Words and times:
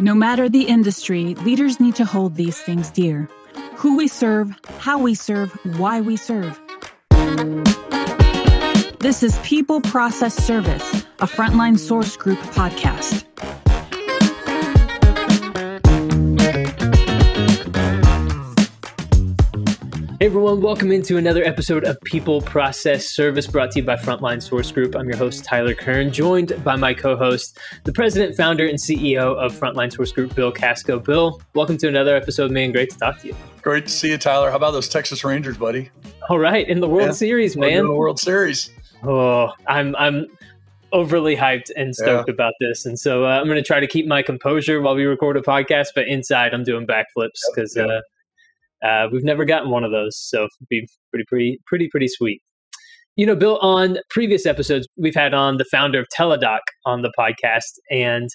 No 0.00 0.14
matter 0.14 0.48
the 0.48 0.64
industry, 0.64 1.34
leaders 1.36 1.78
need 1.78 1.94
to 1.96 2.04
hold 2.04 2.34
these 2.34 2.58
things 2.58 2.90
dear 2.90 3.28
who 3.76 3.96
we 3.96 4.08
serve, 4.08 4.52
how 4.78 4.98
we 4.98 5.14
serve, 5.14 5.52
why 5.78 6.00
we 6.00 6.16
serve. 6.16 6.60
This 8.98 9.22
is 9.22 9.38
People 9.44 9.80
Process 9.80 10.34
Service, 10.34 11.04
a 11.20 11.26
Frontline 11.26 11.78
Source 11.78 12.16
Group 12.16 12.38
podcast. 12.38 13.24
Everyone, 20.34 20.60
welcome 20.60 20.90
into 20.90 21.16
another 21.16 21.44
episode 21.44 21.84
of 21.84 21.96
People 22.00 22.42
Process 22.42 23.06
Service 23.06 23.46
brought 23.46 23.70
to 23.70 23.78
you 23.78 23.84
by 23.84 23.94
Frontline 23.94 24.42
Source 24.42 24.72
Group. 24.72 24.96
I'm 24.96 25.06
your 25.06 25.16
host, 25.16 25.44
Tyler 25.44 25.74
Kern, 25.74 26.12
joined 26.12 26.60
by 26.64 26.74
my 26.74 26.92
co 26.92 27.16
host, 27.16 27.56
the 27.84 27.92
president, 27.92 28.36
founder, 28.36 28.66
and 28.66 28.76
CEO 28.76 29.36
of 29.36 29.52
Frontline 29.52 29.92
Source 29.92 30.10
Group, 30.10 30.34
Bill 30.34 30.52
Kasko. 30.52 31.04
Bill, 31.04 31.40
welcome 31.54 31.78
to 31.78 31.86
another 31.86 32.16
episode, 32.16 32.50
man. 32.50 32.72
Great 32.72 32.90
to 32.90 32.98
talk 32.98 33.20
to 33.20 33.28
you. 33.28 33.36
Great 33.62 33.86
to 33.86 33.92
see 33.92 34.10
you, 34.10 34.18
Tyler. 34.18 34.50
How 34.50 34.56
about 34.56 34.72
those 34.72 34.88
Texas 34.88 35.22
Rangers, 35.22 35.56
buddy? 35.56 35.88
All 36.28 36.40
right, 36.40 36.68
in 36.68 36.80
the 36.80 36.88
World 36.88 37.10
yeah. 37.10 37.12
Series, 37.12 37.56
man. 37.56 37.78
In 37.78 37.86
the 37.86 37.94
World 37.94 38.18
Series. 38.18 38.70
Oh, 39.04 39.52
I'm, 39.68 39.94
I'm, 39.94 40.26
overly 40.92 41.36
hyped 41.36 41.70
and 41.76 41.94
stoked 41.94 42.28
yeah. 42.28 42.34
about 42.34 42.54
this. 42.60 42.86
And 42.86 42.98
so 42.98 43.24
uh, 43.24 43.28
I'm 43.28 43.46
going 43.46 43.56
to 43.56 43.62
try 43.62 43.80
to 43.80 43.86
keep 43.86 44.06
my 44.06 44.22
composure 44.22 44.80
while 44.80 44.94
we 44.94 45.04
record 45.04 45.36
a 45.36 45.42
podcast, 45.42 45.88
but 45.92 46.06
inside 46.06 46.54
I'm 46.54 46.62
doing 46.62 46.86
backflips 46.86 47.40
because 47.52 47.74
yep, 47.76 47.88
yep. 47.88 47.98
uh, 47.98 48.00
uh, 48.84 49.08
we've 49.10 49.24
never 49.24 49.44
gotten 49.44 49.70
one 49.70 49.84
of 49.84 49.90
those, 49.90 50.16
so 50.16 50.44
it'd 50.44 50.68
be 50.68 50.86
pretty, 51.10 51.24
pretty, 51.26 51.60
pretty, 51.66 51.88
pretty 51.88 52.08
sweet. 52.08 52.42
You 53.16 53.26
know, 53.26 53.36
Bill, 53.36 53.58
on 53.58 53.98
previous 54.10 54.44
episodes, 54.44 54.88
we've 54.96 55.14
had 55.14 55.34
on 55.34 55.56
the 55.56 55.64
founder 55.64 56.00
of 56.00 56.06
Teladoc 56.16 56.60
on 56.84 57.02
the 57.02 57.12
podcast, 57.18 57.78
and 57.90 58.28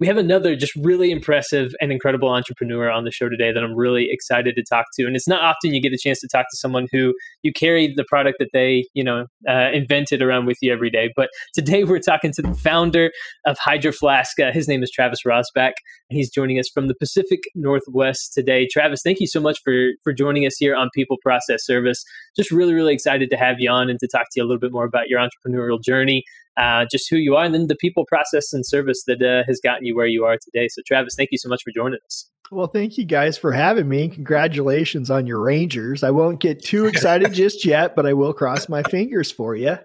we 0.00 0.06
have 0.06 0.16
another 0.16 0.56
just 0.56 0.74
really 0.76 1.10
impressive 1.10 1.72
and 1.78 1.92
incredible 1.92 2.30
entrepreneur 2.30 2.90
on 2.90 3.04
the 3.04 3.10
show 3.10 3.28
today 3.28 3.52
that 3.52 3.62
I'm 3.62 3.74
really 3.74 4.08
excited 4.10 4.54
to 4.56 4.62
talk 4.62 4.86
to. 4.94 5.04
And 5.04 5.14
it's 5.14 5.28
not 5.28 5.42
often 5.42 5.74
you 5.74 5.82
get 5.82 5.92
a 5.92 5.98
chance 5.98 6.20
to 6.20 6.28
talk 6.28 6.46
to 6.50 6.56
someone 6.56 6.88
who 6.90 7.14
you 7.42 7.52
carry 7.52 7.92
the 7.94 8.04
product 8.04 8.38
that 8.38 8.48
they, 8.54 8.86
you 8.94 9.04
know, 9.04 9.26
uh, 9.46 9.68
invented 9.74 10.22
around 10.22 10.46
with 10.46 10.56
you 10.62 10.72
every 10.72 10.88
day. 10.88 11.12
But 11.14 11.28
today 11.54 11.84
we're 11.84 11.98
talking 11.98 12.32
to 12.32 12.42
the 12.42 12.54
founder 12.54 13.12
of 13.44 13.58
Hydro 13.58 13.92
Flask. 13.92 14.40
Uh, 14.40 14.52
his 14.52 14.66
name 14.66 14.82
is 14.82 14.90
Travis 14.90 15.20
Rosbach, 15.26 15.74
and 16.08 16.16
he's 16.16 16.30
joining 16.30 16.58
us 16.58 16.70
from 16.72 16.88
the 16.88 16.94
Pacific 16.94 17.40
Northwest 17.54 18.32
today. 18.32 18.66
Travis, 18.72 19.02
thank 19.04 19.20
you 19.20 19.26
so 19.26 19.40
much 19.40 19.58
for 19.62 19.90
for 20.02 20.14
joining 20.14 20.46
us 20.46 20.56
here 20.58 20.74
on 20.74 20.88
People 20.94 21.18
Process 21.22 21.66
Service. 21.66 22.02
Just 22.36 22.50
really, 22.50 22.72
really 22.72 22.94
excited 22.94 23.28
to 23.28 23.36
have 23.36 23.56
you 23.58 23.70
on 23.70 23.90
and 23.90 23.98
to 24.00 24.08
talk 24.08 24.22
to 24.32 24.40
you 24.40 24.44
a 24.44 24.46
little 24.46 24.60
bit 24.60 24.72
more 24.72 24.86
about 24.86 25.08
your 25.08 25.20
entrepreneurial 25.20 25.82
journey 25.82 26.24
uh, 26.56 26.86
just 26.90 27.08
who 27.10 27.16
you 27.16 27.36
are, 27.36 27.44
and 27.44 27.54
then 27.54 27.66
the 27.66 27.76
people, 27.76 28.04
process, 28.06 28.52
and 28.52 28.66
service 28.66 29.04
that 29.06 29.22
uh, 29.22 29.44
has 29.46 29.60
gotten 29.62 29.84
you 29.84 29.96
where 29.96 30.06
you 30.06 30.24
are 30.24 30.36
today. 30.36 30.68
So, 30.68 30.82
Travis, 30.86 31.14
thank 31.16 31.30
you 31.32 31.38
so 31.38 31.48
much 31.48 31.62
for 31.64 31.70
joining 31.74 31.98
us. 32.04 32.30
Well, 32.50 32.66
thank 32.66 32.98
you 32.98 33.04
guys 33.04 33.38
for 33.38 33.52
having 33.52 33.88
me. 33.88 34.04
and 34.04 34.12
Congratulations 34.12 35.10
on 35.10 35.26
your 35.26 35.40
Rangers. 35.40 36.02
I 36.02 36.10
won't 36.10 36.40
get 36.40 36.62
too 36.62 36.86
excited 36.86 37.32
just 37.32 37.64
yet, 37.64 37.94
but 37.94 38.06
I 38.06 38.12
will 38.12 38.32
cross 38.32 38.68
my 38.68 38.82
fingers 38.82 39.30
for 39.30 39.54
you. 39.54 39.78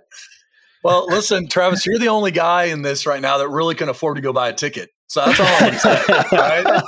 Well, 0.84 1.08
listen, 1.08 1.48
Travis, 1.48 1.86
you're 1.86 2.00
the 2.00 2.10
only 2.10 2.32
guy 2.32 2.66
in 2.66 2.82
this 2.82 3.06
right 3.06 3.22
now 3.22 3.40
that 3.40 3.50
really 3.50 3.76
can 3.76 3.90
afford 3.90 4.18
to 4.18 4.22
go 4.22 4.34
buy 4.34 4.50
a 4.50 4.54
ticket. 4.54 4.90
So 5.08 5.24
that's 5.26 5.40
all 5.40 5.48
I'm 5.48 5.78
saying, 5.78 6.04
right? 6.32 6.84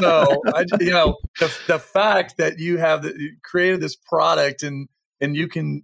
So, 0.00 0.42
I, 0.54 0.64
you 0.80 0.90
know, 0.90 1.16
the, 1.38 1.54
the 1.66 1.78
fact 1.78 2.38
that 2.38 2.58
you 2.58 2.78
have 2.78 3.02
the, 3.02 3.14
you 3.16 3.36
created 3.44 3.80
this 3.80 3.96
product 3.96 4.62
and 4.62 4.88
and 5.20 5.36
you 5.36 5.48
can 5.48 5.82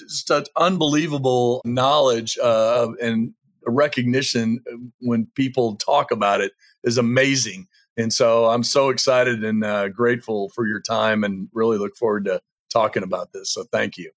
just 0.00 0.50
unbelievable 0.56 1.60
knowledge 1.64 2.38
uh, 2.38 2.88
and 3.02 3.34
recognition 3.66 4.62
when 5.00 5.26
people 5.34 5.76
talk 5.76 6.10
about 6.10 6.40
it 6.40 6.52
is 6.84 6.98
amazing. 6.98 7.68
And 7.96 8.12
so 8.12 8.46
I'm 8.46 8.62
so 8.62 8.88
excited 8.88 9.44
and 9.44 9.64
uh, 9.64 9.88
grateful 9.88 10.48
for 10.50 10.66
your 10.66 10.80
time 10.80 11.24
and 11.24 11.48
really 11.52 11.76
look 11.76 11.96
forward 11.96 12.24
to 12.26 12.40
talking 12.70 13.02
about 13.02 13.32
this. 13.32 13.52
So 13.52 13.64
thank 13.72 13.98
you. 13.98 14.10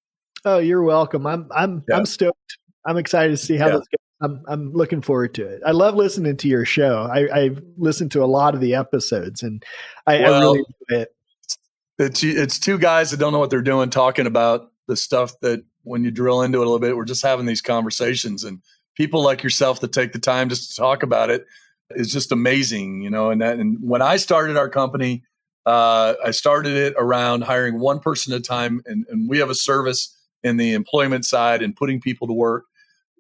Oh, 0.45 0.59
you're 0.59 0.83
welcome. 0.83 1.25
I'm 1.25 1.47
I'm 1.51 1.83
yeah. 1.87 1.97
I'm 1.97 2.05
stoked. 2.05 2.57
I'm 2.85 2.97
excited 2.97 3.31
to 3.31 3.37
see 3.37 3.57
how 3.57 3.67
yeah. 3.67 3.77
this 3.77 3.87
goes. 3.87 3.97
I'm 4.21 4.43
I'm 4.47 4.73
looking 4.73 5.01
forward 5.01 5.33
to 5.35 5.45
it. 5.45 5.61
I 5.65 5.71
love 5.71 5.95
listening 5.95 6.37
to 6.37 6.47
your 6.47 6.65
show. 6.65 7.09
I, 7.11 7.27
I've 7.33 7.61
listened 7.77 8.11
to 8.11 8.23
a 8.23 8.25
lot 8.25 8.53
of 8.55 8.61
the 8.61 8.75
episodes 8.75 9.43
and 9.43 9.63
I, 10.07 10.21
well, 10.21 10.33
I 10.33 10.39
really 10.39 10.59
enjoy 10.59 11.01
it. 11.01 11.15
It's 11.99 12.23
it's 12.23 12.59
two 12.59 12.77
guys 12.77 13.11
that 13.11 13.17
don't 13.17 13.33
know 13.33 13.39
what 13.39 13.49
they're 13.49 13.61
doing 13.61 13.89
talking 13.89 14.27
about 14.27 14.71
the 14.87 14.95
stuff 14.97 15.39
that 15.41 15.63
when 15.83 16.03
you 16.03 16.11
drill 16.11 16.41
into 16.41 16.59
it 16.59 16.61
a 16.61 16.69
little 16.69 16.79
bit, 16.79 16.97
we're 16.97 17.05
just 17.05 17.23
having 17.23 17.45
these 17.45 17.61
conversations 17.61 18.43
and 18.43 18.61
people 18.95 19.23
like 19.23 19.43
yourself 19.43 19.79
that 19.81 19.91
take 19.91 20.13
the 20.13 20.19
time 20.19 20.49
just 20.49 20.69
to 20.69 20.75
talk 20.75 21.03
about 21.03 21.29
it 21.29 21.45
is 21.91 22.11
just 22.11 22.31
amazing, 22.31 23.01
you 23.01 23.09
know. 23.09 23.29
And 23.29 23.41
that, 23.41 23.59
and 23.59 23.77
when 23.81 24.01
I 24.01 24.17
started 24.17 24.57
our 24.57 24.69
company, 24.69 25.23
uh, 25.65 26.15
I 26.23 26.31
started 26.31 26.73
it 26.73 26.93
around 26.97 27.43
hiring 27.43 27.79
one 27.79 27.99
person 27.99 28.33
at 28.33 28.39
a 28.39 28.43
time, 28.43 28.81
and, 28.85 29.05
and 29.09 29.29
we 29.29 29.39
have 29.39 29.49
a 29.49 29.55
service 29.55 30.15
in 30.43 30.57
the 30.57 30.73
employment 30.73 31.25
side 31.25 31.61
and 31.61 31.75
putting 31.75 32.01
people 32.01 32.27
to 32.27 32.33
work. 32.33 32.65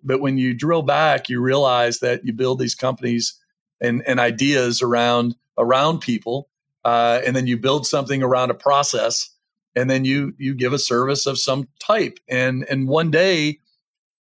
But 0.03 0.19
when 0.19 0.37
you 0.37 0.53
drill 0.53 0.81
back, 0.81 1.29
you 1.29 1.39
realize 1.39 1.99
that 1.99 2.25
you 2.25 2.33
build 2.33 2.59
these 2.59 2.75
companies 2.75 3.39
and, 3.79 4.03
and 4.05 4.19
ideas 4.19 4.81
around 4.81 5.35
around 5.57 5.99
people, 5.99 6.49
uh, 6.83 7.21
and 7.25 7.35
then 7.35 7.47
you 7.47 7.57
build 7.57 7.85
something 7.85 8.23
around 8.23 8.49
a 8.49 8.55
process 8.55 9.29
and 9.75 9.89
then 9.89 10.05
you 10.05 10.33
you 10.37 10.53
give 10.53 10.73
a 10.73 10.79
service 10.79 11.25
of 11.25 11.39
some 11.39 11.67
type. 11.79 12.19
And 12.27 12.65
and 12.69 12.87
one 12.87 13.11
day 13.11 13.59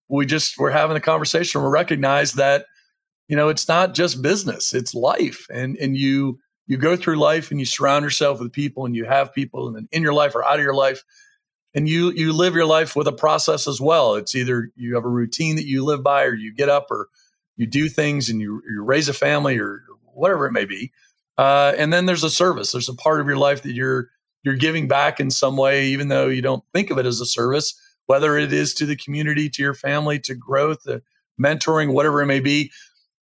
we 0.08 0.26
just 0.26 0.58
we're 0.58 0.70
having 0.70 0.96
a 0.96 1.00
conversation 1.00 1.62
we 1.62 1.68
recognize 1.68 2.34
that 2.34 2.66
you 3.28 3.36
know 3.36 3.48
it's 3.48 3.68
not 3.68 3.94
just 3.94 4.22
business 4.22 4.74
it's 4.74 4.94
life. 4.94 5.46
And 5.50 5.76
and 5.76 5.96
you 5.96 6.38
you 6.66 6.76
go 6.76 6.96
through 6.96 7.16
life 7.16 7.50
and 7.50 7.58
you 7.58 7.66
surround 7.66 8.04
yourself 8.04 8.40
with 8.40 8.52
people 8.52 8.84
and 8.84 8.94
you 8.94 9.04
have 9.04 9.32
people 9.32 9.74
and 9.74 9.88
in 9.90 10.02
your 10.02 10.12
life 10.12 10.34
or 10.34 10.44
out 10.44 10.58
of 10.58 10.64
your 10.64 10.74
life. 10.74 11.02
And 11.74 11.88
you 11.88 12.10
you 12.12 12.32
live 12.32 12.54
your 12.54 12.66
life 12.66 12.96
with 12.96 13.06
a 13.06 13.12
process 13.12 13.68
as 13.68 13.80
well. 13.80 14.14
It's 14.14 14.34
either 14.34 14.70
you 14.76 14.94
have 14.94 15.04
a 15.04 15.08
routine 15.08 15.56
that 15.56 15.66
you 15.66 15.84
live 15.84 16.02
by 16.02 16.24
or 16.24 16.34
you 16.34 16.52
get 16.54 16.68
up 16.68 16.86
or 16.90 17.08
you 17.56 17.66
do 17.66 17.88
things 17.88 18.30
and 18.30 18.40
you, 18.40 18.62
you 18.70 18.82
raise 18.82 19.08
a 19.08 19.12
family 19.12 19.58
or 19.58 19.82
whatever 20.14 20.46
it 20.46 20.52
may 20.52 20.64
be. 20.64 20.92
Uh, 21.36 21.72
and 21.76 21.92
then 21.92 22.06
there's 22.06 22.24
a 22.24 22.30
service. 22.30 22.72
There's 22.72 22.88
a 22.88 22.94
part 22.94 23.20
of 23.20 23.26
your 23.26 23.36
life 23.36 23.62
that 23.62 23.72
you're 23.72 24.08
you're 24.48 24.56
giving 24.56 24.88
back 24.88 25.20
in 25.20 25.30
some 25.30 25.58
way, 25.58 25.88
even 25.88 26.08
though 26.08 26.28
you 26.28 26.40
don't 26.40 26.64
think 26.72 26.90
of 26.90 26.96
it 26.96 27.04
as 27.04 27.20
a 27.20 27.26
service, 27.26 27.78
whether 28.06 28.38
it 28.38 28.50
is 28.50 28.72
to 28.72 28.86
the 28.86 28.96
community, 28.96 29.50
to 29.50 29.62
your 29.62 29.74
family, 29.74 30.18
to 30.20 30.34
growth, 30.34 30.84
to 30.84 31.02
mentoring, 31.38 31.92
whatever 31.92 32.22
it 32.22 32.26
may 32.26 32.40
be. 32.40 32.72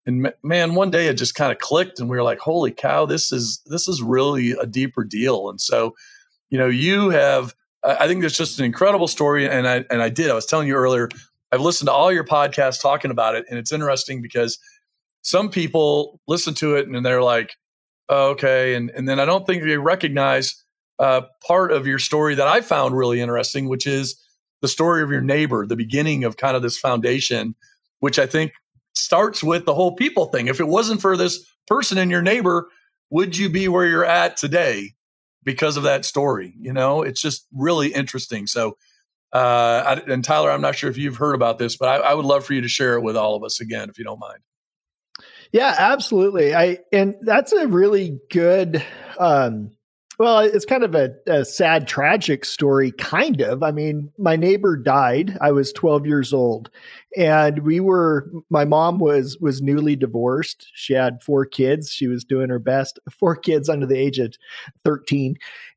And 0.07 0.33
man, 0.45 0.77
one 0.77 0.93
day 0.93 1.09
it 1.09 1.15
just 1.15 1.35
kind 1.35 1.51
of 1.51 1.59
clicked, 1.59 1.99
and 1.99 2.09
we 2.09 2.17
were 2.17 2.23
like, 2.23 2.39
"Holy 2.39 2.71
cow, 2.71 3.07
this 3.07 3.33
is 3.33 3.61
this 3.67 3.89
is 3.89 4.01
really 4.01 4.53
a 4.53 4.67
deeper 4.67 5.03
deal." 5.03 5.51
And 5.51 5.61
so, 5.61 5.97
you 6.49 6.59
know, 6.59 6.69
you 6.69 7.11
have. 7.11 7.57
I 7.83 8.07
think 8.07 8.23
it's 8.23 8.37
just 8.37 8.61
an 8.61 8.65
incredible 8.65 9.09
story, 9.09 9.49
and 9.49 9.67
I 9.67 9.85
and 9.91 10.01
I 10.01 10.09
did. 10.09 10.31
I 10.31 10.35
was 10.35 10.47
telling 10.47 10.69
you 10.69 10.77
earlier. 10.77 11.09
I've 11.51 11.61
listened 11.61 11.89
to 11.89 11.93
all 11.93 12.13
your 12.13 12.25
podcasts 12.25 12.81
talking 12.81 13.11
about 13.11 13.35
it, 13.35 13.47
and 13.51 13.59
it's 13.59 13.73
interesting 13.73 14.23
because 14.23 14.61
some 15.23 15.51
people 15.51 16.21
listen 16.29 16.55
to 16.55 16.77
it 16.77 16.87
and 16.87 17.05
they're 17.05 17.23
like, 17.23 17.57
oh, 18.09 18.31
"Okay," 18.31 18.77
and 18.77 18.91
and 18.91 19.09
then 19.09 19.19
I 19.19 19.25
don't 19.25 19.45
think 19.45 19.65
they 19.65 19.77
recognize 19.77 20.63
uh, 20.99 21.23
part 21.47 21.73
of 21.73 21.87
your 21.87 21.99
story 21.99 22.35
that 22.35 22.49
I 22.49 22.61
found 22.61 22.97
really 22.97 23.21
interesting, 23.21 23.69
which 23.69 23.87
is 23.87 24.21
the 24.63 24.69
story 24.69 25.03
of 25.03 25.11
your 25.11 25.21
neighbor, 25.21 25.67
the 25.67 25.77
beginning 25.77 26.25
of 26.25 26.37
kind 26.37 26.57
of 26.57 26.63
this 26.63 26.79
foundation, 26.79 27.55
which 28.01 28.19
I 28.19 28.27
think 28.27 28.53
starts 28.95 29.43
with 29.43 29.67
the 29.67 29.75
whole 29.75 29.95
people 29.95 30.27
thing. 30.27 30.49
If 30.49 30.61
it 30.61 30.69
wasn't 30.69 31.01
for 31.01 31.17
this 31.17 31.45
person 31.67 31.99
and 31.99 32.11
your 32.11 32.23
neighbor, 32.23 32.69
would 33.11 33.37
you 33.37 33.49
be 33.49 33.69
where 33.69 33.87
you're 33.87 34.05
at 34.05 34.37
today 34.37 34.95
because 35.45 35.77
of 35.77 35.83
that 35.85 36.05
story? 36.05 36.55
You 36.59 36.73
know, 36.73 37.03
it's 37.03 37.21
just 37.21 37.47
really 37.53 37.89
interesting. 37.89 38.47
So, 38.47 38.77
uh, 39.33 39.99
I, 39.99 40.11
and 40.11 40.25
Tyler, 40.25 40.51
I'm 40.51 40.63
not 40.63 40.77
sure 40.77 40.89
if 40.89 40.97
you've 40.97 41.17
heard 41.17 41.35
about 41.35 41.59
this, 41.59 41.77
but 41.77 41.89
I, 41.89 41.97
I 42.11 42.15
would 42.15 42.25
love 42.25 42.45
for 42.47 42.55
you 42.55 42.63
to 42.63 42.69
share 42.69 42.95
it 42.95 43.03
with 43.03 43.17
all 43.17 43.37
of 43.37 43.45
us 43.45 43.61
again, 43.61 43.91
if 43.91 43.99
you 43.99 44.05
don't 44.05 44.19
mind. 44.21 44.39
Yeah, 45.53 45.75
absolutely. 45.79 46.55
I 46.55 46.79
and 46.93 47.15
that's 47.23 47.53
a 47.53 47.69
really 47.69 48.19
good 48.31 48.85
um, 49.19 49.76
well, 50.19 50.39
it's 50.39 50.65
kind 50.65 50.83
of 50.83 50.95
a, 50.95 51.15
a, 51.27 51.45
sad, 51.45 51.87
tragic 51.87 52.45
story, 52.45 52.91
kind 52.93 53.41
of. 53.43 53.63
I 53.63 53.71
mean, 53.71 54.11
my 54.19 54.37
neighbor 54.37 54.77
died. 54.77 55.37
I 55.41 55.53
was 55.53 55.73
12 55.73 56.07
years 56.07 56.33
old, 56.33 56.71
and 57.17 57.61
we 57.61 57.81
were. 57.81 58.31
My 58.49 58.65
mom 58.65 58.99
was 58.99 59.37
was 59.39 59.61
newly 59.61 59.95
divorced. 59.95 60.71
She 60.75 60.95
had 60.95 61.23
four 61.23 61.45
kids. 61.45 61.91
She 61.91 62.07
was 62.07 62.25
doing 62.25 62.49
her 62.49 62.59
best. 62.59 62.99
Four 63.19 63.37
kids 63.37 63.69
under 63.69 63.87
the 63.87 63.99
age 63.99 64.19
of 64.19 64.35
13, 64.85 65.37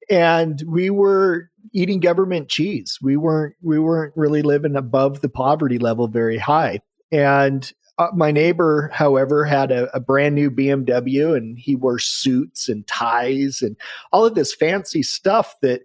and 0.09 0.63
we 0.67 0.89
were 0.89 1.49
eating 1.73 1.99
government 1.99 2.49
cheese. 2.49 2.97
We 3.01 3.17
weren't. 3.17 3.55
We 3.61 3.79
weren't 3.79 4.13
really 4.15 4.41
living 4.41 4.75
above 4.75 5.21
the 5.21 5.29
poverty 5.29 5.79
level 5.79 6.07
very 6.07 6.37
high. 6.37 6.79
And 7.11 7.71
uh, 7.99 8.07
my 8.15 8.31
neighbor, 8.31 8.89
however, 8.93 9.43
had 9.43 9.71
a, 9.71 9.93
a, 9.95 9.99
brand 9.99 10.33
new 10.33 10.49
BMW 10.49 11.35
and 11.35 11.59
he 11.59 11.75
wore 11.75 11.99
suits 11.99 12.69
and 12.69 12.87
ties 12.87 13.61
and 13.61 13.75
all 14.13 14.25
of 14.25 14.35
this 14.35 14.55
fancy 14.55 15.03
stuff 15.03 15.53
that 15.61 15.81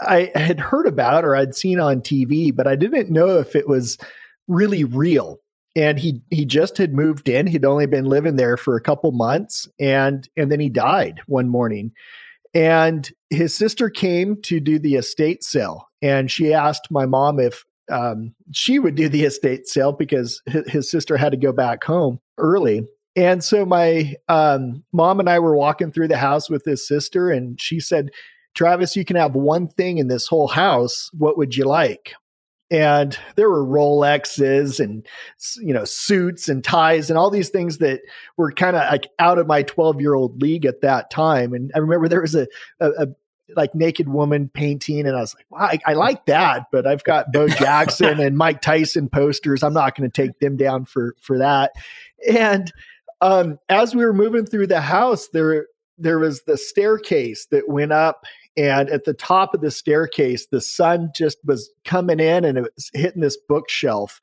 I 0.00 0.30
had 0.34 0.60
heard 0.60 0.86
about 0.86 1.24
or 1.24 1.34
I'd 1.34 1.54
seen 1.54 1.80
on 1.80 2.02
TV, 2.02 2.54
but 2.54 2.66
I 2.66 2.76
didn't 2.76 3.10
know 3.10 3.38
if 3.38 3.56
it 3.56 3.66
was 3.66 3.96
really 4.48 4.84
real. 4.84 5.40
and 5.74 5.98
he 5.98 6.20
he 6.30 6.44
just 6.44 6.76
had 6.76 6.94
moved 6.94 7.28
in. 7.28 7.46
He'd 7.46 7.64
only 7.64 7.86
been 7.86 8.04
living 8.04 8.36
there 8.36 8.56
for 8.56 8.76
a 8.76 8.80
couple 8.80 9.10
months, 9.10 9.66
and 9.80 10.28
and 10.36 10.52
then 10.52 10.60
he 10.60 10.68
died 10.68 11.20
one 11.26 11.48
morning. 11.48 11.92
And 12.54 13.10
his 13.30 13.56
sister 13.56 13.90
came 13.90 14.40
to 14.42 14.60
do 14.60 14.78
the 14.78 14.94
estate 14.94 15.42
sale, 15.42 15.88
and 16.02 16.30
she 16.30 16.52
asked 16.52 16.90
my 16.90 17.06
mom 17.06 17.40
if 17.40 17.64
um, 17.90 18.34
she 18.52 18.78
would 18.78 18.94
do 18.94 19.08
the 19.08 19.24
estate 19.24 19.66
sale 19.66 19.92
because 19.92 20.42
his, 20.46 20.70
his 20.70 20.90
sister 20.90 21.16
had 21.16 21.32
to 21.32 21.38
go 21.38 21.52
back 21.52 21.84
home 21.84 22.20
early. 22.38 22.86
And 23.16 23.44
so 23.44 23.64
my 23.64 24.14
um, 24.28 24.82
mom 24.92 25.20
and 25.20 25.28
I 25.28 25.38
were 25.38 25.56
walking 25.56 25.92
through 25.92 26.08
the 26.08 26.16
house 26.16 26.50
with 26.50 26.64
his 26.64 26.86
sister, 26.86 27.30
and 27.30 27.60
she 27.60 27.78
said, 27.78 28.10
Travis, 28.54 28.96
you 28.96 29.04
can 29.04 29.16
have 29.16 29.34
one 29.34 29.68
thing 29.68 29.98
in 29.98 30.08
this 30.08 30.26
whole 30.26 30.48
house. 30.48 31.10
What 31.12 31.38
would 31.38 31.56
you 31.56 31.64
like? 31.64 32.14
and 32.70 33.18
there 33.36 33.48
were 33.48 33.64
Rolexes 33.64 34.80
and 34.80 35.06
you 35.60 35.72
know 35.72 35.84
suits 35.84 36.48
and 36.48 36.64
ties 36.64 37.10
and 37.10 37.18
all 37.18 37.30
these 37.30 37.50
things 37.50 37.78
that 37.78 38.00
were 38.36 38.52
kind 38.52 38.76
of 38.76 38.90
like 38.90 39.08
out 39.18 39.38
of 39.38 39.46
my 39.46 39.62
12 39.62 40.00
year 40.00 40.14
old 40.14 40.40
league 40.40 40.64
at 40.64 40.80
that 40.80 41.10
time. 41.10 41.52
And 41.52 41.70
I 41.74 41.78
remember 41.78 42.08
there 42.08 42.22
was 42.22 42.34
a, 42.34 42.48
a, 42.80 42.90
a 42.90 43.06
like 43.56 43.74
naked 43.74 44.08
woman 44.08 44.48
painting, 44.52 45.06
and 45.06 45.16
I 45.16 45.20
was 45.20 45.34
like, 45.34 45.46
wow, 45.50 45.66
I, 45.66 45.78
I 45.86 45.94
like 45.94 46.26
that, 46.26 46.66
but 46.72 46.86
I've 46.86 47.04
got 47.04 47.32
Bo 47.32 47.48
Jackson 47.48 48.20
and 48.20 48.36
Mike 48.36 48.62
Tyson 48.62 49.08
posters. 49.08 49.62
I'm 49.62 49.74
not 49.74 49.96
going 49.96 50.10
to 50.10 50.22
take 50.22 50.38
them 50.38 50.56
down 50.56 50.84
for 50.84 51.14
for 51.20 51.38
that. 51.38 51.72
And 52.30 52.72
um, 53.20 53.58
as 53.68 53.94
we 53.94 54.04
were 54.04 54.12
moving 54.12 54.46
through 54.46 54.68
the 54.68 54.80
house, 54.80 55.28
there 55.28 55.66
there 55.98 56.18
was 56.18 56.42
the 56.42 56.56
staircase 56.56 57.46
that 57.46 57.68
went 57.68 57.92
up 57.92 58.24
and 58.56 58.88
at 58.88 59.04
the 59.04 59.14
top 59.14 59.54
of 59.54 59.60
the 59.60 59.70
staircase 59.70 60.46
the 60.46 60.60
sun 60.60 61.10
just 61.14 61.38
was 61.44 61.70
coming 61.84 62.20
in 62.20 62.44
and 62.44 62.58
it 62.58 62.62
was 62.62 62.90
hitting 62.92 63.22
this 63.22 63.38
bookshelf. 63.48 64.20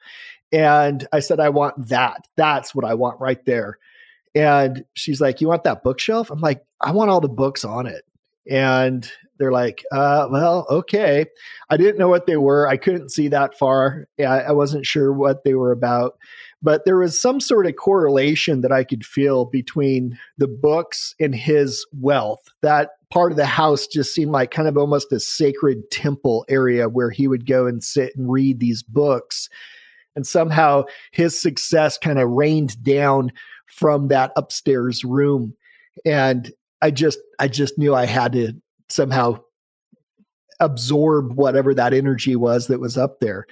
And 0.52 1.08
i 1.14 1.20
said 1.20 1.40
i 1.40 1.50
want 1.50 1.88
that. 1.88 2.28
That's 2.36 2.76
what 2.76 2.86
i 2.86 2.94
want 2.94 3.20
right 3.20 3.44
there. 3.46 3.78
And 4.36 4.86
she's 4.94 5.22
like 5.22 5.42
you 5.42 5.48
want 5.48 5.64
that 5.64 5.84
bookshelf? 5.84 6.30
I'm 6.30 6.42
like 6.42 6.64
i 6.82 6.92
want 6.92 7.10
all 7.10 7.22
the 7.22 7.30
books 7.30 7.64
on 7.64 7.88
it 7.88 8.04
and 8.52 9.10
they're 9.40 9.52
like 9.52 9.84
uh, 9.92 10.28
well 10.30 10.68
okay 10.70 11.26
i 11.70 11.78
didn't 11.78 11.98
know 11.98 12.10
what 12.10 12.28
they 12.28 12.38
were 12.38 12.68
i 12.68 12.78
couldn't 12.78 13.10
see 13.10 13.28
that 13.28 13.58
far 13.58 14.08
I 14.20 14.52
wasn't 14.52 14.86
sure 14.86 15.12
what 15.12 15.44
they 15.44 15.56
were 15.56 15.72
about 15.72 16.14
but 16.62 16.86
there 16.86 16.98
was 16.98 17.20
some 17.20 17.40
sort 17.40 17.66
of 17.66 17.76
correlation 17.76 18.62
that 18.62 18.72
I 18.72 18.84
could 18.84 19.06
feel 19.06 19.46
between 19.46 20.18
the 20.38 20.48
books 20.48 21.16
and 21.20 21.34
his 21.34 21.86
wealth. 22.00 22.42
That 22.62 22.92
part 23.10 23.32
of 23.32 23.38
the 23.38 23.46
house 23.46 23.88
just 23.88 24.14
seemed 24.14 24.32
like 24.32 24.52
kind 24.52 24.68
of 24.68 24.78
almost 24.78 25.12
a 25.12 25.20
sacred 25.20 25.90
temple 25.90 26.46
area 26.50 26.88
where 26.88 27.10
he 27.10 27.28
would 27.28 27.48
go 27.48 27.66
and 27.66 27.84
sit 27.84 28.16
and 28.16 28.32
read 28.32 28.60
these 28.60 28.84
books. 28.84 29.50
And 30.16 30.28
somehow 30.28 30.84
his 31.12 31.40
success 31.40 31.98
kind 31.98 32.20
of 32.20 32.30
rained 32.30 32.82
down 32.84 33.32
from 33.66 34.10
that 34.10 34.32
upstairs 34.36 35.04
room. 35.04 35.56
And 36.06 36.52
I 36.82 36.92
just 36.92 37.20
I 37.40 37.48
just 37.48 37.78
knew 37.78 37.94
I 37.94 38.06
had 38.06 38.34
to 38.34 38.54
somehow 38.90 39.40
absorb 40.60 41.34
whatever 41.34 41.74
that 41.74 41.94
energy 41.94 42.36
was 42.36 42.68
that 42.68 42.80
was 42.80 42.98
up 42.98 43.20
there. 43.20 43.46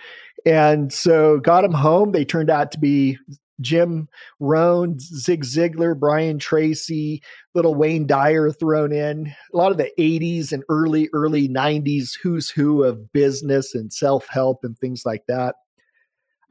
And 0.45 0.93
so 0.93 1.39
got 1.39 1.65
him 1.65 1.73
home. 1.73 2.11
They 2.11 2.23
turned 2.23 2.49
out 2.49 2.71
to 2.71 2.79
be 2.79 3.17
Jim 3.61 4.07
Rohn, 4.39 4.99
Zig 4.99 5.43
Ziglar, 5.43 5.99
Brian 5.99 6.39
Tracy, 6.39 7.21
little 7.53 7.75
Wayne 7.75 8.07
Dyer 8.07 8.51
thrown 8.51 8.93
in. 8.93 9.33
A 9.53 9.57
lot 9.57 9.71
of 9.71 9.77
the 9.77 9.91
80s 9.99 10.51
and 10.51 10.63
early, 10.69 11.09
early 11.13 11.49
90s 11.49 12.11
who's 12.21 12.49
who 12.49 12.83
of 12.83 13.11
business 13.11 13.75
and 13.75 13.91
self 13.91 14.27
help 14.29 14.59
and 14.63 14.77
things 14.77 15.03
like 15.05 15.23
that. 15.27 15.55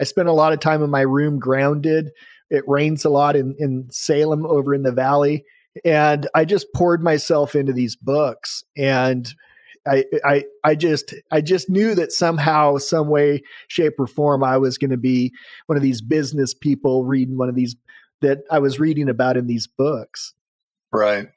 I 0.01 0.05
spent 0.05 0.29
a 0.29 0.33
lot 0.33 0.53
of 0.53 0.61
time 0.61 0.83
in 0.83 0.91
my 0.91 1.01
room 1.01 1.39
grounded. 1.39 2.11
It 2.51 2.65
rains 2.67 3.05
a 3.05 3.11
lot 3.11 3.37
in, 3.37 3.55
in 3.59 3.89
Salem 3.91 4.47
over 4.47 4.75
in 4.75 4.83
the 4.83 4.93
valley. 4.93 5.45
And 5.85 6.29
I 6.35 6.45
just 6.45 6.73
poured 6.75 7.03
myself 7.03 7.55
into 7.55 7.73
these 7.73 7.97
books. 7.97 8.65
And 8.77 9.33
I, 9.87 10.05
I, 10.25 10.45
I 10.65 10.75
just, 10.75 11.15
I 11.31 11.41
just 11.41 11.71
knew 11.71 11.95
that 11.95 12.13
somehow, 12.13 12.79
some 12.79 13.09
way, 13.09 13.43
shape, 13.69 13.95
or 13.99 14.07
form, 14.07 14.45
I 14.45 14.59
was 14.59 14.77
going 14.77 14.91
to 14.91 14.97
be 14.97 15.33
one 15.67 15.77
of 15.77 15.83
these 15.83 16.03
business 16.03 16.53
people 16.53 17.05
reading 17.05 17.39
one 17.39 17.49
of 17.49 17.55
these 17.55 17.77
that 18.21 18.39
I 18.51 18.59
was 18.59 18.81
reading 18.81 19.09
about 19.09 19.37
in 19.37 19.47
these 19.47 19.67
books. 19.67 20.35
Right. 20.93 21.29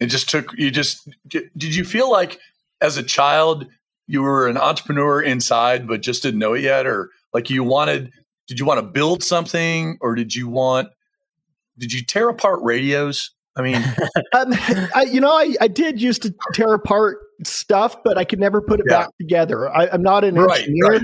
It 0.00 0.06
just 0.06 0.28
took 0.28 0.52
you. 0.58 0.70
Just 0.70 1.08
did 1.28 1.74
you 1.74 1.84
feel 1.84 2.10
like 2.10 2.40
as 2.80 2.96
a 2.96 3.02
child 3.02 3.66
you 4.06 4.22
were 4.22 4.48
an 4.48 4.58
entrepreneur 4.58 5.22
inside, 5.22 5.86
but 5.86 6.02
just 6.02 6.22
didn't 6.22 6.40
know 6.40 6.54
it 6.54 6.62
yet, 6.62 6.86
or 6.86 7.10
like 7.32 7.48
you 7.48 7.62
wanted? 7.62 8.10
Did 8.46 8.58
you 8.58 8.66
want 8.66 8.78
to 8.78 8.86
build 8.86 9.22
something, 9.22 9.96
or 10.00 10.14
did 10.14 10.34
you 10.34 10.48
want? 10.48 10.88
Did 11.78 11.92
you 11.92 12.04
tear 12.04 12.28
apart 12.28 12.60
radios? 12.62 13.30
I 13.56 13.62
mean, 13.62 13.76
um, 14.32 14.52
I, 14.94 15.06
you 15.10 15.20
know, 15.20 15.30
I, 15.30 15.54
I 15.60 15.68
did 15.68 16.00
used 16.00 16.22
to 16.22 16.34
tear 16.52 16.74
apart 16.74 17.18
stuff, 17.44 18.02
but 18.02 18.18
I 18.18 18.24
could 18.24 18.40
never 18.40 18.60
put 18.60 18.80
it 18.80 18.86
yeah. 18.88 19.02
back 19.02 19.10
together. 19.18 19.68
I, 19.68 19.86
am 19.86 20.02
not 20.02 20.24
an 20.24 20.34
right, 20.34 20.60
engineer. 20.60 20.90
Right. 20.90 21.02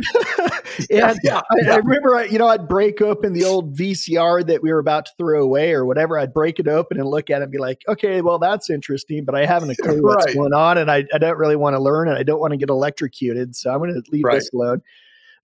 and 0.90 1.18
yeah, 1.22 1.38
I, 1.38 1.54
yeah. 1.62 1.74
I, 1.74 1.76
remember, 1.76 2.16
I, 2.16 2.24
you 2.24 2.38
know, 2.38 2.48
I'd 2.48 2.68
break 2.68 3.00
open 3.00 3.34
the 3.34 3.44
old 3.44 3.76
VCR 3.76 4.46
that 4.46 4.62
we 4.62 4.72
were 4.72 4.80
about 4.80 5.06
to 5.06 5.12
throw 5.16 5.42
away 5.42 5.72
or 5.72 5.84
whatever. 5.84 6.18
I'd 6.18 6.34
break 6.34 6.58
it 6.58 6.66
open 6.66 6.98
and 6.98 7.08
look 7.08 7.30
at 7.30 7.40
it 7.40 7.44
and 7.44 7.52
be 7.52 7.58
like, 7.58 7.82
okay, 7.86 8.20
well, 8.20 8.38
that's 8.38 8.68
interesting, 8.68 9.24
but 9.24 9.34
I 9.34 9.46
haven't 9.46 9.70
a 9.70 9.76
clue 9.82 10.02
what's 10.02 10.26
right. 10.26 10.34
going 10.34 10.52
on. 10.52 10.78
And 10.78 10.90
I, 10.90 11.04
I 11.14 11.18
don't 11.18 11.38
really 11.38 11.56
want 11.56 11.76
to 11.76 11.80
learn 11.80 12.08
and 12.08 12.18
I 12.18 12.24
don't 12.24 12.40
want 12.40 12.52
to 12.52 12.56
get 12.56 12.70
electrocuted. 12.70 13.54
So 13.54 13.70
I'm 13.72 13.78
going 13.78 13.94
to 13.94 14.02
leave 14.10 14.24
this 14.30 14.50
alone. 14.52 14.82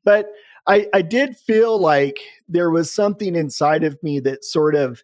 But 0.05 0.27
I, 0.67 0.89
I 0.93 1.03
did 1.03 1.37
feel 1.37 1.79
like 1.79 2.19
there 2.49 2.71
was 2.71 2.93
something 2.93 3.37
inside 3.37 3.85
of 3.85 4.01
me 4.03 4.19
that 4.21 4.45
sort 4.45 4.75
of, 4.75 5.03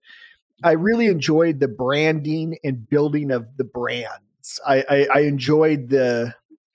I 0.63 0.73
really 0.73 1.07
enjoyed 1.07 1.61
the 1.61 1.69
branding 1.69 2.59
and 2.65 2.89
building 2.89 3.31
of 3.31 3.57
the 3.57 3.65
brands. 3.65 4.61
I, 4.67 4.85
I, 4.89 5.09
I 5.15 5.21
enjoyed 5.21 5.89
the 5.89 6.35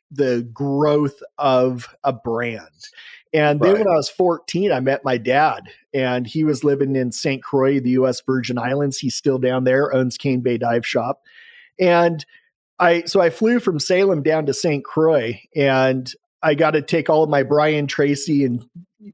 the 0.09 0.47
growth 0.53 1.21
of 1.37 1.93
a 2.03 2.13
brand. 2.13 2.69
And 3.33 3.59
then 3.59 3.73
right. 3.73 3.79
when 3.79 3.87
I 3.89 3.97
was 3.97 4.09
14, 4.09 4.71
I 4.71 4.79
met 4.79 5.03
my 5.03 5.17
dad, 5.17 5.63
and 5.93 6.25
he 6.25 6.45
was 6.45 6.63
living 6.63 6.95
in 6.95 7.11
St. 7.11 7.43
Croix, 7.43 7.81
the 7.81 7.91
U.S. 7.91 8.21
Virgin 8.25 8.57
Islands. 8.57 8.97
He's 8.97 9.15
still 9.15 9.37
down 9.37 9.65
there, 9.65 9.93
owns 9.93 10.17
Cane 10.17 10.39
Bay 10.39 10.57
Dive 10.57 10.85
Shop. 10.85 11.21
And 11.77 12.25
I 12.79 13.03
so 13.03 13.21
I 13.21 13.29
flew 13.29 13.59
from 13.59 13.79
Salem 13.79 14.23
down 14.23 14.45
to 14.45 14.53
St. 14.53 14.83
Croix, 14.83 15.41
and 15.55 16.11
I 16.41 16.55
got 16.55 16.71
to 16.71 16.81
take 16.81 17.09
all 17.09 17.23
of 17.23 17.29
my 17.29 17.43
Brian 17.43 17.87
Tracy 17.87 18.45
and 18.45 18.63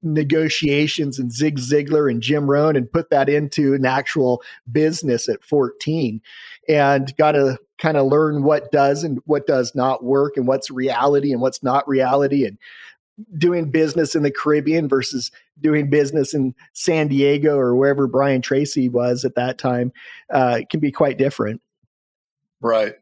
negotiations 0.02 1.20
and 1.20 1.32
Zig 1.32 1.58
Ziglar 1.58 2.10
and 2.10 2.22
Jim 2.22 2.50
Rohn 2.50 2.76
and 2.76 2.92
put 2.92 3.10
that 3.10 3.30
into 3.30 3.74
an 3.74 3.86
actual 3.86 4.42
business 4.72 5.28
at 5.28 5.44
14 5.44 6.22
and 6.70 7.16
got 7.18 7.34
to 7.34 7.58
kind 7.78 7.98
of 7.98 8.08
learn 8.08 8.44
what 8.44 8.72
does 8.72 9.04
and 9.04 9.20
what 9.26 9.46
does 9.46 9.74
not 9.76 10.04
work 10.04 10.38
and 10.38 10.48
what's 10.48 10.72
reality 10.72 11.32
and 11.32 11.42
what's 11.42 11.62
not 11.64 11.88
reality 11.88 12.46
and 12.46 12.58
doing 13.38 13.70
business 13.70 14.16
in 14.16 14.24
the 14.24 14.32
Caribbean 14.32 14.88
versus 14.88 15.32
doing 15.60 15.90
business 15.90 16.34
in 16.34 16.56
San 16.74 17.08
Diego 17.10 17.58
or 17.58 17.76
wherever 17.76 18.08
Brian 18.08 18.42
Tracy 18.42 18.90
was 18.90 19.24
at 19.26 19.36
that 19.36 19.58
time 19.58 19.92
uh, 20.32 20.62
can 20.70 20.80
be 20.80 20.92
quite 20.92 21.18
different. 21.18 21.62
Right. 22.62 22.96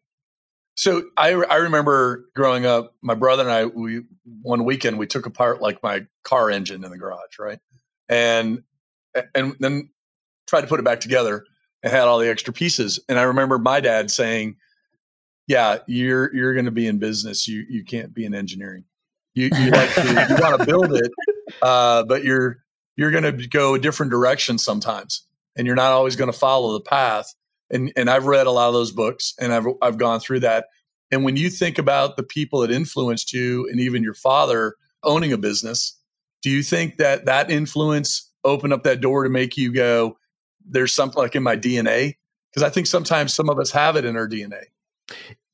So 0.75 1.03
I 1.17 1.33
I 1.33 1.57
remember 1.57 2.25
growing 2.35 2.65
up, 2.65 2.95
my 3.01 3.13
brother 3.13 3.43
and 3.43 3.51
I 3.51 3.65
we 3.65 4.01
one 4.41 4.65
weekend 4.65 4.97
we 4.97 5.07
took 5.07 5.25
apart 5.25 5.61
like 5.61 5.83
my 5.83 6.05
car 6.23 6.49
engine 6.49 6.83
in 6.83 6.91
the 6.91 6.97
garage, 6.97 7.37
right? 7.39 7.59
And 8.09 8.63
and 9.35 9.55
then 9.59 9.89
tried 10.47 10.61
to 10.61 10.67
put 10.67 10.79
it 10.79 10.83
back 10.83 10.99
together 10.99 11.45
and 11.83 11.91
had 11.91 12.03
all 12.03 12.19
the 12.19 12.29
extra 12.29 12.53
pieces. 12.53 12.99
And 13.09 13.19
I 13.19 13.23
remember 13.23 13.57
my 13.57 13.79
dad 13.79 14.09
saying, 14.11 14.55
"Yeah, 15.47 15.79
you're 15.87 16.33
you're 16.33 16.53
going 16.53 16.65
to 16.65 16.71
be 16.71 16.87
in 16.87 16.99
business. 16.99 17.47
You 17.47 17.65
you 17.69 17.83
can't 17.83 18.13
be 18.13 18.25
in 18.25 18.33
engineering. 18.33 18.85
You 19.33 19.49
you 19.57 19.71
like 19.71 19.93
to, 19.95 20.27
you 20.29 20.41
want 20.41 20.59
to 20.59 20.65
build 20.65 20.93
it, 20.93 21.11
uh, 21.61 22.03
but 22.03 22.23
you're 22.23 22.57
you're 22.95 23.11
going 23.11 23.23
to 23.23 23.47
go 23.47 23.75
a 23.75 23.79
different 23.79 24.11
direction 24.11 24.57
sometimes, 24.57 25.25
and 25.55 25.67
you're 25.67 25.75
not 25.75 25.91
always 25.91 26.15
going 26.15 26.31
to 26.31 26.37
follow 26.37 26.73
the 26.73 26.81
path." 26.81 27.33
And 27.71 27.91
and 27.95 28.09
I've 28.09 28.25
read 28.25 28.47
a 28.47 28.51
lot 28.51 28.67
of 28.67 28.73
those 28.73 28.91
books 28.91 29.33
and 29.39 29.53
I've 29.53 29.65
I've 29.81 29.97
gone 29.97 30.19
through 30.19 30.41
that. 30.41 30.67
And 31.11 31.23
when 31.23 31.35
you 31.35 31.49
think 31.49 31.77
about 31.77 32.15
the 32.15 32.23
people 32.23 32.59
that 32.61 32.71
influenced 32.71 33.33
you 33.33 33.67
and 33.69 33.79
even 33.79 34.03
your 34.03 34.13
father 34.13 34.75
owning 35.03 35.33
a 35.33 35.37
business, 35.37 35.97
do 36.41 36.49
you 36.49 36.63
think 36.63 36.97
that 36.97 37.25
that 37.25 37.51
influence 37.51 38.29
opened 38.43 38.73
up 38.73 38.83
that 38.83 39.01
door 39.01 39.23
to 39.23 39.29
make 39.29 39.57
you 39.57 39.73
go, 39.73 40.17
"There's 40.65 40.93
something 40.93 41.21
like 41.21 41.35
in 41.35 41.43
my 41.43 41.55
DNA"? 41.55 42.17
Because 42.49 42.63
I 42.63 42.69
think 42.69 42.87
sometimes 42.87 43.33
some 43.33 43.49
of 43.49 43.59
us 43.59 43.71
have 43.71 43.95
it 43.95 44.05
in 44.05 44.15
our 44.15 44.27
DNA. 44.27 44.63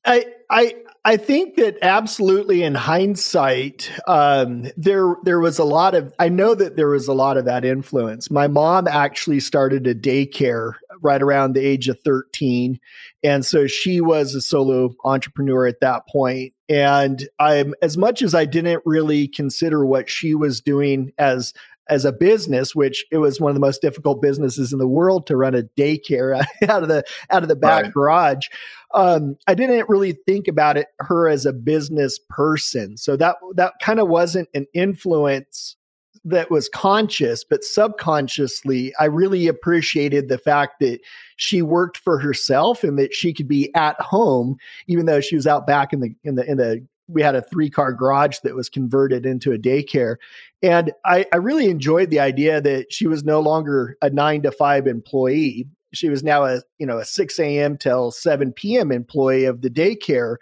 I 0.04 0.26
I 0.50 0.74
I 1.04 1.16
think 1.16 1.56
that 1.56 1.78
absolutely 1.82 2.62
in 2.62 2.74
hindsight, 2.74 3.90
um, 4.06 4.66
there 4.76 5.16
there 5.24 5.40
was 5.40 5.58
a 5.58 5.64
lot 5.64 5.94
of 5.94 6.12
I 6.18 6.28
know 6.28 6.54
that 6.54 6.76
there 6.76 6.88
was 6.88 7.08
a 7.08 7.12
lot 7.12 7.36
of 7.36 7.44
that 7.44 7.64
influence. 7.64 8.30
My 8.30 8.46
mom 8.46 8.88
actually 8.88 9.40
started 9.40 9.86
a 9.86 9.94
daycare 9.94 10.74
right 11.02 11.22
around 11.22 11.52
the 11.52 11.64
age 11.64 11.88
of 11.88 11.98
13. 12.04 12.78
And 13.22 13.44
so 13.44 13.66
she 13.66 14.00
was 14.00 14.34
a 14.34 14.40
solo 14.40 14.94
entrepreneur 15.04 15.66
at 15.66 15.80
that 15.80 16.06
point. 16.08 16.52
And 16.68 17.28
I'm 17.38 17.74
as 17.82 17.96
much 17.96 18.22
as 18.22 18.34
I 18.34 18.44
didn't 18.44 18.82
really 18.84 19.28
consider 19.28 19.84
what 19.84 20.10
she 20.10 20.34
was 20.34 20.60
doing 20.60 21.12
as 21.18 21.54
as 21.88 22.04
a 22.04 22.12
business, 22.12 22.74
which 22.74 23.04
it 23.10 23.18
was 23.18 23.40
one 23.40 23.50
of 23.50 23.54
the 23.54 23.60
most 23.60 23.80
difficult 23.80 24.20
businesses 24.20 24.72
in 24.72 24.78
the 24.78 24.86
world 24.86 25.26
to 25.26 25.36
run 25.36 25.54
a 25.54 25.62
daycare 25.62 26.44
out 26.68 26.82
of 26.82 26.88
the 26.88 27.04
out 27.30 27.42
of 27.42 27.48
the 27.48 27.56
back 27.56 27.84
right. 27.84 27.92
garage. 27.92 28.46
Um, 28.94 29.36
I 29.46 29.54
didn't 29.54 29.88
really 29.88 30.12
think 30.26 30.48
about 30.48 30.76
it 30.76 30.88
her 31.00 31.28
as 31.28 31.46
a 31.46 31.52
business 31.52 32.18
person, 32.28 32.96
so 32.96 33.16
that 33.16 33.36
that 33.54 33.74
kind 33.80 34.00
of 34.00 34.08
wasn't 34.08 34.48
an 34.54 34.66
influence 34.74 35.76
that 36.24 36.50
was 36.50 36.68
conscious, 36.68 37.44
but 37.44 37.64
subconsciously, 37.64 38.92
I 38.98 39.06
really 39.06 39.46
appreciated 39.46 40.28
the 40.28 40.38
fact 40.38 40.80
that 40.80 41.00
she 41.36 41.62
worked 41.62 41.98
for 41.98 42.18
herself 42.18 42.84
and 42.84 42.98
that 42.98 43.14
she 43.14 43.32
could 43.32 43.48
be 43.48 43.74
at 43.74 44.00
home, 44.00 44.56
even 44.86 45.06
though 45.06 45.20
she 45.20 45.36
was 45.36 45.46
out 45.46 45.66
back 45.66 45.92
in 45.92 46.00
the 46.00 46.14
in 46.24 46.34
the 46.34 46.50
in 46.50 46.56
the 46.58 46.86
we 47.08 47.22
had 47.22 47.34
a 47.34 47.42
three 47.42 47.70
car 47.70 47.92
garage 47.92 48.38
that 48.44 48.54
was 48.54 48.68
converted 48.68 49.24
into 49.24 49.52
a 49.52 49.58
daycare. 49.58 50.16
And 50.62 50.92
I, 51.04 51.26
I 51.32 51.36
really 51.38 51.68
enjoyed 51.68 52.10
the 52.10 52.20
idea 52.20 52.60
that 52.60 52.92
she 52.92 53.06
was 53.06 53.24
no 53.24 53.40
longer 53.40 53.96
a 54.02 54.10
nine 54.10 54.42
to 54.42 54.52
five 54.52 54.86
employee. 54.86 55.66
She 55.94 56.10
was 56.10 56.22
now 56.22 56.44
a, 56.44 56.60
you 56.78 56.86
know, 56.86 56.98
a 56.98 57.04
6 57.04 57.38
a.m. 57.38 57.78
till 57.78 58.10
7 58.10 58.52
p.m. 58.52 58.92
employee 58.92 59.46
of 59.46 59.62
the 59.62 59.70
daycare. 59.70 60.36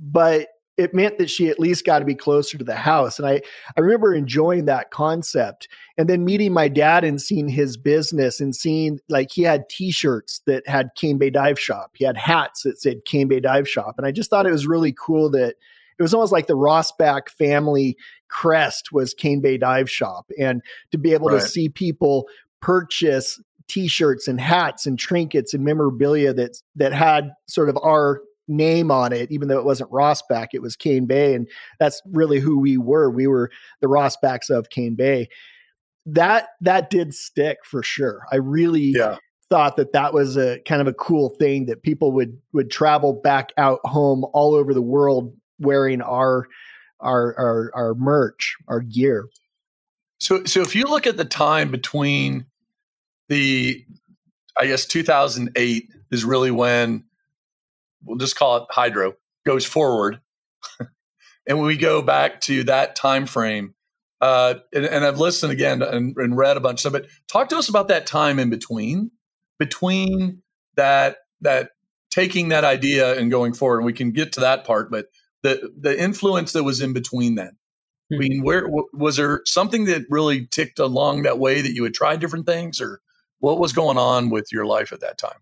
But 0.00 0.48
it 0.76 0.92
meant 0.92 1.18
that 1.18 1.30
she 1.30 1.48
at 1.48 1.60
least 1.60 1.84
got 1.84 2.00
to 2.00 2.04
be 2.04 2.14
closer 2.14 2.58
to 2.58 2.64
the 2.64 2.74
house. 2.74 3.18
And 3.18 3.28
I, 3.28 3.40
I 3.76 3.80
remember 3.80 4.12
enjoying 4.12 4.64
that 4.64 4.90
concept. 4.90 5.68
And 5.96 6.08
then 6.08 6.24
meeting 6.24 6.52
my 6.52 6.66
dad 6.68 7.04
and 7.04 7.22
seeing 7.22 7.48
his 7.48 7.76
business 7.76 8.40
and 8.40 8.54
seeing 8.56 8.98
like 9.08 9.30
he 9.30 9.42
had 9.42 9.68
t-shirts 9.68 10.40
that 10.46 10.66
had 10.66 10.90
Cane 10.96 11.18
Bay 11.18 11.30
Dive 11.30 11.60
Shop. 11.60 11.92
He 11.94 12.04
had 12.04 12.16
hats 12.16 12.62
that 12.62 12.80
said 12.80 13.04
Cane 13.04 13.28
Bay 13.28 13.38
Dive 13.38 13.68
Shop. 13.68 13.94
And 13.96 14.06
I 14.06 14.10
just 14.10 14.30
thought 14.30 14.46
it 14.46 14.52
was 14.52 14.66
really 14.66 14.92
cool 14.92 15.30
that 15.30 15.54
it 15.96 16.02
was 16.02 16.12
almost 16.12 16.32
like 16.32 16.48
the 16.48 16.56
Rosbach 16.56 17.28
family 17.28 17.96
crest 18.28 18.90
was 18.90 19.14
Cane 19.14 19.40
Bay 19.40 19.56
Dive 19.56 19.88
Shop. 19.88 20.28
And 20.40 20.60
to 20.90 20.98
be 20.98 21.12
able 21.12 21.28
right. 21.28 21.40
to 21.40 21.46
see 21.46 21.68
people 21.68 22.26
purchase 22.60 23.40
t-shirts 23.68 24.26
and 24.26 24.40
hats 24.40 24.86
and 24.86 24.98
trinkets 24.98 25.54
and 25.54 25.64
memorabilia 25.64 26.34
that 26.34 26.60
that 26.74 26.92
had 26.92 27.30
sort 27.46 27.68
of 27.68 27.78
our 27.82 28.20
name 28.48 28.90
on 28.90 29.12
it, 29.12 29.30
even 29.30 29.48
though 29.48 29.58
it 29.58 29.64
wasn't 29.64 29.90
Rosbach, 29.90 30.48
it 30.52 30.62
was 30.62 30.76
Cane 30.76 31.06
Bay. 31.06 31.34
And 31.34 31.48
that's 31.78 32.00
really 32.06 32.40
who 32.40 32.58
we 32.58 32.76
were. 32.76 33.10
We 33.10 33.26
were 33.26 33.50
the 33.80 33.86
Rosbachs 33.86 34.50
of 34.50 34.70
Cane 34.70 34.94
Bay. 34.94 35.28
That 36.06 36.48
that 36.60 36.90
did 36.90 37.14
stick 37.14 37.58
for 37.64 37.82
sure. 37.82 38.22
I 38.30 38.36
really 38.36 38.92
yeah. 38.94 39.16
thought 39.48 39.76
that 39.76 39.92
that 39.92 40.12
was 40.12 40.36
a 40.36 40.60
kind 40.66 40.82
of 40.82 40.86
a 40.86 40.92
cool 40.92 41.30
thing 41.30 41.66
that 41.66 41.82
people 41.82 42.12
would 42.12 42.38
would 42.52 42.70
travel 42.70 43.14
back 43.14 43.52
out 43.56 43.80
home 43.84 44.24
all 44.34 44.54
over 44.54 44.74
the 44.74 44.82
world 44.82 45.34
wearing 45.58 46.02
our 46.02 46.46
our 47.00 47.34
our, 47.38 47.70
our 47.74 47.94
merch, 47.94 48.54
our 48.68 48.80
gear. 48.80 49.28
So 50.20 50.44
so 50.44 50.60
if 50.60 50.74
you 50.74 50.84
look 50.84 51.06
at 51.06 51.16
the 51.16 51.24
time 51.24 51.70
between 51.70 52.44
the 53.28 53.84
I 54.60 54.66
guess 54.66 54.84
2008 54.84 55.88
is 56.10 56.24
really 56.24 56.50
when 56.50 57.04
we'll 58.04 58.18
just 58.18 58.36
call 58.36 58.58
it 58.58 58.64
hydro 58.70 59.14
goes 59.46 59.64
forward. 59.64 60.20
And 61.46 61.60
we 61.60 61.76
go 61.76 62.00
back 62.00 62.40
to 62.42 62.64
that 62.64 62.96
time 62.96 63.26
frame 63.26 63.74
uh, 64.24 64.54
and, 64.72 64.86
and, 64.86 65.04
i've 65.04 65.18
listened 65.18 65.52
again 65.52 65.82
and, 65.82 66.16
and, 66.16 66.36
read 66.36 66.56
a 66.56 66.60
bunch 66.60 66.76
of 66.76 66.80
stuff 66.80 66.92
but 66.92 67.06
talk 67.28 67.50
to 67.50 67.56
us 67.56 67.68
about 67.68 67.88
that 67.88 68.06
time 68.06 68.38
in 68.38 68.48
between 68.48 69.10
between 69.58 70.42
that 70.76 71.18
that 71.42 71.70
taking 72.10 72.48
that 72.48 72.64
idea 72.64 73.18
and 73.18 73.30
going 73.30 73.52
forward 73.52 73.78
and 73.78 73.86
we 73.86 73.92
can 73.92 74.12
get 74.12 74.32
to 74.32 74.40
that 74.40 74.64
part 74.64 74.90
but 74.90 75.06
the 75.42 75.70
the 75.78 76.00
influence 76.00 76.52
that 76.52 76.64
was 76.64 76.80
in 76.80 76.94
between 76.94 77.34
then. 77.34 77.56
Mm-hmm. 78.10 78.14
i 78.14 78.18
mean 78.18 78.42
where 78.42 78.66
was 78.94 79.16
there 79.16 79.42
something 79.44 79.84
that 79.84 80.06
really 80.08 80.46
ticked 80.46 80.78
along 80.78 81.22
that 81.22 81.38
way 81.38 81.60
that 81.60 81.72
you 81.72 81.84
had 81.84 81.94
tried 81.94 82.20
different 82.20 82.46
things 82.46 82.80
or 82.80 83.00
what 83.40 83.58
was 83.58 83.74
going 83.74 83.98
on 83.98 84.30
with 84.30 84.46
your 84.52 84.64
life 84.64 84.92
at 84.92 85.00
that 85.00 85.18
time 85.18 85.40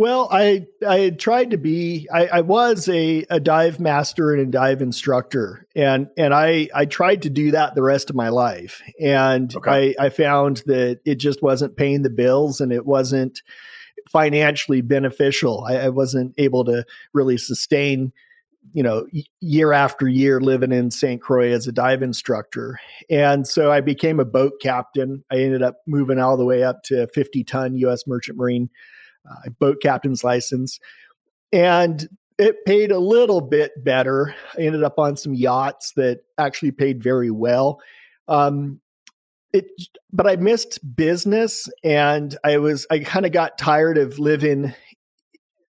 well, 0.00 0.30
I 0.32 0.66
I 0.88 1.00
had 1.00 1.18
tried 1.18 1.50
to 1.50 1.58
be 1.58 2.08
I, 2.10 2.26
I, 2.28 2.40
was 2.40 2.88
a, 2.88 3.26
a 3.28 3.38
dive 3.38 3.78
master 3.78 4.32
and 4.32 4.40
a 4.40 4.50
dive 4.50 4.80
instructor, 4.80 5.66
and 5.76 6.08
and 6.16 6.32
I 6.32 6.70
I 6.74 6.86
tried 6.86 7.20
to 7.22 7.28
do 7.28 7.50
that 7.50 7.74
the 7.74 7.82
rest 7.82 8.08
of 8.08 8.16
my 8.16 8.30
life, 8.30 8.80
and 8.98 9.54
okay. 9.54 9.94
I 9.98 10.06
I 10.06 10.08
found 10.08 10.62
that 10.64 11.00
it 11.04 11.16
just 11.16 11.42
wasn't 11.42 11.76
paying 11.76 12.00
the 12.00 12.08
bills, 12.08 12.62
and 12.62 12.72
it 12.72 12.86
wasn't 12.86 13.42
financially 14.10 14.80
beneficial. 14.80 15.66
I, 15.68 15.74
I 15.76 15.88
wasn't 15.90 16.34
able 16.38 16.64
to 16.64 16.86
really 17.12 17.36
sustain, 17.36 18.14
you 18.72 18.82
know, 18.82 19.06
year 19.40 19.74
after 19.74 20.08
year 20.08 20.40
living 20.40 20.72
in 20.72 20.90
St. 20.90 21.20
Croix 21.20 21.52
as 21.52 21.66
a 21.66 21.72
dive 21.72 22.02
instructor, 22.02 22.80
and 23.10 23.46
so 23.46 23.70
I 23.70 23.82
became 23.82 24.18
a 24.18 24.24
boat 24.24 24.62
captain. 24.62 25.24
I 25.30 25.40
ended 25.40 25.62
up 25.62 25.82
moving 25.86 26.18
all 26.18 26.38
the 26.38 26.46
way 26.46 26.62
up 26.62 26.84
to 26.84 27.06
fifty 27.08 27.44
ton 27.44 27.74
U.S. 27.74 28.06
Merchant 28.06 28.38
Marine 28.38 28.70
uh, 29.28 29.50
boat 29.58 29.78
captain's 29.82 30.22
license. 30.24 30.78
And 31.52 32.08
it 32.38 32.64
paid 32.64 32.90
a 32.90 32.98
little 32.98 33.40
bit 33.40 33.72
better. 33.84 34.34
I 34.56 34.62
ended 34.62 34.82
up 34.82 34.98
on 34.98 35.16
some 35.16 35.34
yachts 35.34 35.92
that 35.96 36.20
actually 36.38 36.70
paid 36.70 37.02
very 37.02 37.30
well. 37.30 37.80
Um, 38.28 38.80
it, 39.52 39.66
but 40.12 40.26
I 40.26 40.36
missed 40.36 40.78
business, 40.96 41.68
and 41.82 42.36
I 42.44 42.58
was 42.58 42.86
I 42.90 43.00
kind 43.00 43.26
of 43.26 43.32
got 43.32 43.58
tired 43.58 43.98
of 43.98 44.18
living 44.18 44.72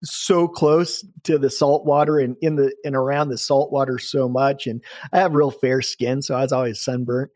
so 0.02 0.46
close 0.46 1.04
to 1.24 1.38
the 1.38 1.50
salt 1.50 1.86
water 1.86 2.18
and 2.18 2.36
in 2.40 2.56
the 2.56 2.74
and 2.84 2.94
around 2.94 3.28
the 3.28 3.38
salt 3.38 3.72
water 3.72 3.98
so 3.98 4.28
much. 4.28 4.66
And 4.66 4.82
I 5.12 5.18
have 5.18 5.34
real 5.34 5.50
fair 5.50 5.80
skin, 5.80 6.22
so 6.22 6.34
I 6.34 6.42
was 6.42 6.52
always 6.52 6.82
sunburnt. 6.82 7.30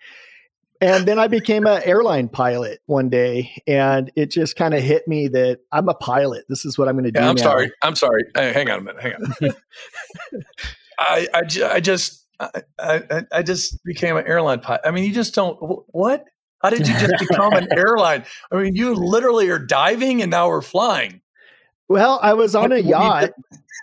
And 0.83 1.07
then 1.07 1.21
I 1.21 1.29
became 1.29 1.65
an 1.65 1.81
airline 1.85 2.29
pilot 2.29 2.81
one 2.87 3.09
day, 3.09 3.53
and 3.69 4.11
it 4.17 4.33
just 4.33 4.57
kind 4.57 4.75
of 4.75 4.83
hit 4.83 5.07
me 5.07 5.29
that 5.29 5.61
I'm 5.71 5.89
a 5.89 5.95
pilot. 5.95 6.45
This 6.49 6.65
is 6.65 6.77
what 6.77 6.89
I'm 6.89 6.95
going 6.95 7.05
to 7.05 7.12
do. 7.12 7.21
Yeah, 7.21 7.29
I'm 7.29 7.37
now. 7.37 7.43
sorry. 7.43 7.73
I'm 7.83 7.95
sorry. 7.95 8.25
Hey, 8.35 8.53
hang 8.53 8.69
on 8.69 8.81
a 8.81 8.83
minute. 8.83 9.01
Hang 9.01 9.15
on. 9.15 9.55
I, 10.99 11.29
I, 11.33 11.43
I 11.75 11.81
just 11.81 12.27
I, 12.41 12.62
I, 12.81 13.23
I 13.31 13.43
just 13.45 13.83
became 13.85 14.17
an 14.17 14.27
airline 14.27 14.59
pilot. 14.59 14.81
I 14.85 14.91
mean, 14.91 15.05
you 15.05 15.12
just 15.12 15.37
don't. 15.37 15.57
What? 15.93 16.25
How 16.61 16.71
did 16.71 16.81
you 16.81 16.99
just 16.99 17.29
become 17.29 17.53
an 17.53 17.69
airline? 17.77 18.25
I 18.51 18.57
mean, 18.57 18.75
you 18.75 18.93
literally 18.95 19.51
are 19.51 19.61
diving, 19.61 20.21
and 20.21 20.33
now 20.33 20.49
we're 20.49 20.62
flying. 20.62 21.21
Well, 21.89 22.19
I 22.23 22.35
was 22.35 22.57
on 22.57 22.73
a 22.73 22.79
yacht. 22.79 23.31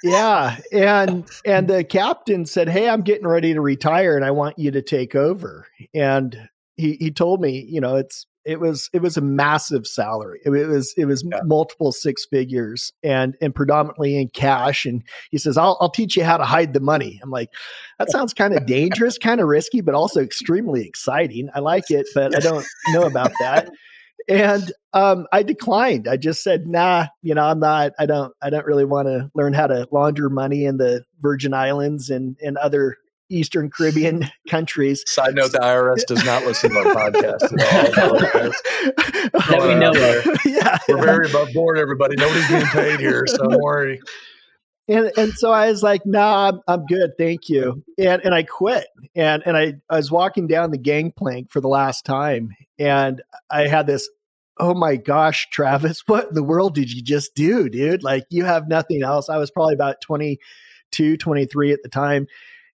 yeah, 0.03 0.57
and 0.73 1.25
and 1.45 1.69
the 1.69 1.85
captain 1.85 2.45
said, 2.45 2.67
"Hey, 2.67 2.89
I'm 2.89 3.03
getting 3.03 3.27
ready 3.27 3.53
to 3.53 3.61
retire, 3.61 4.17
and 4.17 4.25
I 4.25 4.31
want 4.31 4.59
you 4.59 4.71
to 4.71 4.81
take 4.81 5.15
over." 5.15 5.65
And 5.93 6.49
he 6.79 6.97
he 6.99 7.11
told 7.11 7.41
me, 7.41 7.65
you 7.69 7.81
know, 7.81 7.95
it's 7.95 8.25
it 8.45 8.59
was 8.59 8.89
it 8.93 9.01
was 9.01 9.17
a 9.17 9.21
massive 9.21 9.85
salary. 9.85 10.39
It, 10.45 10.49
was 10.49 10.93
it 10.97 11.05
was 11.05 11.23
yeah. 11.29 11.41
multiple 11.43 11.91
six 11.91 12.25
figures 12.25 12.91
and 13.03 13.35
and 13.41 13.53
predominantly 13.53 14.19
in 14.19 14.29
cash. 14.29 14.85
And 14.85 15.03
he 15.29 15.37
says, 15.37 15.57
"I'll 15.57 15.77
I'll 15.81 15.91
teach 15.91 16.15
you 16.15 16.23
how 16.23 16.37
to 16.37 16.45
hide 16.45 16.73
the 16.73 16.79
money." 16.79 17.19
I'm 17.21 17.29
like, 17.29 17.49
that 17.99 18.09
sounds 18.11 18.33
kind 18.33 18.55
of 18.55 18.65
dangerous, 18.65 19.17
kind 19.17 19.41
of 19.41 19.47
risky, 19.47 19.81
but 19.81 19.93
also 19.93 20.21
extremely 20.21 20.87
exciting. 20.87 21.49
I 21.53 21.59
like 21.59 21.91
it, 21.91 22.07
but 22.15 22.35
I 22.35 22.39
don't 22.39 22.65
know 22.89 23.03
about 23.03 23.31
that. 23.39 23.69
And 24.27 24.71
um, 24.93 25.25
I 25.31 25.41
declined. 25.41 26.07
I 26.07 26.15
just 26.15 26.43
said, 26.43 26.67
"Nah, 26.67 27.07
you 27.23 27.33
know, 27.33 27.41
I'm 27.41 27.59
not. 27.59 27.93
I 27.97 28.05
don't. 28.05 28.31
I 28.43 28.51
don't 28.51 28.65
really 28.65 28.85
want 28.85 29.07
to 29.07 29.31
learn 29.33 29.53
how 29.53 29.65
to 29.65 29.87
launder 29.91 30.29
money 30.29 30.65
in 30.65 30.77
the 30.77 31.03
Virgin 31.19 31.51
Islands 31.51 32.11
and 32.11 32.37
and 32.39 32.55
other 32.57 32.97
Eastern 33.29 33.69
Caribbean 33.69 34.29
countries. 34.49 35.03
Side 35.07 35.35
note: 35.35 35.51
the 35.51 35.59
IRS 35.59 36.05
does 36.05 36.23
not 36.25 36.43
listen 36.45 36.71
to 36.71 36.79
our 36.79 36.95
podcast 36.95 37.43
at 37.59 37.97
all. 37.99 38.19
that 39.49 39.61
we 39.61 39.75
know. 39.75 39.93
Yeah, 40.45 40.77
we're 40.87 41.03
very 41.03 41.29
above 41.29 41.53
board. 41.53 41.77
Everybody, 41.77 42.15
nobody's 42.17 42.47
being 42.47 42.65
paid 42.67 42.99
here, 42.99 43.25
so 43.27 43.37
don't 43.37 43.61
worry. 43.61 43.99
And 44.87 45.11
and 45.17 45.33
so 45.33 45.51
I 45.51 45.69
was 45.69 45.83
like, 45.83 46.05
"Nah, 46.05 46.49
I'm, 46.49 46.61
I'm 46.67 46.85
good, 46.85 47.11
thank 47.17 47.49
you." 47.49 47.83
And 47.97 48.23
and 48.23 48.33
I 48.33 48.43
quit. 48.43 48.87
And 49.15 49.43
and 49.45 49.55
I 49.55 49.75
I 49.89 49.97
was 49.97 50.11
walking 50.11 50.47
down 50.47 50.71
the 50.71 50.77
gangplank 50.77 51.51
for 51.51 51.61
the 51.61 51.67
last 51.67 52.05
time, 52.05 52.55
and 52.79 53.21
I 53.51 53.67
had 53.67 53.85
this 53.85 54.09
oh 54.59 54.73
my 54.73 54.97
gosh, 54.97 55.47
Travis, 55.51 56.03
what 56.07 56.29
in 56.29 56.35
the 56.35 56.43
world 56.43 56.75
did 56.75 56.91
you 56.91 57.01
just 57.01 57.33
do, 57.33 57.69
dude? 57.69 58.03
Like 58.03 58.25
you 58.29 58.45
have 58.45 58.67
nothing 58.67 59.03
else. 59.03 59.29
I 59.29 59.37
was 59.37 59.51
probably 59.51 59.73
about 59.73 60.01
22, 60.01 61.17
23 61.17 61.71
at 61.71 61.79
the 61.81 61.89
time. 61.89 62.27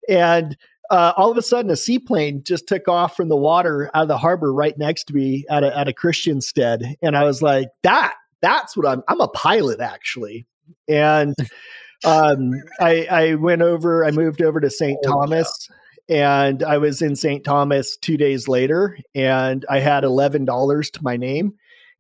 And 0.10 0.58
uh, 0.90 1.14
all 1.18 1.32
of 1.32 1.38
a 1.38 1.42
sudden, 1.42 1.72
a 1.72 1.76
seaplane 1.76 2.44
just 2.44 2.68
took 2.68 2.88
off 2.88 3.16
from 3.16 3.28
the 3.28 3.36
water 3.36 3.90
out 3.94 4.04
of 4.04 4.08
the 4.08 4.18
harbor 4.18 4.54
right 4.54 4.78
next 4.78 5.06
to 5.06 5.14
me 5.14 5.46
at 5.50 5.64
a, 5.64 5.78
at 5.78 5.88
a 5.88 5.94
Christiansted. 5.94 6.96
And 7.02 7.18
I 7.18 7.24
was 7.24 7.42
like, 7.42 7.70
that, 7.84 8.16
that's 8.42 8.78
what 8.78 8.88
I'm, 8.88 9.04
I'm 9.08 9.22
a 9.22 9.28
pilot 9.28 9.80
actually. 9.80 10.46
And 10.88 11.36
um, 12.06 12.52
I, 12.80 13.06
I 13.10 13.36
went 13.36 13.62
over, 13.62 14.06
I 14.06 14.12
moved 14.12 14.42
over 14.42 14.60
to 14.60 14.70
St. 14.70 15.00
Oh, 15.06 15.12
Thomas. 15.12 15.68
Yeah 15.70 15.76
and 16.08 16.64
I 16.64 16.78
was 16.78 17.02
in 17.02 17.16
St. 17.16 17.44
Thomas 17.44 17.98
two 17.98 18.18
days 18.18 18.48
later, 18.48 18.98
and 19.14 19.66
I 19.70 19.80
had 19.80 20.04
eleven 20.04 20.46
dollars 20.46 20.90
to 20.92 21.04
my 21.04 21.18
name, 21.18 21.54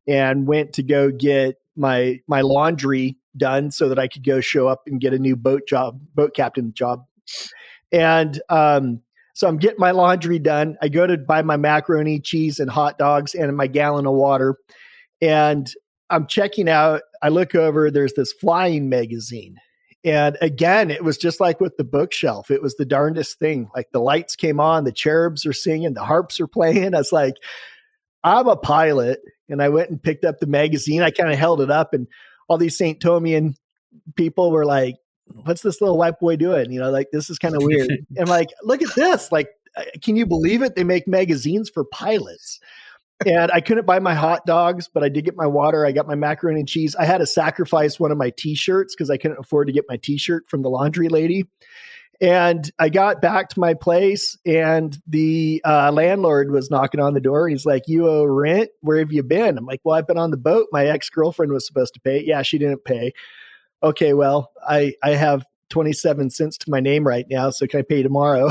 and 0.07 0.47
went 0.47 0.73
to 0.73 0.83
go 0.83 1.11
get 1.11 1.59
my 1.75 2.21
my 2.27 2.41
laundry 2.41 3.17
done 3.35 3.71
so 3.71 3.89
that 3.89 3.99
I 3.99 4.07
could 4.07 4.23
go 4.23 4.41
show 4.41 4.67
up 4.67 4.83
and 4.87 5.01
get 5.01 5.13
a 5.13 5.19
new 5.19 5.35
boat 5.35 5.67
job, 5.67 5.99
boat 6.13 6.35
captain 6.35 6.73
job. 6.73 7.05
And 7.95 8.41
um, 8.49 9.01
So 9.35 9.49
I'm 9.49 9.57
getting 9.57 9.79
my 9.79 9.91
laundry 9.91 10.39
done. 10.39 10.77
I 10.81 10.87
go 10.87 11.05
to 11.05 11.17
buy 11.17 11.41
my 11.41 11.57
macaroni, 11.57 12.21
cheese, 12.21 12.59
and 12.59 12.71
hot 12.71 12.97
dogs 12.97 13.35
and 13.35 13.55
my 13.55 13.67
gallon 13.67 14.07
of 14.07 14.13
water. 14.13 14.55
And 15.21 15.69
I'm 16.09 16.25
checking 16.25 16.69
out. 16.69 17.01
I 17.21 17.29
look 17.29 17.53
over, 17.53 17.91
there's 17.91 18.13
this 18.13 18.31
flying 18.31 18.87
magazine. 18.87 19.57
And 20.05 20.37
again, 20.39 20.89
it 20.89 21.03
was 21.03 21.17
just 21.17 21.41
like 21.41 21.59
with 21.59 21.75
the 21.75 21.83
bookshelf. 21.83 22.49
It 22.49 22.61
was 22.61 22.75
the 22.75 22.85
darndest 22.85 23.37
thing. 23.37 23.69
Like 23.75 23.87
the 23.91 23.99
lights 23.99 24.37
came 24.37 24.61
on, 24.61 24.85
the 24.85 24.91
cherubs 24.93 25.45
are 25.45 25.53
singing, 25.53 25.95
the 25.95 26.05
harps 26.05 26.39
are 26.39 26.47
playing. 26.47 26.95
I 26.95 26.99
was 26.99 27.11
like, 27.11 27.33
I'm 28.23 28.47
a 28.47 28.55
pilot. 28.55 29.19
And 29.49 29.61
I 29.61 29.67
went 29.67 29.89
and 29.89 30.01
picked 30.01 30.23
up 30.23 30.39
the 30.39 30.47
magazine. 30.47 31.01
I 31.01 31.11
kind 31.11 31.31
of 31.31 31.37
held 31.37 31.59
it 31.59 31.69
up, 31.69 31.93
and 31.93 32.07
all 32.47 32.57
these 32.57 32.77
St. 32.77 32.99
Thomian 32.99 33.55
people 34.15 34.51
were 34.51 34.65
like, 34.65 34.95
what's 35.33 35.61
this 35.61 35.81
little 35.81 35.97
white 35.97 36.19
boy 36.19 36.35
doing? 36.35 36.71
You 36.71 36.79
know, 36.79 36.91
like 36.91 37.09
this 37.11 37.29
is 37.29 37.39
kind 37.39 37.55
of 37.55 37.63
weird. 37.63 37.89
and 38.17 38.29
like, 38.29 38.49
look 38.63 38.81
at 38.81 38.95
this. 38.95 39.31
Like, 39.31 39.49
uh, 39.75 39.83
can 40.01 40.15
you 40.15 40.25
believe 40.25 40.61
it? 40.61 40.75
They 40.75 40.83
make 40.83 41.07
magazines 41.07 41.69
for 41.69 41.83
pilots. 41.83 42.59
and 43.25 43.51
I 43.51 43.61
couldn't 43.61 43.85
buy 43.85 43.99
my 43.99 44.13
hot 44.13 44.45
dogs, 44.45 44.89
but 44.93 45.03
I 45.03 45.09
did 45.09 45.25
get 45.25 45.37
my 45.37 45.47
water. 45.47 45.85
I 45.85 45.91
got 45.91 46.07
my 46.07 46.15
macaroni 46.15 46.59
and 46.59 46.69
cheese. 46.69 46.95
I 46.95 47.05
had 47.05 47.19
to 47.19 47.25
sacrifice 47.25 47.99
one 47.99 48.11
of 48.11 48.17
my 48.17 48.31
t-shirts 48.31 48.93
because 48.93 49.09
I 49.09 49.17
couldn't 49.17 49.39
afford 49.39 49.67
to 49.67 49.73
get 49.73 49.85
my 49.87 49.97
t-shirt 49.97 50.47
from 50.47 50.63
the 50.63 50.69
laundry 50.69 51.07
lady. 51.07 51.45
And 52.21 52.69
I 52.79 52.87
got 52.89 53.21
back 53.21 53.49
to 53.49 53.59
my 53.59 53.73
place, 53.73 54.37
and 54.45 54.97
the 55.05 55.61
uh, 55.65 55.91
landlord 55.91 56.49
was 56.49 56.71
knocking 56.71 57.01
on 57.01 57.13
the 57.13 57.19
door. 57.19 57.49
He's 57.49 57.65
like, 57.65 57.83
"You 57.87 58.07
owe 58.07 58.23
rent? 58.23 58.69
Where 58.79 58.99
have 58.99 59.11
you 59.11 59.21
been?" 59.21 59.57
I'm 59.57 59.65
like, 59.65 59.81
"Well, 59.83 59.97
I've 59.97 60.07
been 60.07 60.17
on 60.17 60.31
the 60.31 60.37
boat. 60.37 60.67
My 60.71 60.85
ex 60.85 61.09
girlfriend 61.09 61.51
was 61.51 61.67
supposed 61.67 61.93
to 61.95 61.99
pay. 61.99 62.23
Yeah, 62.23 62.41
she 62.41 62.57
didn't 62.57 62.85
pay 62.85 63.11
okay, 63.85 64.13
well, 64.13 64.51
I 64.67 64.93
I 65.03 65.11
have 65.11 65.45
27 65.69 66.29
cents 66.29 66.57
to 66.59 66.71
my 66.71 66.79
name 66.79 67.07
right 67.07 67.25
now, 67.29 67.49
so 67.49 67.67
can 67.67 67.79
I 67.79 67.83
pay 67.83 68.03
tomorrow? 68.03 68.49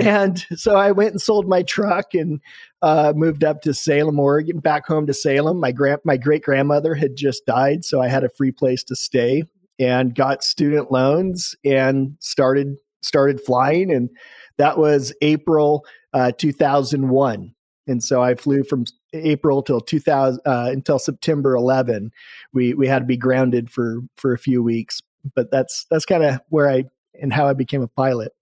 and 0.00 0.44
so 0.56 0.76
I 0.76 0.92
went 0.92 1.12
and 1.12 1.20
sold 1.20 1.48
my 1.48 1.62
truck 1.62 2.14
and 2.14 2.40
uh, 2.82 3.12
moved 3.16 3.44
up 3.44 3.62
to 3.62 3.74
Salem, 3.74 4.20
Oregon, 4.20 4.58
back 4.58 4.86
home 4.86 5.06
to 5.06 5.14
Salem. 5.14 5.58
My 5.58 5.72
grand 5.72 6.00
my 6.04 6.16
great 6.16 6.42
grandmother 6.42 6.94
had 6.94 7.16
just 7.16 7.46
died, 7.46 7.84
so 7.84 8.00
I 8.00 8.08
had 8.08 8.24
a 8.24 8.30
free 8.30 8.52
place 8.52 8.84
to 8.84 8.96
stay 8.96 9.44
and 9.78 10.14
got 10.14 10.42
student 10.42 10.92
loans 10.92 11.54
and 11.64 12.16
started 12.20 12.76
started 13.02 13.40
flying 13.40 13.92
and 13.92 14.10
that 14.58 14.78
was 14.78 15.12
April 15.20 15.84
uh, 16.12 16.32
2001 16.32 17.54
and 17.86 18.02
so 18.02 18.22
I 18.22 18.34
flew 18.34 18.62
from 18.64 18.84
April 19.12 19.62
till 19.62 19.80
2000 19.80 20.40
uh, 20.44 20.70
until 20.72 20.98
September 20.98 21.54
11. 21.54 22.10
We 22.52 22.74
we 22.74 22.86
had 22.86 23.00
to 23.00 23.04
be 23.04 23.16
grounded 23.16 23.70
for 23.70 24.00
for 24.16 24.32
a 24.32 24.38
few 24.38 24.62
weeks, 24.62 25.00
but 25.34 25.50
that's 25.50 25.86
that's 25.90 26.04
kind 26.04 26.24
of 26.24 26.40
where 26.48 26.70
I 26.70 26.84
and 27.20 27.32
how 27.32 27.46
I 27.46 27.52
became 27.52 27.82
a 27.82 27.88
pilot. 27.88 28.32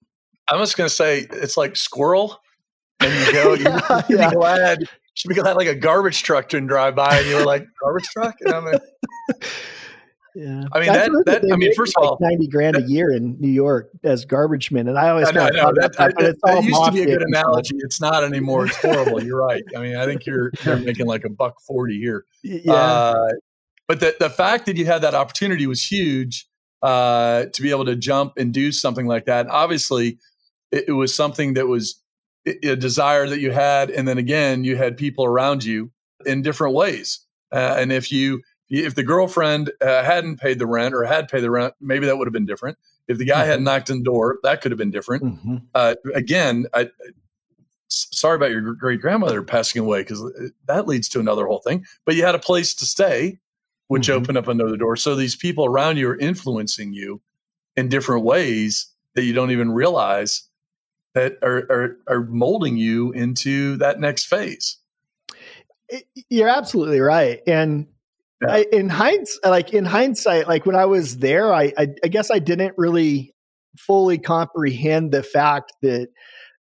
I'm 0.49 0.59
just 0.59 0.77
gonna 0.77 0.89
say 0.89 1.27
it's 1.31 1.57
like 1.57 1.77
squirrel, 1.77 2.41
and 3.01 3.27
you 3.27 3.33
go. 3.33 3.55
You 3.55 3.65
yeah, 3.91 4.03
should 4.03 4.19
yeah. 4.19 4.31
be 4.31 4.37
glad. 4.37 4.79
Should 5.15 5.29
be 5.29 5.35
glad 5.35 5.57
like 5.57 5.69
a 5.69 5.77
garbage 5.77 6.23
truck 6.25 6.49
didn't 6.49 6.67
drive 6.67 6.97
by, 6.97 7.19
and 7.19 7.27
you 7.29 7.37
were 7.37 7.45
like 7.45 7.67
garbage 7.81 8.07
truck. 8.07 8.35
And 8.41 8.53
I'm 8.53 8.65
like, 8.65 8.83
yeah, 10.35 10.65
I 10.73 10.81
mean 10.81 10.93
that. 10.93 11.11
that, 11.27 11.43
that 11.43 11.53
I 11.53 11.57
mean, 11.57 11.73
first 11.75 11.97
like 11.97 12.05
of 12.05 12.11
all, 12.11 12.19
ninety 12.21 12.49
grand 12.49 12.75
that, 12.75 12.85
a 12.85 12.87
year 12.87 13.13
in 13.13 13.37
New 13.41 13.51
York 13.51 13.91
as 14.03 14.25
garbage 14.25 14.73
men, 14.73 14.89
and 14.89 14.99
I 14.99 15.11
always 15.11 15.29
I 15.29 15.31
know, 15.31 15.43
I 15.43 15.51
know 15.51 15.73
that, 15.77 15.97
that, 15.97 16.15
that, 16.19 16.37
that 16.43 16.65
used 16.65 16.85
to 16.85 16.93
be 16.93 17.03
a 17.03 17.07
good 17.07 17.23
analogy. 17.23 17.77
It's 17.79 18.01
not 18.01 18.25
anymore. 18.25 18.67
It's 18.67 18.77
horrible. 18.77 19.23
you're 19.23 19.39
right. 19.39 19.63
I 19.77 19.81
mean, 19.81 19.97
I 19.97 20.05
think 20.07 20.27
you're 20.27 20.51
you're 20.65 20.77
making 20.79 21.07
like 21.07 21.25
a 21.25 21.31
buck 21.31 21.61
forty 21.61 22.01
here. 22.01 22.25
Yeah. 22.43 22.73
Uh, 22.73 23.29
but 23.87 24.01
the 24.01 24.17
the 24.19 24.31
fact 24.31 24.67
that 24.67 24.77
you 24.77 24.87
had 24.87 25.03
that 25.03 25.15
opportunity 25.15 25.67
was 25.69 25.83
huge 25.83 26.49
uh, 26.83 27.47
to 27.53 27.63
be 27.63 27.71
able 27.71 27.85
to 27.85 27.95
jump 27.95 28.33
and 28.37 28.53
do 28.53 28.73
something 28.73 29.07
like 29.07 29.27
that. 29.27 29.47
Obviously, 29.49 30.19
it, 30.73 30.85
it 30.89 30.93
was 30.93 31.15
something 31.15 31.55
that 31.55 31.69
was 31.69 32.03
a 32.47 32.77
desire 32.77 33.29
that 33.29 33.41
you 33.41 33.53
had, 33.53 33.91
and 33.91 34.07
then 34.07 34.19
again, 34.19 34.65
you 34.65 34.77
had 34.77 34.97
people 34.97 35.25
around 35.25 35.65
you 35.65 35.93
in 36.27 36.43
different 36.43 36.75
ways. 36.75 37.21
Uh, 37.53 37.77
and 37.79 37.93
if 37.93 38.11
you 38.11 38.43
if 38.69 38.95
the 38.95 39.03
girlfriend 39.03 39.71
uh, 39.81 40.03
hadn't 40.03 40.41
paid 40.41 40.59
the 40.59 40.67
rent 40.67 40.95
or 40.95 41.05
had 41.05 41.29
paid 41.29 41.41
the 41.41 41.51
rent, 41.51 41.75
maybe 41.81 42.07
that 42.07 42.17
would 42.17 42.27
have 42.27 42.33
been 42.33 42.47
different. 42.47 42.79
If 43.09 43.19
the 43.19 43.25
guy 43.25 43.43
mm-hmm. 43.43 43.51
had 43.51 43.63
knocked 43.63 43.91
on 43.91 43.99
the 43.99 44.05
door, 44.05 44.39
that 44.43 44.61
could 44.63 44.73
have 44.73 44.79
been 44.79 44.91
different. 44.91 45.25
Mm-hmm. 45.25 45.57
Uh, 45.75 45.95
again, 46.15 46.67
I, 46.73 46.89
sorry 47.89 48.37
about 48.37 48.51
your 48.51 48.75
great 48.75 49.01
grandmother 49.01 49.43
passing 49.43 49.83
away 49.83 50.01
because 50.01 50.23
uh, 50.23 50.49
that 50.67 50.87
leads 50.87 51.09
to 51.11 51.21
another 51.21 51.47
whole 51.47 51.61
thing. 51.61 51.85
But 52.05 52.15
you 52.15 52.25
had 52.25 52.35
a 52.35 52.41
place 52.41 52.75
to 52.75 52.87
stay, 52.87 53.39
which 53.89 54.09
mm-hmm. 54.09 54.23
opened 54.23 54.39
up 54.39 54.49
another 54.49 54.77
door. 54.77 54.97
So 54.97 55.15
these 55.15 55.37
people 55.37 55.67
around 55.67 55.99
you 55.99 56.09
are 56.09 56.19
influencing 56.19 56.95
you 56.95 57.21
in 57.77 57.89
different 57.89 58.25
ways 58.25 58.87
that 59.15 59.25
you 59.25 59.33
don't 59.33 59.51
even 59.51 59.71
realize 59.71 60.49
that 61.15 61.39
are, 61.43 61.59
are, 61.71 61.97
are 62.09 62.25
molding 62.25 62.77
you 62.77 63.13
into 63.13 63.77
that 63.77 64.01
next 64.01 64.25
phase. 64.25 64.79
You're 66.29 66.49
absolutely 66.49 67.01
right. 67.01 67.41
And 67.47 67.87
I, 68.49 68.67
in 68.73 68.89
hindsight, 68.89 69.45
like 69.45 69.73
in 69.73 69.85
hindsight, 69.85 70.49
like 70.49 70.67
when 70.67 70.77
I 70.77 70.85
was 70.85 71.19
there, 71.19 71.53
I, 71.53 71.73
I, 71.79 71.89
I 72.05 72.09
guess 72.09 72.31
I 72.31 72.39
didn't 72.39 72.75
really 72.77 73.33
fully 73.79 74.19
comprehend 74.19 75.13
the 75.13 75.23
fact 75.23 75.73
that 75.83 76.09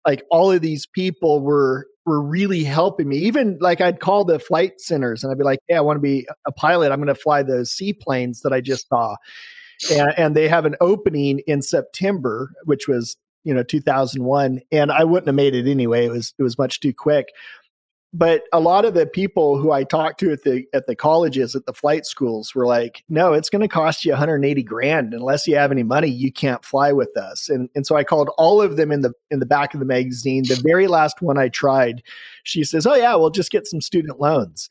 like 0.07 0.25
all 0.31 0.51
of 0.51 0.61
these 0.61 0.87
people 0.87 1.41
were 1.41 1.87
were 2.07 2.23
really 2.23 2.65
helping 2.65 3.09
me. 3.09 3.19
Even 3.19 3.59
like 3.61 3.81
I'd 3.81 4.01
call 4.01 4.25
the 4.25 4.39
flight 4.39 4.81
centers 4.81 5.23
and 5.23 5.31
I'd 5.31 5.39
be 5.39 5.45
like, 5.45 5.61
"Yeah, 5.69 5.79
I 5.79 5.83
want 5.83 5.97
to 5.97 6.03
be 6.03 6.27
a 6.47 6.53
pilot. 6.53 6.93
I'm 6.93 6.99
going 6.99 7.09
to 7.09 7.15
fly 7.15 7.43
those 7.43 7.71
seaplanes 7.71 8.41
that 8.43 8.53
I 8.53 8.61
just 8.61 8.89
saw." 8.89 9.17
And, 9.91 10.13
and 10.17 10.37
they 10.37 10.49
have 10.49 10.67
an 10.67 10.77
opening 10.81 11.41
in 11.47 11.63
September, 11.63 12.53
which 12.65 12.89
was 12.89 13.17
you 13.45 13.55
know 13.55 13.63
2001, 13.63 14.61
and 14.73 14.93
I 14.93 15.05
wouldn't 15.05 15.29
have 15.29 15.35
made 15.35 15.55
it 15.55 15.71
anyway. 15.71 16.07
It 16.07 16.11
was 16.11 16.35
it 16.39 16.43
was 16.43 16.59
much 16.59 16.81
too 16.81 16.93
quick 16.93 17.29
but 18.13 18.43
a 18.53 18.59
lot 18.59 18.85
of 18.85 18.95
the 18.95 19.07
people 19.07 19.57
who 19.57 19.71
I 19.71 19.85
talked 19.85 20.19
to 20.21 20.33
at 20.33 20.43
the 20.43 20.67
at 20.75 20.87
the 20.87 20.97
colleges 20.97 21.55
at 21.55 21.65
the 21.67 21.73
flight 21.73 22.05
schools 22.07 22.55
were 22.55 22.67
like, 22.67 23.05
"No, 23.09 23.33
it's 23.35 23.49
going 23.49 23.63
to 23.63 23.69
cost 23.69 24.05
you 24.05 24.11
180 24.11 24.63
grand 24.65 25.15
unless 25.15 25.47
you 25.47 25.55
have 25.57 25.71
any 25.71 25.85
money. 25.85 26.09
You 26.09 26.33
can't 26.33 26.65
fly 26.65 26.93
with 26.93 27.17
us." 27.17 27.49
And 27.49 27.69
and 27.77 27.87
so 27.87 27.97
I 27.97 28.03
called 28.03 28.31
all 28.37 28.61
of 28.61 28.77
them 28.77 28.91
in 28.91 29.03
the 29.03 29.13
in 29.31 29.39
the 29.39 29.47
back 29.47 29.75
of 29.75 29.81
the 29.81 29.87
magazine. 29.87 30.43
The 30.49 30.61
very 30.65 30.89
last 30.89 31.23
one 31.23 31.39
I 31.39 31.49
tried, 31.49 32.03
she 32.43 32.65
says, 32.65 32.85
"Oh 32.87 32.97
yeah, 32.97 33.15
we'll 33.15 33.31
just 33.31 33.53
get 33.53 33.67
some 33.67 33.81
student 33.81 34.21
loans." 34.21 34.69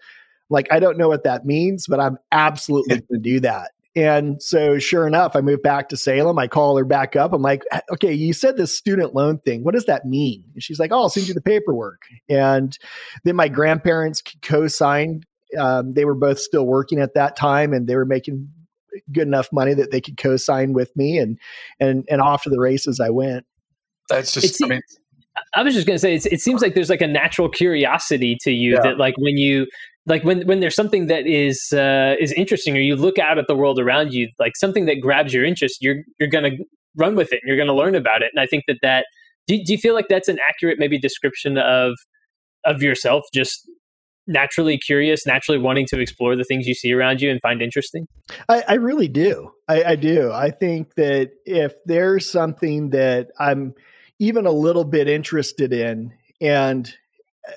Like 0.50 0.68
I 0.72 0.80
don't 0.80 0.98
know 0.98 1.08
what 1.08 1.24
that 1.24 1.46
means, 1.46 1.88
but 1.88 2.00
I'm 2.02 2.18
absolutely 2.34 3.00
going 3.00 3.08
to 3.14 3.20
do 3.20 3.40
that. 3.42 3.72
And 4.00 4.42
so, 4.42 4.80
sure 4.80 5.06
enough, 5.06 5.36
I 5.36 5.42
moved 5.42 5.62
back 5.62 5.90
to 5.90 5.98
Salem. 5.98 6.40
I 6.40 6.48
call 6.48 6.78
her 6.78 6.86
back 6.86 7.18
up. 7.18 7.34
I'm 7.34 7.42
like, 7.42 7.64
okay, 7.92 8.14
you 8.14 8.32
said 8.32 8.56
this 8.56 8.76
student 8.76 9.14
loan 9.14 9.40
thing. 9.40 9.66
What 9.66 9.74
does 9.74 9.86
that 9.86 10.06
mean? 10.06 10.42
And 10.54 10.64
she's 10.64 10.80
like, 10.80 10.94
oh, 10.94 11.02
I'll 11.02 11.10
send 11.10 11.28
you 11.28 11.34
the 11.34 11.42
paperwork. 11.42 12.04
And 12.30 12.78
then 13.26 13.36
my 13.36 13.50
grandparents 13.50 14.24
co 14.42 14.70
signed. 14.70 15.26
Um, 15.60 15.96
they 15.96 16.06
were 16.06 16.16
both 16.16 16.40
still 16.40 16.66
working 16.66 17.00
at 17.00 17.16
that 17.16 17.36
time 17.36 17.74
and 17.74 17.88
they 17.88 17.96
were 17.96 18.06
making 18.06 18.50
good 19.12 19.28
enough 19.28 19.50
money 19.52 19.74
that 19.74 19.92
they 19.92 20.00
could 20.00 20.16
co 20.16 20.38
sign 20.38 20.72
with 20.72 20.96
me. 20.96 21.18
And, 21.18 21.38
and, 21.82 22.06
and 22.10 22.22
off 22.22 22.44
to 22.44 22.50
the 22.50 22.60
races 22.60 23.02
I 23.02 23.10
went. 23.10 23.46
That's 24.08 24.34
just, 24.34 24.64
I 24.64 24.68
mean, 24.68 24.82
I 25.56 25.64
was 25.64 25.74
just 25.74 25.88
going 25.88 25.96
to 25.96 26.00
say, 26.00 26.16
it 26.16 26.40
seems 26.40 26.62
like 26.62 26.74
there's 26.74 26.90
like 26.90 27.02
a 27.02 27.08
natural 27.08 27.50
curiosity 27.50 28.38
to 28.42 28.52
you 28.52 28.76
yeah. 28.76 28.82
that, 28.84 28.98
like, 28.98 29.16
when 29.18 29.38
you 29.38 29.68
like 30.10 30.24
when 30.24 30.46
when 30.48 30.60
there's 30.60 30.76
something 30.76 31.08
that 31.08 31.26
is 31.28 31.72
uh, 31.72 32.16
is 32.20 32.34
interesting 32.34 32.76
or 32.76 32.82
you 32.82 32.96
look 32.96 33.20
out 33.20 33.38
at 33.38 33.48
the 33.48 33.56
world 33.56 33.80
around 33.80 34.12
you 34.12 34.28
like 34.40 34.58
something 34.58 34.86
that 34.88 35.00
grabs 35.00 35.34
your 35.34 35.46
interest 35.46 35.78
you're 35.80 36.04
you're 36.20 36.30
going 36.30 36.44
to 36.44 36.66
run 36.96 37.16
with 37.16 37.32
it 37.32 37.40
and 37.42 37.48
you're 37.48 37.56
going 37.56 37.68
to 37.68 37.74
learn 37.74 37.96
about 37.96 38.22
it. 38.22 38.32
And 38.34 38.42
i 38.42 38.46
think 38.46 38.66
that 38.68 38.80
that 38.82 39.06
do, 39.48 39.58
do 39.64 39.72
you 39.72 39.78
feel 39.78 39.94
like 39.94 40.08
that's 40.10 40.28
an 40.28 40.40
accurate 40.50 40.80
maybe 40.80 41.00
description 41.00 41.58
of 41.58 41.94
of 42.66 42.82
yourself 42.82 43.24
just 43.34 43.70
naturally 44.28 44.78
curious 44.78 45.26
naturally 45.26 45.60
wanting 45.60 45.86
to 45.88 46.00
explore 46.00 46.36
the 46.36 46.44
things 46.44 46.68
you 46.68 46.74
see 46.74 46.92
around 46.92 47.22
you 47.22 47.32
and 47.32 47.40
find 47.42 47.62
interesting? 47.62 48.08
I, 48.48 48.64
I 48.68 48.74
really 48.76 49.08
do. 49.08 49.52
I, 49.68 49.84
I 49.84 49.96
do. 49.96 50.32
I 50.32 50.52
think 50.52 50.94
that 50.96 51.32
if 51.46 51.74
there's 51.86 52.30
something 52.30 52.90
that 52.90 53.30
i'm 53.40 53.74
even 54.20 54.46
a 54.46 54.52
little 54.52 54.84
bit 54.84 55.08
interested 55.08 55.72
in 55.72 56.12
and 56.42 56.94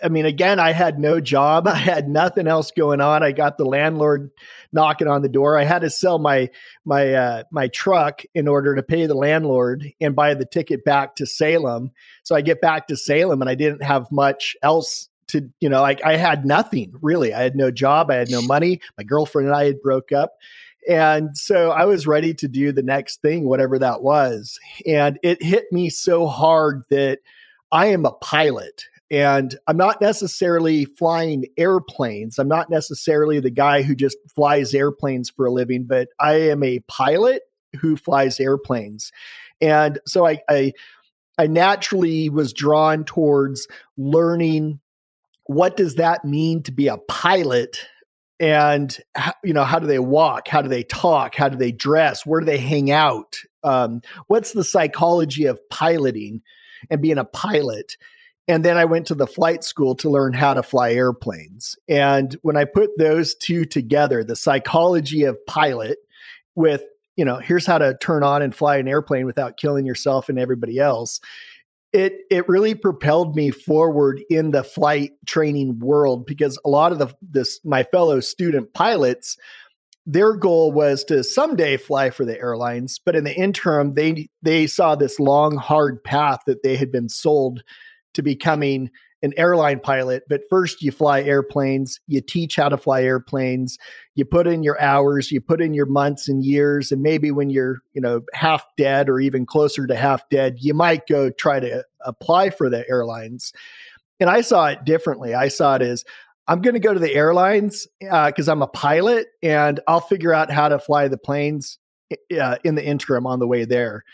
I 0.03 0.09
mean, 0.09 0.27
again, 0.27 0.61
I 0.61 0.73
had 0.73 0.99
no 0.99 1.21
job. 1.21 1.67
I 1.69 1.77
had 1.77 2.09
nothing 2.09 2.47
else 2.47 2.71
going 2.71 3.01
on. 3.01 3.23
I 3.23 3.33
got 3.33 3.59
the 3.59 3.65
landlord 3.65 4.31
knocking 4.73 5.09
on 5.09 5.23
the 5.23 5.29
door. 5.29 5.59
I 5.59 5.65
had 5.65 5.81
to 5.81 5.91
sell 5.91 6.19
my 6.19 6.51
my 6.85 7.13
uh, 7.13 7.43
my 7.51 7.69
truck 7.69 8.23
in 8.35 8.49
order 8.49 8.75
to 8.75 8.83
pay 8.83 9.07
the 9.07 9.15
landlord 9.15 9.93
and 10.01 10.17
buy 10.17 10.35
the 10.35 10.45
ticket 10.45 10.85
back 10.85 11.17
to 11.17 11.27
Salem. 11.27 11.91
So 12.23 12.35
I 12.35 12.41
get 12.41 12.61
back 12.61 12.89
to 12.89 12.97
Salem 12.97 13.41
and 13.41 13.51
I 13.51 13.55
didn't 13.55 13.83
have 13.83 14.11
much 14.11 14.57
else 14.63 15.09
to, 15.29 15.49
you 15.61 15.69
know, 15.69 15.81
like 15.81 16.05
I 16.05 16.17
had 16.17 16.45
nothing 16.45 16.95
really. 17.01 17.33
I 17.33 17.43
had 17.43 17.57
no 17.57 17.71
job. 17.71 18.11
I 18.11 18.17
had 18.17 18.31
no 18.31 18.43
money. 18.43 18.81
My 18.99 19.05
girlfriend 19.05 19.49
and 19.49 19.57
I 19.57 19.65
had 19.65 19.81
broke 19.81 20.13
up. 20.13 20.35
And 20.89 21.37
so 21.37 21.71
I 21.71 21.85
was 21.85 22.07
ready 22.07 22.35
to 22.35 22.49
do 22.49 22.73
the 22.73 22.83
next 22.83 23.23
thing, 23.23 23.49
whatever 23.49 23.79
that 23.79 24.03
was. 24.03 24.59
And 24.87 25.19
it 25.23 25.43
hit 25.43 25.67
me 25.71 25.91
so 25.91 26.27
hard 26.27 26.83
that 26.91 27.21
I 27.71 27.87
am 27.87 28.05
a 28.05 28.13
pilot 28.13 28.87
and 29.13 29.55
I'm 29.67 29.77
not 29.77 30.01
necessarily 30.01 30.87
flying 30.87 31.45
airplanes. 31.59 32.39
I'm 32.39 32.49
not 32.49 32.71
necessarily 32.71 33.41
the 33.41 33.51
guy 33.51 33.83
who 33.83 33.95
just 33.95 34.17
flies 34.35 34.75
airplanes 34.75 35.29
for 35.29 35.45
a 35.45 35.53
living, 35.53 35.85
but 35.85 36.09
I 36.19 36.49
am 36.51 36.63
a 36.63 36.81
pilot 36.89 37.43
who 37.79 37.97
flies 37.97 38.41
airplanes. 38.41 39.13
And 39.61 40.01
so 40.07 40.27
I, 40.27 40.39
I 40.49 40.73
I 41.39 41.47
naturally 41.47 42.31
was 42.31 42.55
drawn 42.55 43.05
towards 43.05 43.69
learning 43.99 44.81
what 45.45 45.77
does 45.77 45.97
that 45.97 46.25
mean 46.25 46.63
to 46.63 46.73
be 46.73 46.89
a 46.89 46.97
pilot? 46.97 47.87
And 48.41 48.97
you 49.45 49.53
know 49.53 49.65
how 49.65 49.79
do 49.79 49.87
they 49.87 49.99
walk? 49.99 50.49
How 50.49 50.63
do 50.63 50.71
they 50.71 50.85
talk? 50.85 51.35
How 51.35 51.51
do 51.51 51.59
they 51.59 51.73
dress? 51.73 52.25
Where 52.25 52.41
do 52.41 52.47
they 52.47 52.59
hang 52.59 52.91
out? 52.91 53.37
Um, 53.63 54.01
what's 54.29 54.53
the 54.53 54.65
psychology 54.65 55.45
of 55.45 55.61
piloting 55.69 56.41
and 56.91 57.03
being 57.03 57.19
a 57.19 57.25
pilot 57.25 57.97
and 58.53 58.65
then 58.65 58.77
i 58.77 58.85
went 58.85 59.07
to 59.07 59.15
the 59.15 59.27
flight 59.27 59.65
school 59.65 59.95
to 59.95 60.11
learn 60.11 60.35
how 60.35 60.53
to 60.53 60.63
fly 60.63 60.93
airplanes. 60.93 61.77
And 61.89 62.37
when 62.43 62.57
i 62.57 62.65
put 62.65 62.91
those 62.99 63.35
two 63.35 63.65
together 63.65 64.23
the 64.23 64.37
psychology 64.37 65.25
of 65.25 65.45
pilot 65.47 65.99
with 66.55 66.83
you 67.17 67.25
know 67.25 67.37
here's 67.37 67.67
how 67.67 67.79
to 67.79 67.97
turn 68.01 68.23
on 68.23 68.43
and 68.43 68.55
fly 68.55 68.77
an 68.77 68.89
airplane 68.89 69.27
without 69.27 69.57
killing 69.57 69.87
yourself 69.87 70.29
and 70.29 70.39
everybody 70.39 70.79
else 70.79 71.21
it 71.93 72.21
it 72.31 72.49
really 72.49 72.75
propelled 72.75 73.37
me 73.37 73.51
forward 73.51 74.21
in 74.29 74.51
the 74.51 74.65
flight 74.65 75.13
training 75.27 75.79
world 75.79 76.27
because 76.27 76.59
a 76.65 76.69
lot 76.69 76.93
of 76.93 76.99
the 76.99 77.09
this 77.23 77.61
my 77.65 77.83
fellow 77.85 78.21
student 78.21 78.73
pilots 78.75 79.37
their 80.05 80.35
goal 80.35 80.73
was 80.73 81.05
to 81.05 81.23
someday 81.23 81.77
fly 81.77 82.11
for 82.11 82.25
the 82.25 82.39
airlines 82.39 83.01
but 83.05 83.17
in 83.17 83.25
the 83.25 83.35
interim 83.35 83.95
they 83.95 84.29
they 84.43 84.67
saw 84.67 84.95
this 84.95 85.19
long 85.21 85.57
hard 85.57 86.03
path 86.05 86.41
that 86.47 86.63
they 86.63 86.77
had 86.77 86.91
been 86.93 87.09
sold 87.09 87.63
to 88.15 88.23
becoming 88.23 88.91
an 89.23 89.33
airline 89.37 89.79
pilot, 89.79 90.25
but 90.29 90.43
first 90.51 90.83
you 90.83 90.91
fly 90.91 91.23
airplanes, 91.23 92.01
you 92.09 92.21
teach 92.21 92.57
how 92.57 92.69
to 92.69 92.77
fly 92.77 93.03
airplanes, 93.03 93.79
you 94.17 94.25
put 94.25 94.49
in 94.49 94.65
your 94.65 94.81
hours, 94.81 95.31
you 95.31 95.41
put 95.41 95.61
in 95.61 95.75
your 95.75 95.87
months 95.87 96.29
and 96.29 96.45
years, 96.45 96.91
and 96.91 97.03
maybe 97.03 97.31
when 97.31 97.49
you're, 97.49 97.79
you 97.93 98.01
know, 98.01 98.23
half 98.35 98.65
dead 98.77 99.09
or 99.09 99.21
even 99.21 99.47
closer 99.47 99.87
to 99.87 99.95
half 99.95 100.29
dead, 100.29 100.57
you 100.59 100.75
might 100.75 101.07
go 101.07 101.31
try 101.31 101.61
to 101.61 101.85
apply 102.01 102.51
for 102.51 102.69
the 102.69 102.85
airlines. 102.89 103.53
And 104.19 104.29
I 104.29 104.41
saw 104.41 104.67
it 104.67 104.85
differently. 104.85 105.35
I 105.35 105.49
saw 105.49 105.77
it 105.77 105.83
as 105.83 106.05
I'm 106.49 106.61
going 106.61 106.75
to 106.75 106.81
go 106.81 106.93
to 106.93 107.01
the 107.01 107.15
airlines 107.15 107.87
because 108.01 108.49
uh, 108.49 108.53
I'm 108.53 108.63
a 108.63 108.67
pilot 108.67 109.29
and 109.43 109.79
I'll 109.87 110.01
figure 110.01 110.35
out 110.35 110.51
how 110.51 110.69
to 110.69 110.81
fly 110.81 111.07
the 111.07 111.19
planes 111.19 111.79
uh, 112.39 112.57
in 112.65 112.75
the 112.75 112.85
interim 112.85 113.27
on 113.27 113.39
the 113.39 113.47
way 113.47 113.65
there. 113.65 114.05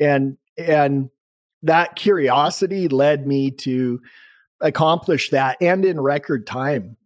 And 0.00 0.38
and 0.56 1.10
that 1.64 1.96
curiosity 1.96 2.88
led 2.88 3.26
me 3.26 3.50
to 3.50 4.00
accomplish 4.60 5.30
that 5.30 5.56
and 5.60 5.84
in 5.84 6.00
record 6.00 6.46
time, 6.46 6.96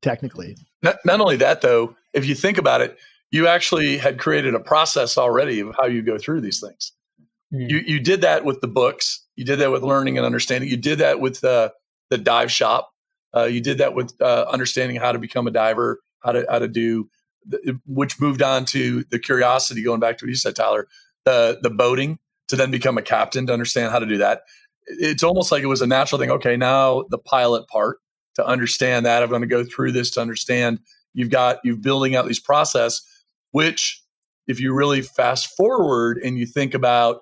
technically. 0.00 0.56
Not, 0.82 0.96
not 1.04 1.20
only 1.20 1.36
that, 1.36 1.60
though, 1.60 1.96
if 2.12 2.26
you 2.26 2.34
think 2.34 2.58
about 2.58 2.80
it, 2.80 2.98
you 3.30 3.46
actually 3.46 3.96
had 3.96 4.18
created 4.18 4.54
a 4.54 4.60
process 4.60 5.16
already 5.16 5.60
of 5.60 5.74
how 5.78 5.86
you 5.86 6.02
go 6.02 6.18
through 6.18 6.42
these 6.42 6.60
things. 6.60 6.92
Mm. 7.52 7.70
You 7.70 7.78
you 7.78 8.00
did 8.00 8.20
that 8.20 8.44
with 8.44 8.60
the 8.60 8.68
books. 8.68 9.24
You 9.36 9.44
did 9.44 9.58
that 9.60 9.70
with 9.70 9.82
learning 9.82 10.18
and 10.18 10.26
understanding. 10.26 10.68
You 10.68 10.76
did 10.76 10.98
that 10.98 11.20
with 11.20 11.42
uh, 11.42 11.70
the 12.10 12.18
dive 12.18 12.52
shop. 12.52 12.92
Uh, 13.34 13.44
you 13.44 13.60
did 13.60 13.78
that 13.78 13.94
with 13.94 14.12
uh, 14.20 14.44
understanding 14.50 14.96
how 14.96 15.12
to 15.12 15.18
become 15.18 15.46
a 15.46 15.50
diver, 15.50 16.00
how 16.20 16.32
to 16.32 16.46
how 16.50 16.58
to 16.58 16.68
do, 16.68 17.08
the, 17.46 17.80
which 17.86 18.20
moved 18.20 18.42
on 18.42 18.66
to 18.66 19.04
the 19.04 19.18
curiosity. 19.18 19.82
Going 19.82 20.00
back 20.00 20.18
to 20.18 20.26
what 20.26 20.30
you 20.30 20.36
said, 20.36 20.54
Tyler, 20.54 20.86
the 21.24 21.58
the 21.62 21.70
boating 21.70 22.18
to 22.52 22.56
then 22.56 22.70
become 22.70 22.96
a 22.96 23.02
captain 23.02 23.46
to 23.46 23.52
understand 23.52 23.90
how 23.90 23.98
to 23.98 24.06
do 24.06 24.18
that 24.18 24.42
it's 24.86 25.22
almost 25.22 25.52
like 25.52 25.62
it 25.62 25.66
was 25.66 25.82
a 25.82 25.86
natural 25.86 26.18
thing. 26.18 26.30
Okay, 26.30 26.56
now 26.56 27.04
the 27.10 27.18
pilot 27.18 27.66
part 27.68 27.98
to 28.34 28.46
understand 28.46 29.06
that 29.06 29.22
I'm 29.22 29.28
going 29.28 29.42
to 29.42 29.46
go 29.46 29.64
through 29.64 29.92
this 29.92 30.10
to 30.12 30.20
understand 30.20 30.80
you've 31.14 31.30
got 31.30 31.58
you 31.64 31.76
building 31.76 32.16
out 32.16 32.26
these 32.26 32.40
process, 32.40 33.00
which 33.50 34.02
if 34.46 34.60
you 34.60 34.74
really 34.74 35.02
fast 35.02 35.54
forward 35.56 36.18
and 36.18 36.38
you 36.38 36.46
think 36.46 36.74
about 36.74 37.20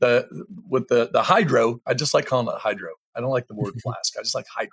the 0.00 0.26
with 0.68 0.88
the 0.88 1.10
the 1.12 1.22
hydro, 1.22 1.80
I 1.86 1.94
just 1.94 2.14
like 2.14 2.26
calling 2.26 2.48
it 2.48 2.58
hydro. 2.58 2.90
I 3.16 3.20
don't 3.20 3.30
like 3.30 3.48
the 3.48 3.54
word 3.54 3.74
flask. 3.82 4.14
I 4.18 4.22
just 4.22 4.34
like 4.34 4.46
hydro. 4.48 4.70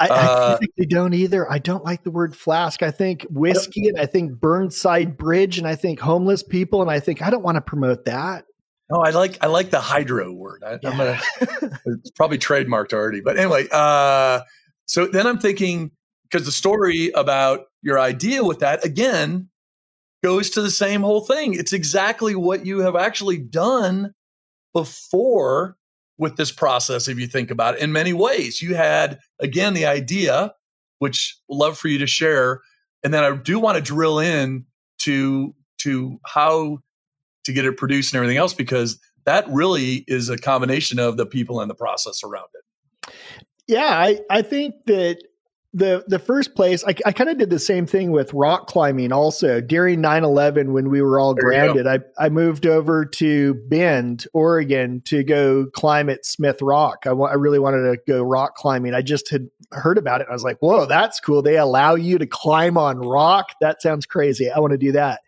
I, 0.00 0.08
uh, 0.10 0.58
I 0.80 0.84
don't 0.84 1.12
either. 1.12 1.50
I 1.50 1.58
don't 1.58 1.84
like 1.84 2.04
the 2.04 2.12
word 2.12 2.36
flask. 2.36 2.84
I 2.84 2.92
think 2.92 3.26
whiskey 3.30 3.88
and 3.88 3.98
I 3.98 4.06
think 4.06 4.38
Burnside 4.38 5.16
Bridge 5.16 5.58
and 5.58 5.66
I 5.66 5.74
think 5.74 5.98
homeless 5.98 6.44
people 6.44 6.82
and 6.82 6.90
I 6.90 7.00
think 7.00 7.20
I 7.20 7.30
don't 7.30 7.42
want 7.42 7.56
to 7.56 7.60
promote 7.60 8.04
that. 8.04 8.44
No, 8.90 9.00
I 9.00 9.10
like 9.10 9.36
I 9.42 9.48
like 9.48 9.70
the 9.70 9.80
hydro 9.80 10.32
word. 10.32 10.64
I, 10.64 10.72
am 10.72 10.80
gonna. 10.80 11.20
it's 11.86 12.10
probably 12.12 12.38
trademarked 12.38 12.92
already, 12.92 13.20
but 13.20 13.36
anyway. 13.36 13.66
Uh, 13.70 14.40
so 14.86 15.06
then 15.06 15.26
I'm 15.26 15.38
thinking 15.38 15.90
because 16.24 16.46
the 16.46 16.52
story 16.52 17.10
about 17.14 17.66
your 17.82 18.00
idea 18.00 18.42
with 18.42 18.60
that 18.60 18.84
again 18.84 19.50
goes 20.22 20.50
to 20.50 20.62
the 20.62 20.70
same 20.70 21.02
whole 21.02 21.20
thing. 21.20 21.54
It's 21.54 21.72
exactly 21.72 22.34
what 22.34 22.64
you 22.64 22.80
have 22.80 22.96
actually 22.96 23.38
done 23.38 24.14
before 24.72 25.76
with 26.16 26.36
this 26.36 26.50
process. 26.50 27.08
If 27.08 27.18
you 27.18 27.26
think 27.26 27.50
about 27.50 27.74
it, 27.74 27.80
in 27.80 27.92
many 27.92 28.14
ways, 28.14 28.62
you 28.62 28.74
had 28.74 29.18
again 29.38 29.74
the 29.74 29.86
idea, 29.86 30.54
which 30.98 31.38
love 31.50 31.76
for 31.76 31.88
you 31.88 31.98
to 31.98 32.06
share, 32.06 32.62
and 33.04 33.12
then 33.12 33.22
I 33.22 33.36
do 33.36 33.58
want 33.58 33.76
to 33.76 33.82
drill 33.82 34.18
in 34.18 34.64
to 35.00 35.54
to 35.80 36.18
how 36.26 36.78
to 37.48 37.52
get 37.52 37.64
it 37.64 37.76
produced 37.76 38.14
and 38.14 38.18
everything 38.18 38.38
else 38.38 38.54
because 38.54 39.00
that 39.24 39.46
really 39.48 40.04
is 40.06 40.28
a 40.28 40.38
combination 40.38 40.98
of 40.98 41.16
the 41.16 41.26
people 41.26 41.60
and 41.60 41.68
the 41.68 41.74
process 41.74 42.22
around 42.22 42.46
it. 42.54 43.12
Yeah, 43.66 43.90
I, 43.90 44.20
I 44.30 44.42
think 44.42 44.74
that 44.86 45.18
the 45.74 46.02
the 46.06 46.18
first 46.18 46.54
place 46.54 46.82
I, 46.84 46.94
I 47.04 47.12
kind 47.12 47.28
of 47.28 47.36
did 47.36 47.50
the 47.50 47.58
same 47.58 47.84
thing 47.84 48.10
with 48.10 48.32
rock 48.32 48.68
climbing 48.68 49.12
also. 49.12 49.60
During 49.60 50.00
9-11 50.00 50.72
when 50.72 50.88
we 50.88 51.02
were 51.02 51.20
all 51.20 51.34
there 51.34 51.44
grounded 51.44 51.86
I, 51.86 51.98
I 52.18 52.30
moved 52.30 52.66
over 52.66 53.04
to 53.04 53.54
bend 53.68 54.26
oregon 54.32 55.02
to 55.06 55.22
go 55.22 55.66
climb 55.66 56.08
at 56.08 56.24
smith 56.24 56.62
rock. 56.62 57.04
I, 57.06 57.10
I 57.10 57.34
really 57.34 57.58
wanted 57.58 57.82
to 57.82 57.98
go 58.08 58.22
rock 58.22 58.54
climbing. 58.54 58.94
I 58.94 59.02
just 59.02 59.28
had 59.30 59.50
heard 59.72 59.98
about 59.98 60.22
it 60.22 60.26
i 60.30 60.32
was 60.32 60.42
like 60.42 60.56
whoa 60.60 60.86
that's 60.86 61.20
cool. 61.20 61.42
They 61.42 61.58
allow 61.58 61.94
you 61.94 62.16
to 62.16 62.26
climb 62.26 62.78
on 62.78 62.98
rock? 62.98 63.50
That 63.60 63.82
sounds 63.82 64.06
crazy. 64.06 64.50
I 64.50 64.58
want 64.60 64.70
to 64.70 64.78
do 64.78 64.92
that. 64.92 65.20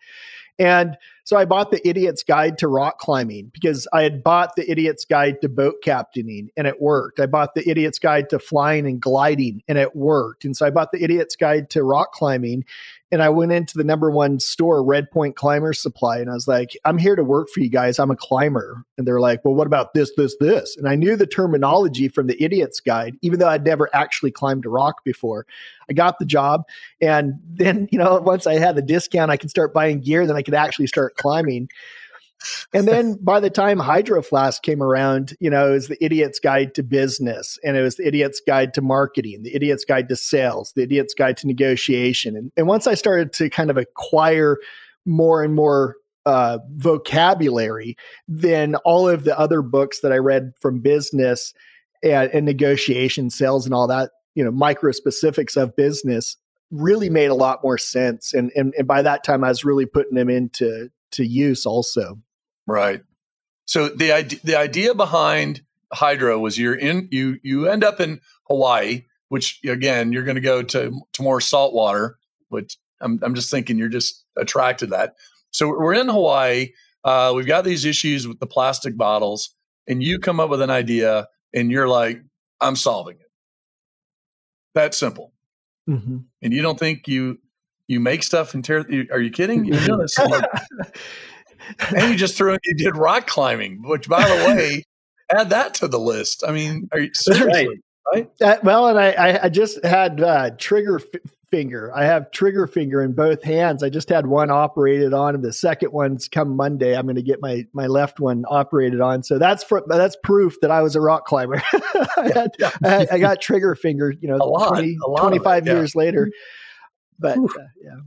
And 0.59 0.97
so 1.31 1.37
I 1.37 1.45
bought 1.45 1.71
the 1.71 1.89
Idiot's 1.89 2.25
Guide 2.25 2.59
to 2.59 2.67
Rock 2.67 2.99
Climbing 2.99 3.53
because 3.55 3.87
I 3.93 4.03
had 4.03 4.25
bought 4.25 4.57
the 4.57 4.69
Idiot's 4.69 5.05
Guide 5.05 5.41
to 5.43 5.49
Boat 5.49 5.77
Captaining 5.81 6.51
and 6.57 6.67
it 6.67 6.83
worked. 6.83 7.21
I 7.21 7.27
bought 7.27 7.55
the 7.55 7.71
Idiot's 7.71 8.01
Guide 8.01 8.29
to 8.31 8.41
Flying 8.41 8.85
and 8.85 9.01
Gliding 9.01 9.63
and 9.69 9.79
it 9.79 9.95
worked. 9.95 10.45
And 10.45 10.57
so 10.57 10.67
I 10.67 10.71
bought 10.71 10.91
the 10.91 11.01
Idiot's 11.01 11.37
Guide 11.37 11.71
to 11.71 11.85
Rock 11.85 12.11
Climbing 12.11 12.65
and 13.13 13.23
I 13.23 13.29
went 13.29 13.53
into 13.53 13.77
the 13.77 13.85
number 13.85 14.11
one 14.11 14.39
store, 14.39 14.85
Red 14.85 15.11
Point 15.11 15.37
Climber 15.37 15.73
Supply, 15.73 16.19
and 16.19 16.31
I 16.31 16.35
was 16.35 16.47
like, 16.47 16.77
I'm 16.85 16.99
here 16.99 17.17
to 17.17 17.25
work 17.25 17.49
for 17.49 17.61
you 17.61 17.69
guys. 17.69 17.99
I'm 17.99 18.11
a 18.11 18.17
climber. 18.17 18.85
And 18.97 19.07
they're 19.07 19.21
like, 19.21 19.45
Well, 19.45 19.55
what 19.55 19.67
about 19.67 19.95
this, 19.95 20.13
this, 20.17 20.37
this? 20.39 20.77
And 20.77 20.89
I 20.89 20.95
knew 20.95 21.17
the 21.17 21.27
terminology 21.27 22.09
from 22.09 22.29
the 22.29 22.43
Idiot's 22.43 22.81
Guide, 22.81 23.17
even 23.23 23.39
though 23.39 23.49
I'd 23.49 23.65
never 23.65 23.89
actually 23.95 24.31
climbed 24.31 24.65
a 24.67 24.69
rock 24.69 25.05
before. 25.05 25.47
I 25.89 25.93
got 25.93 26.19
the 26.19 26.25
job. 26.25 26.65
And 27.01 27.35
then, 27.45 27.89
you 27.91 27.99
know, 27.99 28.21
once 28.21 28.47
I 28.47 28.55
had 28.55 28.77
the 28.77 28.83
discount, 28.83 29.31
I 29.31 29.37
could 29.37 29.51
start 29.51 29.75
buying 29.75 30.01
gear, 30.01 30.27
then 30.27 30.37
I 30.37 30.43
could 30.43 30.55
actually 30.55 30.87
start 30.87 31.17
climbing. 31.17 31.69
And 32.73 32.87
then 32.87 33.19
by 33.21 33.41
the 33.41 33.51
time 33.51 33.79
Hydro 33.79 34.23
Flask 34.23 34.63
came 34.63 34.83
around, 34.83 35.37
you 35.41 35.51
know, 35.51 35.69
it 35.69 35.73
was 35.73 35.89
the 35.89 36.03
idiot's 36.05 36.39
guide 36.39 36.75
to 36.75 36.83
business 36.83 37.59
and 37.65 37.77
it 37.77 37.83
was 37.83 37.97
the 37.97 38.07
idiot's 38.07 38.41
guide 38.47 38.75
to 38.75 38.83
marketing, 38.83 39.43
the 39.43 39.55
idiot's 39.55 39.85
guide 39.85 40.09
to 40.09 40.17
sales, 40.17 40.73
the 40.75 40.83
idiot's 40.83 41.15
guide 41.15 41.37
to 41.39 41.47
negotiation. 41.47 42.37
And, 42.37 42.53
and 42.57 42.67
once 42.67 42.87
I 42.87 42.95
started 42.95 43.33
to 43.35 43.51
kind 43.51 43.71
of 43.71 43.77
acquire 43.77 44.59
more 45.05 45.43
and 45.43 45.55
more 45.55 45.97
uh, 46.27 46.59
vocabulary, 46.75 47.97
then 48.29 48.75
all 48.77 49.09
of 49.09 49.25
the 49.25 49.39
other 49.39 49.63
books 49.63 50.01
that 50.01 50.13
I 50.13 50.19
read 50.19 50.53
from 50.61 50.81
business 50.81 51.55
and, 52.03 52.31
and 52.33 52.47
negotiation, 52.47 53.31
sales, 53.31 53.65
and 53.65 53.75
all 53.75 53.87
that, 53.89 54.11
you 54.35 54.45
know, 54.45 54.51
micro 54.51 54.93
specifics 54.93 55.57
of 55.57 55.77
business 55.77 56.37
really 56.71 57.11
made 57.11 57.31
a 57.31 57.35
lot 57.35 57.63
more 57.63 57.79
sense. 57.79 58.33
And, 58.33 58.53
and, 58.55 58.73
and 58.79 58.87
by 58.87 59.03
that 59.03 59.25
time, 59.25 59.43
I 59.43 59.49
was 59.49 59.65
really 59.65 59.87
putting 59.87 60.15
them 60.15 60.31
into 60.31 60.91
to 61.13 61.25
use 61.25 61.67
also. 61.67 62.19
Right. 62.67 63.03
So 63.67 63.89
the 63.89 64.13
idea 64.13 64.39
the 64.43 64.57
idea 64.57 64.95
behind 64.95 65.63
Hydro 65.93 66.39
was 66.39 66.59
you're 66.59 66.75
in 66.75 67.09
you 67.11 67.39
you 67.43 67.69
end 67.69 67.85
up 67.85 68.01
in 68.01 68.21
Hawaii, 68.49 69.05
which 69.29 69.61
again 69.65 70.13
you're 70.13 70.25
going 70.25 70.37
to 70.37 70.41
go 70.41 70.63
to 70.63 71.01
to 71.13 71.23
more 71.23 71.41
salt 71.41 71.75
water. 71.75 72.19
Which 72.49 72.77
I'm 73.01 73.21
I'm 73.23 73.35
just 73.35 73.51
thinking 73.51 73.79
you're 73.79 73.89
just 73.89 74.25
attracted 74.37 74.87
to 74.87 74.97
that. 74.97 75.15
So 75.53 75.69
we're 75.69 75.95
in 75.95 76.09
Hawaii. 76.09 76.71
Uh, 77.05 77.33
we've 77.35 77.47
got 77.47 77.65
these 77.65 77.85
issues 77.85 78.29
with 78.29 78.41
the 78.41 78.47
plastic 78.47 78.97
bottles, 78.97 79.55
and 79.89 80.03
you 80.03 80.19
come 80.19 80.39
up 80.39 80.51
with 80.51 80.61
an 80.61 80.71
idea, 80.71 81.29
and 81.55 81.71
you're 81.71 81.89
like, 81.89 82.23
I'm 82.61 82.77
solving 82.77 83.17
it. 83.17 83.31
That 84.75 84.95
simple. 84.95 85.33
Mm-hmm. 85.89 86.19
And 86.43 86.53
you 86.53 86.63
don't 86.63 86.79
think 86.79 87.09
you 87.09 87.39
you 87.89 88.01
make 88.01 88.23
stuff 88.23 88.55
and 88.55 88.65
tear. 88.65 88.85
Are 89.11 89.21
you 89.21 89.31
kidding? 89.31 89.65
You're 89.65 89.81
doing 89.81 90.01
this. 90.01 90.17
and 91.97 92.11
you 92.11 92.17
just 92.17 92.37
threw 92.37 92.53
in, 92.53 92.59
you 92.65 92.75
did 92.75 92.97
rock 92.97 93.27
climbing, 93.27 93.83
which 93.83 94.09
by 94.09 94.29
the 94.29 94.45
way, 94.47 94.85
add 95.33 95.51
that 95.51 95.75
to 95.75 95.89
the 95.89 95.99
list. 95.99 96.45
I 96.47 96.53
mean, 96.53 96.89
are 96.93 97.01
you 97.01 97.11
seriously? 97.15 97.69
Right. 98.13 98.29
right? 98.41 98.43
Uh, 98.43 98.59
well, 98.63 98.89
and 98.89 98.99
I, 98.99 99.45
I 99.45 99.49
just 99.49 99.85
had 99.85 100.21
uh, 100.21 100.51
Trigger 100.59 101.01
f- 101.01 101.21
finger. 101.51 101.93
I 101.95 102.05
have 102.05 102.31
trigger 102.31 102.67
finger 102.67 103.03
in 103.03 103.13
both 103.13 103.43
hands. 103.43 103.83
I 103.83 103.91
just 103.91 104.09
had 104.09 104.27
one 104.27 104.51
operated 104.51 105.13
on, 105.13 105.35
and 105.35 105.45
the 105.45 105.53
second 105.53 105.93
one's 105.93 106.29
come 106.29 106.57
Monday. 106.57 106.97
I'm 106.97 107.07
going 107.07 107.17
to 107.17 107.23
get 107.23 107.41
my 107.43 107.67
my 107.73 107.87
left 107.87 108.21
one 108.21 108.45
operated 108.49 109.01
on. 109.01 109.23
So 109.23 109.39
that's 109.39 109.65
for, 109.65 109.83
that's 109.87 110.17
proof 110.23 110.57
that 110.63 110.71
I 110.71 110.81
was 110.83 110.97
a 110.97 111.01
rock 111.01 111.27
climber. 111.27 111.63
I, 112.17 112.31
had, 112.35 112.51
I, 112.85 113.07
I, 113.13 113.19
got 113.19 113.41
trigger 113.41 113.75
finger. 113.75 114.15
You 114.21 114.29
know, 114.29 114.37
a 114.37 114.45
lot, 114.45 114.69
20, 114.71 114.97
a 115.05 115.11
lot 115.11 115.21
25 115.21 115.67
yeah. 115.67 115.73
years 115.73 115.95
later. 115.95 116.31
But 117.19 117.39
uh, 117.39 117.49
yeah. 117.83 118.01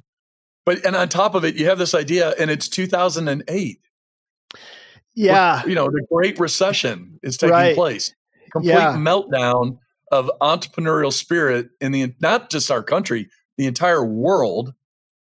But 0.65 0.85
and 0.85 0.95
on 0.95 1.09
top 1.09 1.35
of 1.35 1.43
it, 1.43 1.55
you 1.55 1.65
have 1.67 1.77
this 1.77 1.93
idea, 1.93 2.33
and 2.39 2.49
it's 2.49 2.67
2008. 2.69 3.79
Yeah, 5.15 5.65
you 5.65 5.75
know, 5.75 5.89
the 5.89 6.05
Great 6.11 6.39
Recession 6.39 7.19
is 7.21 7.37
taking 7.37 7.53
right. 7.53 7.75
place. 7.75 8.13
Complete 8.51 8.71
yeah. 8.71 8.93
meltdown 8.93 9.77
of 10.11 10.29
entrepreneurial 10.41 11.11
spirit 11.11 11.69
in 11.81 11.91
the 11.91 12.13
not 12.21 12.49
just 12.49 12.69
our 12.71 12.83
country, 12.83 13.29
the 13.57 13.65
entire 13.65 14.05
world 14.05 14.73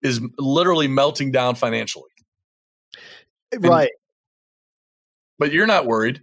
is 0.01 0.21
literally 0.38 0.88
melting 0.88 1.31
down 1.31 1.55
financially. 1.55 2.09
Eh, 3.53 3.57
right. 3.61 3.83
And, 3.83 3.89
but 5.39 5.51
you're 5.51 5.67
not 5.67 5.85
worried 5.85 6.21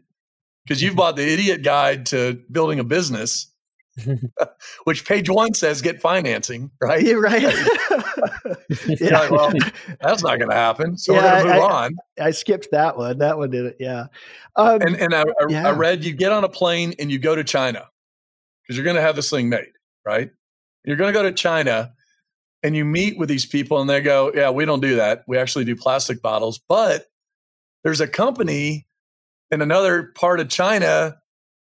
because 0.65 0.83
you've 0.83 0.91
mm-hmm. 0.91 0.99
bought 0.99 1.17
the 1.17 1.31
idiot 1.31 1.63
guide 1.63 2.07
to 2.07 2.41
building 2.51 2.79
a 2.79 2.85
business, 2.85 3.49
which 4.85 5.05
page 5.05 5.29
one 5.29 5.55
says 5.55 5.83
get 5.83 6.01
financing, 6.01 6.71
right? 6.81 7.03
Yeah, 7.03 7.15
right. 7.15 7.43
yeah. 9.01 9.19
Like, 9.19 9.31
well, 9.31 9.53
that's 10.01 10.23
not 10.23 10.39
going 10.39 10.51
to 10.51 10.57
happen. 10.57 10.97
So 10.97 11.15
yeah, 11.15 11.21
we're 11.21 11.31
going 11.31 11.47
to 11.47 11.55
move 11.55 11.63
I, 11.63 11.85
on. 11.85 11.97
I, 12.21 12.31
skipped 12.31 12.69
that 12.73 12.97
one. 12.97 13.19
That 13.19 13.37
one 13.39 13.51
did 13.51 13.67
it. 13.67 13.77
Yeah. 13.79 14.07
Um, 14.57 14.81
and 14.81 14.97
and 14.97 15.15
I, 15.15 15.23
I, 15.23 15.47
yeah. 15.49 15.69
I 15.69 15.73
read 15.73 16.05
you 16.05 16.15
get 16.15 16.33
on 16.33 16.45
a 16.45 16.49
plane 16.49 16.95
and 16.99 17.11
you 17.11 17.19
go 17.19 17.37
to 17.37 17.45
China 17.45 17.87
because 18.63 18.77
you're 18.77 18.85
going 18.85 18.97
to 18.97 19.03
have 19.03 19.17
this 19.17 19.31
thing 19.31 19.49
made, 19.49 19.73
right? 20.07 20.31
You're 20.85 20.97
going 20.97 21.13
to 21.13 21.19
go 21.19 21.23
to 21.23 21.33
China 21.33 21.93
and 22.63 22.77
you 22.77 22.85
meet 22.85 23.19
with 23.19 23.29
these 23.29 23.47
people 23.47 23.81
and 23.81 23.91
they 23.91 24.01
go, 24.01 24.33
Yeah, 24.35 24.51
we 24.51 24.65
don't 24.65 24.81
do 24.81 24.97
that. 24.97 25.25
We 25.27 25.39
actually 25.39 25.65
do 25.65 25.77
plastic 25.77 26.23
bottles. 26.23 26.61
But 26.69 27.07
there's 27.85 28.01
a 28.01 28.09
company 28.09 28.87
in 29.51 29.61
another 29.61 30.13
part 30.15 30.41
of 30.41 30.49
China, 30.49 31.17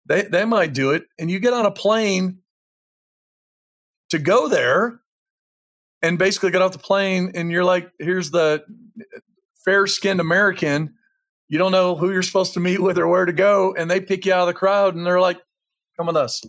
they, 0.07 0.23
they 0.23 0.45
might 0.45 0.73
do 0.73 0.91
it. 0.91 1.05
And 1.19 1.31
you 1.31 1.39
get 1.39 1.53
on 1.53 1.67
a 1.67 1.71
plane 1.71 2.39
to 4.11 4.19
go 4.19 4.49
there 4.49 5.01
and 6.03 6.19
basically 6.19 6.51
get 6.51 6.63
off 6.63 6.73
the 6.73 6.79
plane 6.79 7.33
and 7.35 7.51
you're 7.51 7.65
like, 7.65 7.91
Here's 7.99 8.31
the 8.31 8.65
eh, 9.01 9.19
fair 9.65 9.87
skinned 9.87 10.21
American. 10.21 10.95
You 11.49 11.59
don't 11.59 11.73
know 11.73 11.95
who 11.95 12.13
you're 12.13 12.23
supposed 12.23 12.55
to 12.55 12.61
meet 12.61 12.81
with 12.81 12.99
or 12.99 13.09
where 13.09 13.25
to 13.25 13.33
go. 13.33 13.75
And 13.77 13.91
they 13.91 14.01
pick 14.01 14.27
you 14.27 14.33
out 14.33 14.41
of 14.41 14.47
the 14.47 14.55
crowd 14.55 14.95
and 14.95 15.07
they're 15.07 15.21
like, 15.21 15.41
Come 15.97 16.07
with 16.07 16.17
us. 16.17 16.43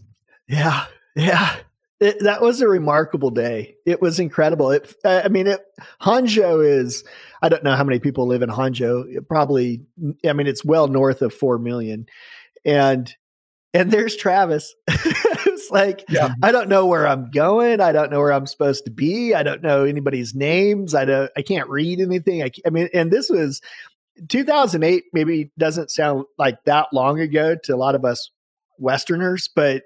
Yeah, 0.48 0.86
yeah. 1.15 1.56
It, 2.02 2.18
that 2.22 2.41
was 2.41 2.60
a 2.60 2.68
remarkable 2.68 3.30
day. 3.30 3.76
It 3.86 4.02
was 4.02 4.20
incredible. 4.20 4.70
It, 4.72 4.94
I 5.06 5.30
mean, 5.30 5.48
it, 5.48 5.62
Hangzhou 6.02 6.65
is. 6.68 7.06
I 7.41 7.48
don't 7.48 7.63
know 7.63 7.76
how 7.76 7.86
many 7.86 8.00
people 8.00 8.28
live 8.28 8.41
in 8.41 8.50
Hangzhou. 8.50 9.15
It 9.15 9.30
probably, 9.30 9.86
I 10.28 10.34
mean, 10.34 10.48
it's 10.48 10.65
well 10.65 10.88
north 10.88 11.22
of 11.22 11.34
four 11.34 11.58
million, 11.58 12.08
and 12.65 13.13
and 13.76 13.92
there's 13.92 14.16
Travis. 14.16 14.74
it's 14.88 15.70
like 15.70 16.06
yeah. 16.10 16.34
I 16.42 16.52
don't 16.52 16.70
know 16.70 16.86
where 16.86 17.08
I'm 17.08 17.30
going. 17.30 17.82
I 17.82 17.92
don't 17.92 18.10
know 18.10 18.20
where 18.20 18.34
I'm 18.34 18.48
supposed 18.48 18.86
to 18.86 18.92
be. 18.92 19.34
I 19.34 19.44
don't 19.44 19.62
know 19.62 19.84
anybody's 19.84 20.34
names. 20.34 20.96
I 20.96 21.06
don't. 21.06 21.32
I 21.38 21.42
can't 21.42 21.70
read 21.70 22.00
anything. 22.00 22.42
I, 22.42 22.52
I 22.66 22.70
mean, 22.70 22.90
and 22.94 23.12
this 23.12 23.30
was 23.30 23.62
2008. 24.30 25.04
Maybe 25.14 25.52
doesn't 25.58 25.92
sound 25.92 26.26
like 26.38 26.64
that 26.66 26.88
long 26.94 27.20
ago 27.20 27.56
to 27.64 27.76
a 27.76 27.78
lot 27.78 27.96
of 27.96 28.06
us 28.06 28.32
Westerners, 28.80 29.50
but 29.54 29.84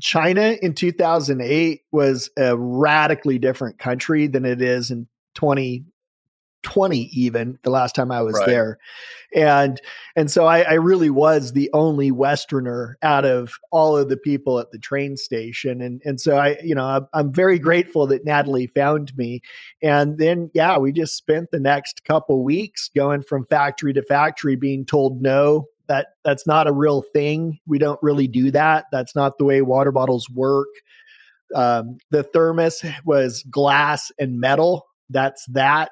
China 0.00 0.56
in 0.62 0.74
2008 0.74 1.80
was 1.90 2.30
a 2.38 2.56
radically 2.56 3.38
different 3.38 3.78
country 3.78 4.26
than 4.26 4.44
it 4.44 4.62
is 4.62 4.90
in 4.90 5.08
2020 6.62 6.98
even 7.12 7.58
the 7.62 7.70
last 7.70 7.94
time 7.94 8.10
I 8.10 8.22
was 8.22 8.34
right. 8.34 8.46
there. 8.46 8.78
And 9.34 9.80
and 10.16 10.30
so 10.30 10.46
I, 10.46 10.62
I, 10.62 10.74
really 10.74 11.10
was 11.10 11.52
the 11.52 11.70
only 11.72 12.10
Westerner 12.10 12.96
out 13.02 13.24
of 13.24 13.52
all 13.70 13.96
of 13.96 14.08
the 14.08 14.16
people 14.16 14.58
at 14.58 14.72
the 14.72 14.78
train 14.78 15.16
station. 15.16 15.80
And 15.80 16.02
and 16.04 16.20
so 16.20 16.36
I, 16.36 16.58
you 16.62 16.74
know, 16.74 16.84
I'm, 16.84 17.06
I'm 17.12 17.32
very 17.32 17.58
grateful 17.58 18.06
that 18.08 18.24
Natalie 18.24 18.66
found 18.66 19.16
me. 19.16 19.40
And 19.82 20.18
then 20.18 20.50
yeah, 20.52 20.78
we 20.78 20.92
just 20.92 21.16
spent 21.16 21.50
the 21.50 21.60
next 21.60 22.04
couple 22.04 22.42
weeks 22.42 22.90
going 22.94 23.22
from 23.22 23.46
factory 23.46 23.92
to 23.92 24.02
factory 24.02 24.56
being 24.56 24.84
told 24.84 25.22
no 25.22 25.66
that 25.86 26.08
that's 26.24 26.46
not 26.46 26.68
a 26.68 26.72
real 26.72 27.02
thing. 27.02 27.58
We 27.66 27.78
don't 27.78 27.98
really 28.02 28.28
do 28.28 28.50
that. 28.52 28.86
That's 28.92 29.16
not 29.16 29.38
the 29.38 29.44
way 29.44 29.60
water 29.60 29.90
bottles 29.90 30.30
work. 30.30 30.68
Um, 31.54 31.98
the 32.10 32.22
thermos 32.22 32.84
was 33.04 33.42
glass 33.50 34.12
and 34.18 34.38
metal. 34.38 34.86
That's 35.08 35.44
that. 35.46 35.90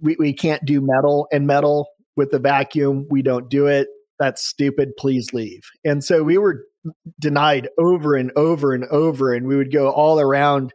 We, 0.00 0.16
we 0.18 0.32
can't 0.32 0.64
do 0.64 0.80
metal 0.80 1.28
and 1.32 1.46
metal 1.46 1.88
with 2.16 2.30
the 2.30 2.38
vacuum. 2.38 3.06
We 3.10 3.22
don't 3.22 3.48
do 3.48 3.66
it. 3.66 3.88
That's 4.18 4.46
stupid. 4.46 4.96
Please 4.96 5.32
leave. 5.32 5.62
And 5.84 6.02
so 6.02 6.22
we 6.22 6.38
were 6.38 6.64
denied 7.20 7.68
over 7.78 8.14
and 8.14 8.32
over 8.36 8.72
and 8.72 8.84
over. 8.86 9.34
And 9.34 9.46
we 9.46 9.56
would 9.56 9.72
go 9.72 9.90
all 9.90 10.20
around. 10.20 10.72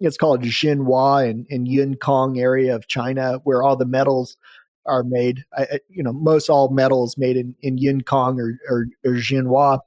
It's 0.00 0.16
called 0.16 0.42
Jinhua 0.42 1.30
and 1.30 1.46
in 1.48 1.64
Yongkang 1.64 2.38
area 2.38 2.74
of 2.74 2.88
China, 2.88 3.38
where 3.44 3.62
all 3.62 3.76
the 3.76 3.86
metals 3.86 4.36
are 4.84 5.04
made. 5.04 5.44
I, 5.56 5.80
you 5.88 6.02
know, 6.02 6.12
most 6.12 6.50
all 6.50 6.70
metals 6.70 7.16
made 7.16 7.36
in 7.36 7.54
in 7.62 7.78
Yongkang 7.78 8.38
or 8.38 8.58
or, 8.68 8.86
or 9.04 9.12
Jinhua. 9.12 9.78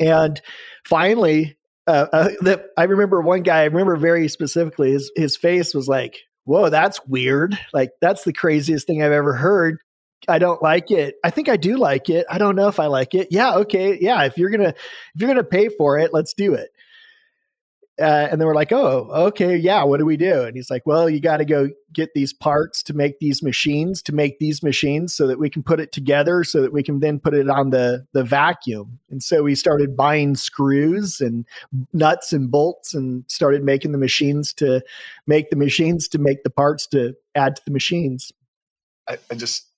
And 0.00 0.40
finally, 0.84 1.56
uh, 1.86 2.06
uh, 2.12 2.28
the, 2.40 2.64
I 2.76 2.84
remember 2.84 3.20
one 3.20 3.42
guy. 3.42 3.60
I 3.60 3.64
remember 3.64 3.96
very 3.96 4.28
specifically. 4.28 4.92
His 4.92 5.12
his 5.14 5.36
face 5.36 5.74
was 5.74 5.86
like, 5.86 6.22
"Whoa, 6.46 6.70
that's 6.70 7.06
weird! 7.06 7.58
Like 7.74 7.90
that's 8.00 8.24
the 8.24 8.32
craziest 8.32 8.86
thing 8.86 9.02
I've 9.02 9.12
ever 9.12 9.34
heard." 9.34 9.78
I 10.28 10.38
don't 10.38 10.62
like 10.62 10.90
it. 10.90 11.16
I 11.22 11.30
think 11.30 11.48
I 11.48 11.56
do 11.56 11.76
like 11.76 12.08
it. 12.08 12.26
I 12.28 12.38
don't 12.38 12.56
know 12.56 12.68
if 12.68 12.80
I 12.80 12.86
like 12.86 13.14
it. 13.14 13.28
Yeah, 13.30 13.56
okay. 13.56 13.98
Yeah, 14.00 14.24
if 14.24 14.38
you're 14.38 14.50
going 14.50 14.62
to 14.62 14.70
if 14.70 15.20
you're 15.20 15.28
going 15.28 15.36
to 15.36 15.44
pay 15.44 15.68
for 15.68 15.98
it, 15.98 16.12
let's 16.12 16.34
do 16.34 16.54
it. 16.54 16.70
Uh, 17.98 18.28
and 18.30 18.38
then 18.38 18.46
we're 18.46 18.54
like, 18.54 18.72
oh, 18.72 19.08
okay, 19.10 19.56
yeah, 19.56 19.82
what 19.82 19.98
do 19.98 20.04
we 20.04 20.18
do? 20.18 20.42
And 20.42 20.54
he's 20.54 20.70
like, 20.70 20.84
well, 20.84 21.08
you 21.08 21.18
got 21.18 21.38
to 21.38 21.46
go 21.46 21.70
get 21.94 22.12
these 22.14 22.32
parts 22.32 22.82
to 22.82 22.92
make 22.92 23.18
these 23.20 23.42
machines, 23.42 24.02
to 24.02 24.14
make 24.14 24.38
these 24.38 24.62
machines 24.62 25.14
so 25.14 25.26
that 25.26 25.38
we 25.38 25.48
can 25.48 25.62
put 25.62 25.80
it 25.80 25.92
together 25.92 26.44
so 26.44 26.60
that 26.60 26.74
we 26.74 26.82
can 26.82 27.00
then 27.00 27.18
put 27.18 27.32
it 27.32 27.48
on 27.48 27.70
the, 27.70 28.06
the 28.12 28.22
vacuum. 28.22 28.98
And 29.10 29.22
so 29.22 29.42
we 29.42 29.54
started 29.54 29.96
buying 29.96 30.34
screws 30.34 31.22
and 31.22 31.46
nuts 31.94 32.34
and 32.34 32.50
bolts 32.50 32.92
and 32.92 33.24
started 33.28 33.64
making 33.64 33.92
the 33.92 33.98
machines 33.98 34.52
to 34.54 34.82
make 35.26 35.48
the 35.48 35.56
machines 35.56 36.06
to 36.08 36.18
make 36.18 36.42
the 36.42 36.50
parts 36.50 36.86
to 36.88 37.16
add 37.34 37.56
to 37.56 37.62
the 37.64 37.72
machines. 37.72 38.30
I, 39.08 39.16
I 39.30 39.36
just, 39.36 39.68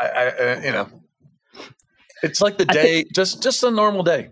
I, 0.00 0.08
I 0.08 0.26
uh, 0.26 0.60
you 0.64 0.72
know, 0.72 0.88
it's 2.24 2.40
like 2.40 2.58
the 2.58 2.64
day, 2.64 3.02
think, 3.02 3.14
just 3.14 3.40
just 3.40 3.62
a 3.62 3.70
normal 3.70 4.02
day. 4.02 4.30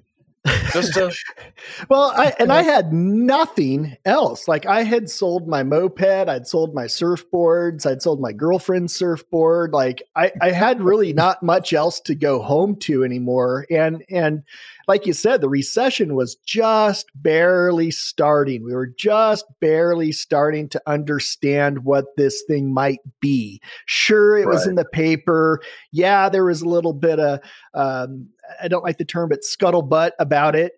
Just 0.72 0.94
to, 0.94 1.12
well, 1.88 2.12
I 2.16 2.35
and 2.38 2.52
I 2.52 2.62
had 2.62 2.92
nothing 2.92 3.96
else. 4.04 4.48
Like 4.48 4.66
I 4.66 4.82
had 4.82 5.11
sold 5.11 5.48
my 5.48 5.62
moped, 5.62 6.28
I'd 6.28 6.46
sold 6.46 6.74
my 6.74 6.85
surfboards, 6.85 7.87
I'd 7.87 8.02
sold 8.02 8.20
my 8.20 8.32
girlfriend's 8.32 8.94
surfboard. 8.94 9.72
Like 9.72 10.02
I, 10.14 10.32
I 10.40 10.50
had 10.50 10.80
really 10.80 11.12
not 11.12 11.42
much 11.42 11.72
else 11.72 12.00
to 12.00 12.14
go 12.14 12.40
home 12.40 12.76
to 12.80 13.04
anymore. 13.04 13.66
And 13.70 14.04
and 14.09 14.42
like 14.87 15.07
you 15.07 15.12
said, 15.12 15.40
the 15.40 15.49
recession 15.49 16.14
was 16.14 16.37
just 16.46 17.07
barely 17.16 17.90
starting. 17.90 18.64
We 18.64 18.75
were 18.75 18.87
just 18.87 19.44
barely 19.61 20.12
starting 20.12 20.68
to 20.70 20.83
understand 20.87 21.85
what 21.85 22.16
this 22.16 22.42
thing 22.46 22.72
might 22.72 23.01
be. 23.20 23.61
Sure, 23.87 24.38
it 24.38 24.46
right. 24.46 24.53
was 24.53 24.66
in 24.66 24.77
the 24.77 24.85
paper. 24.85 25.61
Yeah, 25.92 26.29
there 26.29 26.44
was 26.44 26.62
a 26.62 26.68
little 26.68 26.92
bit 26.92 27.18
of 27.18 27.40
um, 27.75 28.29
I 28.62 28.68
don't 28.68 28.85
like 28.85 28.99
the 28.99 29.05
term, 29.05 29.29
but 29.29 29.40
scuttlebutt 29.40 30.12
about 30.18 30.55
it. 30.55 30.72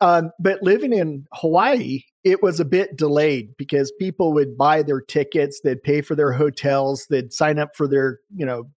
Um, 0.00 0.32
but 0.40 0.62
living 0.64 0.92
in 0.92 1.26
Hawaii, 1.32 2.02
it 2.24 2.42
was 2.42 2.58
a 2.58 2.64
bit 2.64 2.96
delayed 2.96 3.56
because 3.56 3.92
people 4.00 4.32
would 4.32 4.58
buy 4.58 4.82
their 4.82 5.00
tickets, 5.00 5.60
they'd 5.60 5.82
pay 5.82 6.00
for 6.00 6.16
their 6.16 6.32
hotels, 6.32 7.06
they'd 7.08 7.32
sign 7.32 7.60
up 7.60 7.76
for 7.76 7.86
their, 7.86 8.18
you 8.34 8.44
know, 8.44 8.68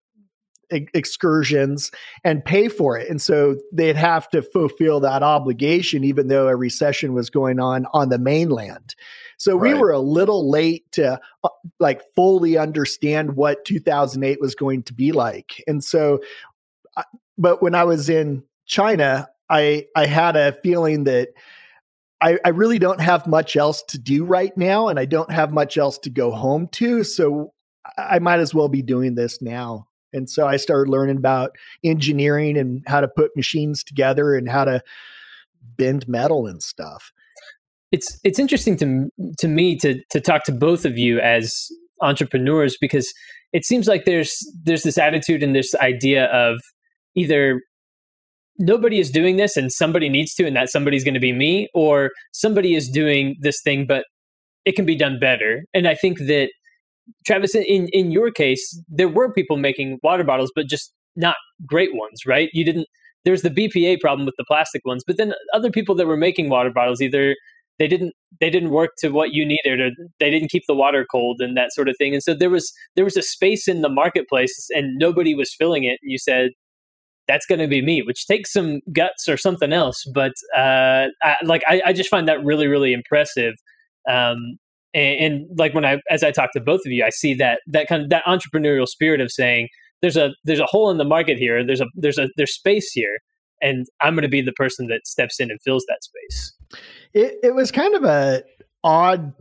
excursions 0.70 1.92
and 2.24 2.44
pay 2.44 2.68
for 2.68 2.98
it. 2.98 3.10
And 3.10 3.22
so 3.22 3.58
they'd 3.72 3.96
have 3.96 4.30
to 4.30 4.42
fulfill 4.42 5.00
that 5.02 5.24
obligation, 5.24 6.04
even 6.04 6.28
though 6.28 6.48
a 6.48 6.56
recession 6.56 7.14
was 7.14 7.30
going 7.30 7.60
on 7.60 7.86
on 7.94 8.10
the 8.10 8.20
mainland. 8.20 8.96
So 9.38 9.58
right. 9.58 9.74
we 9.74 9.80
were 9.80 9.92
a 9.92 10.00
little 10.00 10.50
late 10.50 10.90
to 10.94 11.20
uh, 11.44 11.50
like 11.80 12.02
fully 12.16 12.58
understand 12.58 13.36
what 13.36 13.66
2008 13.66 14.40
was 14.40 14.56
going 14.56 14.84
to 14.84 14.94
be 14.94 15.12
like. 15.12 15.64
And 15.68 15.84
so 15.84 16.22
but 17.38 17.62
when 17.62 17.76
I 17.76 17.84
was 17.84 18.10
in 18.10 18.44
China, 18.66 19.30
I 19.50 19.88
I 19.96 20.06
had 20.06 20.36
a 20.36 20.54
feeling 20.64 21.06
that 21.06 21.30
I, 22.22 22.40
I 22.46 22.50
really 22.50 22.80
don't 22.80 23.02
have 23.02 23.28
much 23.28 23.56
else 23.56 23.84
to 23.90 23.98
do 23.98 24.24
right 24.24 24.56
now, 24.58 24.88
and 24.88 25.00
I 25.00 25.06
don't 25.06 25.32
have 25.32 25.52
much 25.52 25.78
else 25.78 25.98
to 26.00 26.10
go 26.10 26.32
home 26.32 26.68
to. 26.74 27.04
So 27.04 27.54
I 27.98 28.20
might 28.20 28.40
as 28.40 28.54
well 28.54 28.70
be 28.70 28.82
doing 28.82 29.16
this 29.16 29.42
now. 29.42 29.88
And 30.16 30.30
so 30.30 30.48
I 30.48 30.58
started 30.58 30.90
learning 30.90 31.18
about 31.18 31.52
engineering 31.84 32.58
and 32.58 32.82
how 32.88 33.02
to 33.02 33.08
put 33.08 33.36
machines 33.36 33.84
together 33.84 34.36
and 34.36 34.50
how 34.50 34.66
to 34.66 34.82
bend 35.78 36.08
metal 36.08 36.48
and 36.48 36.64
stuff. 36.64 37.12
it's 37.92 38.20
it's 38.24 38.40
interesting 38.40 38.78
to 38.78 39.10
to 39.38 39.48
me 39.48 39.78
to 39.78 40.02
to 40.12 40.20
talk 40.22 40.44
to 40.46 40.52
both 40.52 40.86
of 40.86 40.98
you 40.98 41.20
as 41.20 41.68
entrepreneurs 42.02 42.78
because 42.80 43.14
it 43.54 43.66
seems 43.66 43.88
like 43.88 44.06
there's 44.06 44.34
there's 44.64 44.84
this 44.84 44.98
attitude 44.98 45.42
and 45.44 45.56
this 45.56 45.74
idea 45.76 46.26
of 46.26 46.60
either 47.16 47.62
nobody 48.60 49.00
is 49.00 49.12
doing 49.12 49.38
this 49.38 49.58
and 49.58 49.72
somebody 49.72 50.10
needs 50.10 50.34
to 50.36 50.46
and 50.46 50.56
that 50.56 50.70
somebody's 50.70 51.04
going 51.04 51.14
to 51.14 51.20
be 51.20 51.34
me 51.34 51.70
or 51.74 52.12
somebody 52.32 52.76
is 52.76 52.90
doing 52.90 53.36
this 53.42 53.62
thing 53.64 53.86
but 53.88 54.06
it 54.66 54.76
can 54.76 54.86
be 54.86 54.96
done 54.96 55.20
better 55.20 55.64
and 55.74 55.88
i 55.88 55.96
think 55.96 56.20
that 56.20 56.50
travis 57.26 57.56
in 57.56 57.88
in 57.92 58.12
your 58.12 58.32
case 58.32 58.82
there 58.88 59.10
were 59.10 59.32
people 59.32 59.58
making 59.58 60.00
water 60.04 60.24
bottles 60.24 60.52
but 60.56 60.68
just 60.68 60.94
not 61.16 61.36
great 61.66 61.92
ones 61.94 62.26
right 62.26 62.50
you 62.54 62.66
didn't 62.66 62.88
there's 63.24 63.42
the 63.42 63.50
bpa 63.50 64.00
problem 64.00 64.26
with 64.26 64.36
the 64.38 64.46
plastic 64.48 64.84
ones 64.86 65.04
but 65.06 65.18
then 65.18 65.34
other 65.54 65.72
people 65.72 65.96
that 65.96 66.08
were 66.08 66.18
making 66.18 66.50
water 66.50 66.72
bottles 66.72 67.02
either 67.02 67.36
they 67.78 67.88
didn't 67.88 68.14
they 68.40 68.50
didn't 68.50 68.70
work 68.70 68.92
to 68.98 69.10
what 69.10 69.32
you 69.32 69.46
needed 69.46 69.80
or 69.80 69.92
they 70.20 70.30
didn't 70.30 70.50
keep 70.50 70.64
the 70.68 70.76
water 70.76 71.06
cold 71.10 71.38
and 71.40 71.56
that 71.56 71.74
sort 71.74 71.90
of 71.90 71.96
thing 71.98 72.14
and 72.14 72.24
so 72.24 72.34
there 72.34 72.50
was 72.50 72.72
there 72.96 73.06
was 73.06 73.18
a 73.18 73.22
space 73.22 73.68
in 73.68 73.82
the 73.82 73.90
marketplace 73.90 74.68
and 74.72 74.98
nobody 74.98 75.36
was 75.36 75.54
filling 75.54 75.84
it 75.84 76.00
and 76.02 76.12
you 76.12 76.18
said 76.18 76.52
that's 77.28 77.46
going 77.46 77.60
to 77.60 77.68
be 77.68 77.82
me, 77.82 78.02
which 78.02 78.28
takes 78.28 78.54
some 78.54 78.82
guts 78.94 79.28
or 79.28 79.38
something 79.38 79.74
else. 79.74 80.04
But 80.14 80.34
uh, 80.56 81.08
I, 81.24 81.36
like 81.44 81.64
I, 81.68 81.82
I, 81.88 81.94
just 81.94 82.10
find 82.10 82.28
that 82.28 82.44
really, 82.44 82.68
really 82.68 82.94
impressive. 82.94 83.56
Um, 84.08 84.58
and, 84.96 85.20
and, 85.20 85.60
like 85.60 85.74
when 85.74 85.86
I, 85.86 86.00
as 86.10 86.24
I 86.24 86.32
talk 86.32 86.54
to 86.54 86.62
both 86.62 86.82
of 86.86 86.92
you, 86.92 87.04
I 87.04 87.10
see 87.10 87.34
that 87.36 87.60
that 87.68 87.88
kind 87.88 88.02
of 88.02 88.10
that 88.10 88.24
entrepreneurial 88.26 88.88
spirit 88.88 89.22
of 89.22 89.32
saying 89.32 89.68
there's 90.02 90.18
a 90.18 90.32
there's 90.46 90.60
a 90.60 90.66
hole 90.66 90.90
in 90.90 90.98
the 90.98 91.04
market 91.06 91.38
here. 91.38 91.64
There's 91.66 91.82
a 91.82 91.88
there's 91.96 92.18
a 92.18 92.30
there's 92.38 92.56
space 92.56 92.92
here, 92.92 93.20
and 93.62 93.86
I'm 94.02 94.16
going 94.16 94.24
to 94.24 94.30
be 94.30 94.42
the 94.42 94.54
person 94.54 94.88
that 94.88 95.06
steps 95.06 95.40
in 95.40 95.52
and 95.52 95.60
fills 95.62 95.86
that 95.88 96.04
space. 96.04 96.54
It, 97.14 97.36
it 97.44 97.56
was 97.56 97.72
kind 97.72 97.94
of 97.96 98.04
a 98.04 98.44
odd 98.84 99.34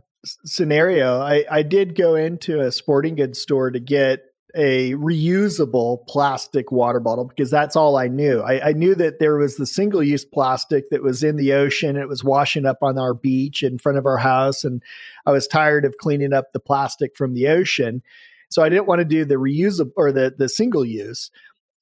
scenario. 0.45 1.19
I, 1.21 1.45
I 1.49 1.63
did 1.63 1.95
go 1.95 2.15
into 2.15 2.59
a 2.59 2.71
sporting 2.71 3.15
goods 3.15 3.39
store 3.39 3.71
to 3.71 3.79
get 3.79 4.21
a 4.55 4.93
reusable 4.93 6.05
plastic 6.07 6.71
water 6.71 6.99
bottle 6.99 7.25
because 7.25 7.51
that's 7.51 7.75
all 7.75 7.97
I 7.97 8.07
knew. 8.07 8.39
I, 8.41 8.69
I, 8.69 8.71
knew 8.71 8.95
that 8.95 9.19
there 9.19 9.35
was 9.35 9.57
the 9.57 9.65
single 9.65 10.01
use 10.01 10.23
plastic 10.23 10.89
that 10.89 11.03
was 11.03 11.23
in 11.23 11.35
the 11.35 11.53
ocean. 11.53 11.97
It 11.97 12.07
was 12.07 12.23
washing 12.23 12.65
up 12.65 12.77
on 12.81 12.97
our 12.97 13.13
beach 13.13 13.63
in 13.63 13.77
front 13.77 13.97
of 13.97 14.05
our 14.05 14.17
house. 14.17 14.63
And 14.63 14.81
I 15.25 15.31
was 15.31 15.47
tired 15.47 15.83
of 15.83 15.97
cleaning 15.97 16.33
up 16.33 16.53
the 16.53 16.59
plastic 16.59 17.17
from 17.17 17.33
the 17.33 17.47
ocean. 17.49 18.01
So 18.49 18.63
I 18.63 18.69
didn't 18.69 18.87
want 18.87 18.99
to 18.99 19.05
do 19.05 19.25
the 19.25 19.35
reusable 19.35 19.91
or 19.97 20.11
the, 20.11 20.33
the 20.37 20.47
single 20.47 20.85
use. 20.85 21.31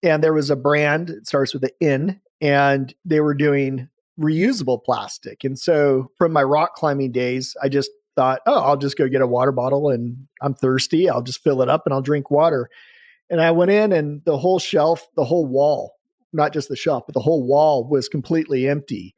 And 0.01 0.23
there 0.23 0.33
was 0.33 0.49
a 0.49 0.55
brand, 0.55 1.12
it 1.12 1.27
starts 1.27 1.53
with 1.53 1.63
an 1.63 1.71
N, 1.79 2.21
and 2.41 2.93
they 3.05 3.19
were 3.19 3.36
doing 3.36 3.88
reusable 4.19 4.83
plastic. 4.83 5.43
And 5.43 5.57
so 5.57 6.12
from 6.17 6.33
my 6.33 6.43
rock 6.43 6.75
climbing 6.75 7.12
days, 7.12 7.55
I 7.62 7.69
just 7.69 7.91
thought, 8.15 8.41
oh, 8.45 8.60
I'll 8.60 8.78
just 8.78 8.97
go 8.97 9.08
get 9.08 9.21
a 9.21 9.28
water 9.28 9.52
bottle 9.52 9.89
and 9.89 10.28
I'm 10.41 10.54
thirsty. 10.54 11.10
I'll 11.10 11.21
just 11.23 11.43
fill 11.43 11.62
it 11.62 11.69
up 11.69 11.84
and 11.86 11.93
I'll 11.93 12.02
drink 12.02 12.30
water. 12.32 12.69
And 13.30 13.41
I 13.41 13.52
went 13.52 13.71
in 13.71 13.91
and 13.91 14.21
the 14.26 14.38
whole 14.38 14.60
shelf, 14.60 15.08
the 15.15 15.26
whole 15.26 15.45
wall, 15.45 15.95
not 16.32 16.54
just 16.54 16.69
the 16.69 16.76
shelf, 16.76 17.04
but 17.08 17.13
the 17.13 17.21
whole 17.21 17.45
wall 17.45 17.88
was 17.88 18.10
completely 18.10 18.67
empty. 18.67 19.15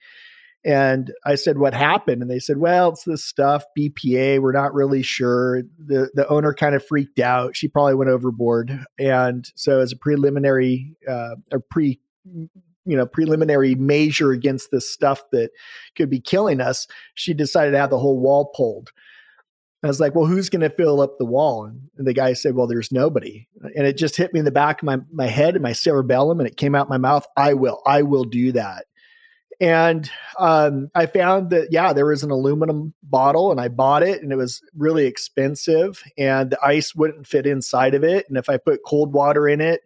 And 0.66 1.14
I 1.24 1.36
said, 1.36 1.60
What 1.60 1.76
happened? 1.76 2.24
And 2.24 2.32
they 2.32 2.40
said, 2.40 2.58
Well, 2.58 2.90
it's 2.90 3.04
this 3.04 3.24
stuff, 3.24 3.64
BPA. 3.78 4.42
We're 4.42 4.52
not 4.52 4.74
really 4.74 5.04
sure. 5.04 5.62
The 5.78 6.10
the 6.16 6.28
owner 6.28 6.56
kind 6.56 6.74
of 6.74 6.84
freaked 6.84 7.20
out. 7.20 7.56
She 7.56 7.68
probably 7.68 7.94
went 7.94 8.10
overboard. 8.10 8.86
And 8.98 9.48
so 9.56 9.80
as 9.80 9.92
a 9.92 9.96
preliminary 9.96 10.96
uh, 11.08 11.36
or 11.52 11.60
pre 11.60 12.00
you 12.86 12.96
know 12.96 13.06
preliminary 13.06 13.76
measure 13.76 14.32
against 14.32 14.72
this 14.72 14.90
stuff 14.90 15.24
that 15.32 15.52
could 15.96 16.10
be 16.10 16.20
killing 16.20 16.62
us 16.62 16.88
she 17.14 17.34
decided 17.34 17.72
to 17.72 17.78
have 17.78 17.90
the 17.90 18.00
whole 18.00 18.20
wall 18.20 18.52
pulled 18.56 18.92
I 19.86 19.88
was 19.88 20.00
like, 20.00 20.16
well, 20.16 20.26
who's 20.26 20.50
going 20.50 20.64
to 20.64 20.70
fill 20.72 21.00
up 21.00 21.20
the 21.20 21.26
wall? 21.26 21.66
And 21.66 22.08
the 22.08 22.14
guy 22.14 22.34
said, 22.34 22.56
well, 22.56 22.66
there's 22.66 22.92
nobody. 22.92 23.48
And 23.62 23.86
it 23.86 23.98
just 23.98 24.16
hit 24.16 24.34
me 24.34 24.40
in 24.40 24.46
the 24.46 24.52
back 24.52 24.82
of 24.82 24.86
my, 24.88 24.98
my 25.14 25.28
head 25.28 25.54
and 25.54 25.62
my 25.62 25.74
cerebellum, 25.74 26.40
and 26.40 26.48
it 26.48 26.58
came 26.58 26.74
out 26.74 26.90
my 26.90 26.98
mouth. 26.98 27.28
I 27.38 27.54
will, 27.54 27.84
I 27.86 28.02
will 28.02 28.24
do 28.24 28.52
that. 28.54 28.86
And 29.62 30.10
um, 30.40 30.90
I 30.96 31.06
found 31.06 31.52
that, 31.52 31.68
yeah, 31.72 31.94
there 31.94 32.08
was 32.08 32.24
an 32.24 32.32
aluminum 32.32 32.96
bottle, 33.04 33.52
and 33.52 33.62
I 33.62 33.68
bought 33.68 34.02
it, 34.02 34.24
and 34.24 34.32
it 34.32 34.38
was 34.38 34.62
really 34.76 35.06
expensive, 35.06 36.02
and 36.18 36.50
the 36.50 36.66
ice 36.66 36.96
wouldn't 36.96 37.28
fit 37.28 37.46
inside 37.46 37.94
of 37.94 38.04
it. 38.04 38.26
And 38.28 38.38
if 38.38 38.50
I 38.50 38.58
put 38.58 38.82
cold 38.86 39.14
water 39.14 39.48
in 39.48 39.62
it, 39.62 39.82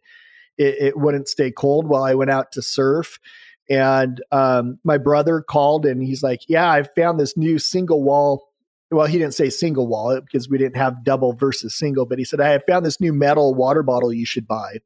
it, 0.60 0.76
it 0.80 0.98
wouldn't 0.98 1.28
stay 1.28 1.50
cold 1.50 1.88
while 1.88 2.04
I 2.04 2.14
went 2.14 2.30
out 2.30 2.52
to 2.52 2.62
surf. 2.62 3.20
And 3.70 4.22
um, 4.32 4.80
my 4.84 4.98
brother 4.98 5.42
called 5.42 5.86
and 5.86 6.04
he's 6.04 6.22
like, 6.22 6.42
Yeah, 6.48 6.70
I 6.70 6.84
found 6.84 7.20
this 7.20 7.38
new 7.38 7.58
single 7.58 8.04
wall. 8.04 8.50
Well, 8.92 9.06
he 9.06 9.20
didn't 9.20 9.36
say 9.36 9.50
single 9.50 9.88
wall 9.88 10.20
because 10.20 10.50
we 10.50 10.58
didn't 10.58 10.78
have 10.78 11.04
double 11.04 11.34
versus 11.34 11.76
single, 11.76 12.06
but 12.06 12.18
he 12.18 12.26
said, 12.26 12.42
I 12.42 12.58
found 12.60 12.86
this 12.86 13.00
new 13.00 13.14
metal 13.14 13.54
water 13.54 13.84
bottle 13.84 14.12
you 14.12 14.26
should 14.26 14.48
buy. 14.48 14.78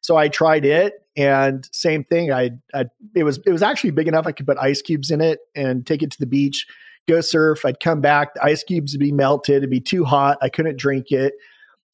So 0.00 0.16
I 0.16 0.28
tried 0.28 0.64
it 0.64 0.94
and 1.16 1.68
same 1.70 2.02
thing. 2.04 2.32
I, 2.32 2.52
I 2.74 2.86
it 3.14 3.24
was 3.24 3.38
it 3.46 3.52
was 3.52 3.62
actually 3.62 3.90
big 3.90 4.08
enough 4.08 4.26
I 4.26 4.32
could 4.32 4.46
put 4.46 4.58
ice 4.58 4.82
cubes 4.82 5.10
in 5.10 5.20
it 5.20 5.40
and 5.54 5.86
take 5.86 6.02
it 6.02 6.10
to 6.12 6.18
the 6.18 6.26
beach, 6.26 6.66
go 7.06 7.20
surf. 7.20 7.64
I'd 7.64 7.80
come 7.80 8.00
back, 8.00 8.34
the 8.34 8.42
ice 8.42 8.64
cubes 8.64 8.94
would 8.94 9.00
be 9.00 9.12
melted, 9.12 9.58
it'd 9.58 9.70
be 9.70 9.80
too 9.80 10.04
hot, 10.04 10.38
I 10.40 10.48
couldn't 10.48 10.78
drink 10.78 11.12
it. 11.12 11.34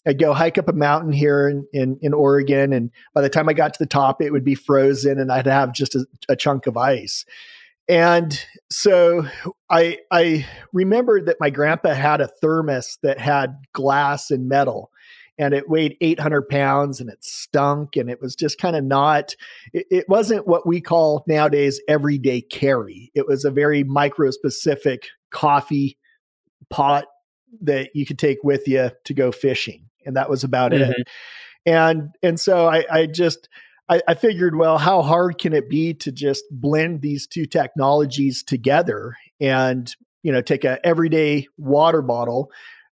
I'd 0.07 0.19
go 0.19 0.33
hike 0.33 0.59
up 0.59 0.69
a 0.69 0.73
mountain 0.73 1.13
here 1.13 1.49
in, 1.49 1.67
in, 1.73 1.99
in, 2.01 2.15
Oregon. 2.15 2.73
And 2.73 2.91
by 3.15 3.21
the 3.21 3.29
time 3.29 3.49
I 3.49 3.53
got 3.53 3.75
to 3.75 3.79
the 3.79 3.87
top, 3.87 4.23
it 4.23 4.31
would 4.31 4.45
be 4.45 4.55
frozen 4.55 5.19
and 5.19 5.31
I'd 5.31 5.47
have 5.47 5.73
just 5.73 5.95
a, 5.95 6.07
a 6.29 6.37
chunk 6.37 6.67
of 6.67 6.77
ice. 6.77 7.25
And 7.89 8.39
so 8.71 9.27
I, 9.71 9.99
I 10.11 10.47
remembered 10.73 11.27
that 11.27 11.39
my 11.41 11.51
grandpa 11.51 11.95
had 11.95 12.21
a 12.21 12.29
thermos 12.29 12.99
that 13.03 13.19
had 13.19 13.57
glass 13.73 14.31
and 14.31 14.49
metal 14.49 14.91
and 15.39 15.55
it 15.55 15.69
weighed 15.69 15.97
800 16.01 16.49
pounds 16.49 17.01
and 17.01 17.09
it 17.09 17.25
stunk 17.25 17.97
and 17.97 18.11
it 18.11 18.21
was 18.21 18.35
just 18.35 18.59
kind 18.59 18.77
of 18.77 18.85
not 18.85 19.35
it, 19.73 19.87
it, 19.91 20.09
wasn't 20.09 20.47
what 20.47 20.67
we 20.67 20.81
call 20.81 21.25
nowadays 21.27 21.81
everyday 21.89 22.41
carry 22.41 23.11
it 23.15 23.27
was 23.27 23.45
a 23.45 23.51
very 23.51 23.85
micro 23.85 24.31
specific 24.31 25.05
coffee 25.31 25.97
pot 26.71 27.07
that 27.63 27.91
you 27.95 28.05
could 28.05 28.19
take 28.19 28.39
with 28.43 28.67
you 28.67 28.91
to 29.05 29.15
go 29.15 29.33
fishing 29.33 29.88
and 30.09 30.17
that 30.17 30.29
was 30.29 30.43
about 30.43 30.73
mm-hmm. 30.73 30.91
it. 30.91 31.09
And 31.65 32.11
and 32.23 32.41
so 32.41 32.67
I, 32.67 32.85
I 32.91 33.07
just 33.07 33.49
I, 33.89 34.01
I 34.09 34.15
figured, 34.15 34.57
well, 34.57 34.79
how 34.79 35.03
hard 35.03 35.39
can 35.39 35.53
it 35.53 35.69
be 35.69 35.95
to 35.95 36.11
just 36.11 36.45
blend 36.51 37.03
these 37.03 37.27
two 37.27 37.47
technologies 37.47 38.43
together 38.43 39.15
and 39.41 39.95
you 40.23 40.33
know 40.33 40.41
take 40.41 40.65
a 40.65 40.85
everyday 40.85 41.47
water 41.57 42.03
bottle 42.03 42.51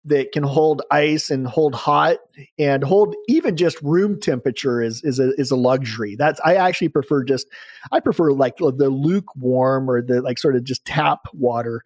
that 0.06 0.32
can 0.32 0.42
hold 0.42 0.82
ice 0.90 1.30
and 1.30 1.46
hold 1.46 1.74
hot 1.74 2.18
and 2.58 2.84
hold 2.84 3.16
even 3.26 3.56
just 3.56 3.80
room 3.80 4.20
temperature 4.20 4.82
is 4.82 5.02
is 5.02 5.18
a 5.18 5.32
is 5.40 5.50
a 5.50 5.56
luxury. 5.56 6.16
That's 6.16 6.40
I 6.44 6.56
actually 6.56 6.88
prefer 6.88 7.24
just 7.24 7.46
I 7.90 8.00
prefer 8.00 8.32
like 8.32 8.56
the 8.58 8.90
lukewarm 8.90 9.88
or 9.90 10.02
the 10.02 10.20
like 10.20 10.38
sort 10.38 10.56
of 10.56 10.64
just 10.64 10.84
tap 10.84 11.20
water. 11.32 11.82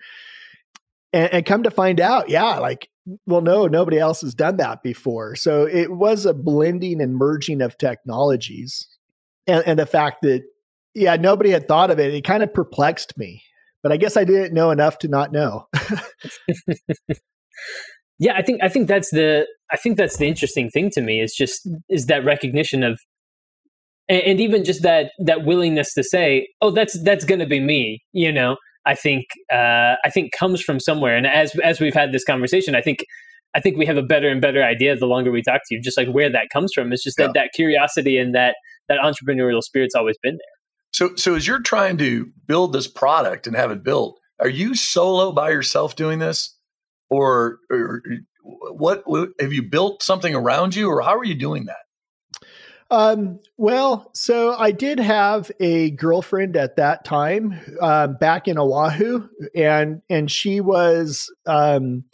And, 1.10 1.32
and 1.32 1.46
come 1.46 1.62
to 1.62 1.70
find 1.70 2.00
out, 2.00 2.28
yeah, 2.28 2.58
like 2.58 2.90
well, 3.26 3.40
no, 3.40 3.66
nobody 3.66 3.98
else 3.98 4.20
has 4.22 4.34
done 4.34 4.56
that 4.58 4.82
before. 4.82 5.34
So 5.36 5.64
it 5.64 5.92
was 5.92 6.26
a 6.26 6.34
blending 6.34 7.00
and 7.00 7.16
merging 7.16 7.62
of 7.62 7.78
technologies. 7.78 8.86
And, 9.46 9.62
and 9.66 9.78
the 9.78 9.86
fact 9.86 10.22
that, 10.22 10.42
yeah, 10.94 11.16
nobody 11.16 11.50
had 11.50 11.68
thought 11.68 11.90
of 11.90 11.98
it, 11.98 12.14
it 12.14 12.24
kind 12.24 12.42
of 12.42 12.52
perplexed 12.52 13.16
me. 13.16 13.42
But 13.82 13.92
I 13.92 13.96
guess 13.96 14.16
I 14.16 14.24
didn't 14.24 14.54
know 14.54 14.70
enough 14.70 14.98
to 14.98 15.08
not 15.08 15.32
know. 15.32 15.66
yeah, 18.18 18.34
I 18.36 18.42
think 18.42 18.62
I 18.62 18.68
think 18.68 18.88
that's 18.88 19.10
the 19.10 19.46
I 19.70 19.76
think 19.76 19.96
that's 19.96 20.16
the 20.16 20.26
interesting 20.26 20.68
thing 20.68 20.90
to 20.90 21.00
me 21.00 21.20
is 21.20 21.32
just 21.32 21.68
is 21.88 22.06
that 22.06 22.24
recognition 22.24 22.82
of 22.82 22.98
and, 24.08 24.22
and 24.22 24.40
even 24.40 24.64
just 24.64 24.82
that 24.82 25.12
that 25.24 25.44
willingness 25.44 25.94
to 25.94 26.02
say, 26.02 26.48
oh, 26.60 26.70
that's 26.70 27.00
that's 27.02 27.24
going 27.24 27.40
to 27.40 27.46
be 27.46 27.60
me, 27.60 28.02
you 28.12 28.32
know. 28.32 28.56
I 28.88 28.94
think 28.94 29.26
uh, 29.52 29.94
I 30.04 30.10
think 30.10 30.32
comes 30.32 30.60
from 30.60 30.80
somewhere. 30.80 31.16
And 31.16 31.26
as 31.26 31.54
as 31.62 31.78
we've 31.78 31.94
had 31.94 32.10
this 32.10 32.24
conversation, 32.24 32.74
I 32.74 32.80
think 32.80 33.04
I 33.54 33.60
think 33.60 33.76
we 33.76 33.86
have 33.86 33.98
a 33.98 34.02
better 34.02 34.28
and 34.28 34.40
better 34.40 34.64
idea 34.64 34.96
the 34.96 35.06
longer 35.06 35.30
we 35.30 35.42
talk 35.42 35.60
to 35.66 35.74
you, 35.74 35.80
just 35.80 35.96
like 35.96 36.08
where 36.08 36.30
that 36.32 36.48
comes 36.50 36.72
from. 36.74 36.92
It's 36.92 37.04
just 37.04 37.18
yeah. 37.18 37.26
that 37.26 37.34
that 37.34 37.50
curiosity 37.54 38.18
and 38.18 38.34
that 38.34 38.56
that 38.88 38.98
entrepreneurial 38.98 39.62
spirit's 39.62 39.94
always 39.94 40.16
been 40.22 40.34
there. 40.34 40.56
So 40.92 41.14
so 41.16 41.34
as 41.34 41.46
you're 41.46 41.60
trying 41.60 41.98
to 41.98 42.26
build 42.46 42.72
this 42.72 42.88
product 42.88 43.46
and 43.46 43.54
have 43.54 43.70
it 43.70 43.84
built, 43.84 44.18
are 44.40 44.48
you 44.48 44.74
solo 44.74 45.32
by 45.32 45.50
yourself 45.50 45.96
doing 45.96 46.18
this, 46.18 46.56
or, 47.10 47.58
or 47.70 48.02
what, 48.42 49.02
what 49.04 49.30
have 49.40 49.52
you 49.52 49.62
built 49.62 50.02
something 50.02 50.34
around 50.34 50.74
you, 50.74 50.88
or 50.88 51.02
how 51.02 51.16
are 51.16 51.24
you 51.24 51.34
doing 51.34 51.66
that? 51.66 51.76
Um, 52.90 53.40
well, 53.58 54.10
so 54.14 54.54
I 54.56 54.70
did 54.70 54.98
have 54.98 55.50
a 55.60 55.90
girlfriend 55.90 56.56
at 56.56 56.76
that 56.76 57.04
time, 57.04 57.60
um, 57.82 58.14
back 58.14 58.48
in 58.48 58.58
Oahu, 58.58 59.28
and 59.54 60.00
and 60.08 60.30
she 60.30 60.60
was 60.60 61.32
um, 61.46 62.04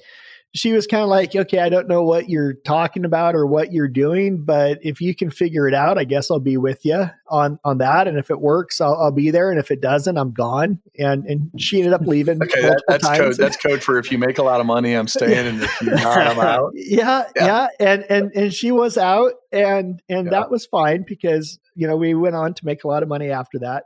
she 0.55 0.73
was 0.73 0.87
kind 0.87 1.03
of 1.03 1.09
like, 1.09 1.35
okay, 1.35 1.59
I 1.59 1.69
don't 1.69 1.89
know 1.89 2.05
what 2.05 2.31
you're 2.31 2.53
talking 2.53 3.05
about 3.05 3.35
or 3.35 3.45
what 3.45 3.73
you're 3.73 3.89
doing, 3.89 4.45
but 4.45 4.79
if 4.83 5.01
you 5.01 5.13
can 5.13 5.29
figure 5.29 5.67
it 5.67 5.75
out, 5.75 5.99
I 5.99 6.05
guess 6.05 6.31
I'll 6.31 6.39
be 6.39 6.57
with 6.57 6.85
you 6.85 7.11
on 7.29 7.59
on 7.65 7.79
that. 7.79 8.07
And 8.07 8.17
if 8.17 8.31
it 8.31 8.41
works, 8.41 8.81
I'll, 8.81 8.95
I'll 8.95 9.11
be 9.11 9.33
there. 9.33 9.51
And 9.51 9.59
if 9.59 9.73
it 9.73 9.81
doesn't, 9.81 10.17
I'm 10.17 10.31
gone. 10.31 10.81
And 10.97 11.25
and 11.25 11.51
she 11.59 11.79
ended 11.79 11.93
up 11.93 12.01
leaving. 12.07 12.41
okay, 12.41 12.63
that, 12.63 12.83
that's 12.87 13.05
times. 13.05 13.19
code. 13.19 13.37
That's 13.37 13.57
code 13.57 13.83
for 13.83 13.99
if 13.99 14.13
you 14.13 14.19
make 14.19 14.39
a 14.39 14.45
lot 14.45 14.61
of 14.61 14.67
money, 14.67 14.95
I'm 14.95 15.09
staying, 15.09 15.47
and 15.47 15.63
if 15.63 15.81
you 15.83 15.91
not, 15.91 16.19
I'm 16.19 16.39
out. 16.39 16.73
Yeah, 16.75 17.25
yeah, 17.35 17.47
yeah, 17.47 17.69
and 17.81 18.05
and 18.09 18.33
and 18.37 18.55
she 18.55 18.71
was 18.71 18.97
out, 18.97 19.33
and 19.51 20.01
and 20.09 20.27
yeah. 20.27 20.31
that 20.31 20.51
was 20.51 20.67
fine 20.67 21.05
because 21.07 21.59
you 21.75 21.89
know 21.89 21.97
we 21.97 22.15
went 22.15 22.37
on 22.37 22.55
to 22.55 22.65
make 22.65 22.85
a 22.85 22.89
lot 22.89 23.03
of 23.03 23.09
money 23.09 23.31
after 23.31 23.59
that. 23.59 23.85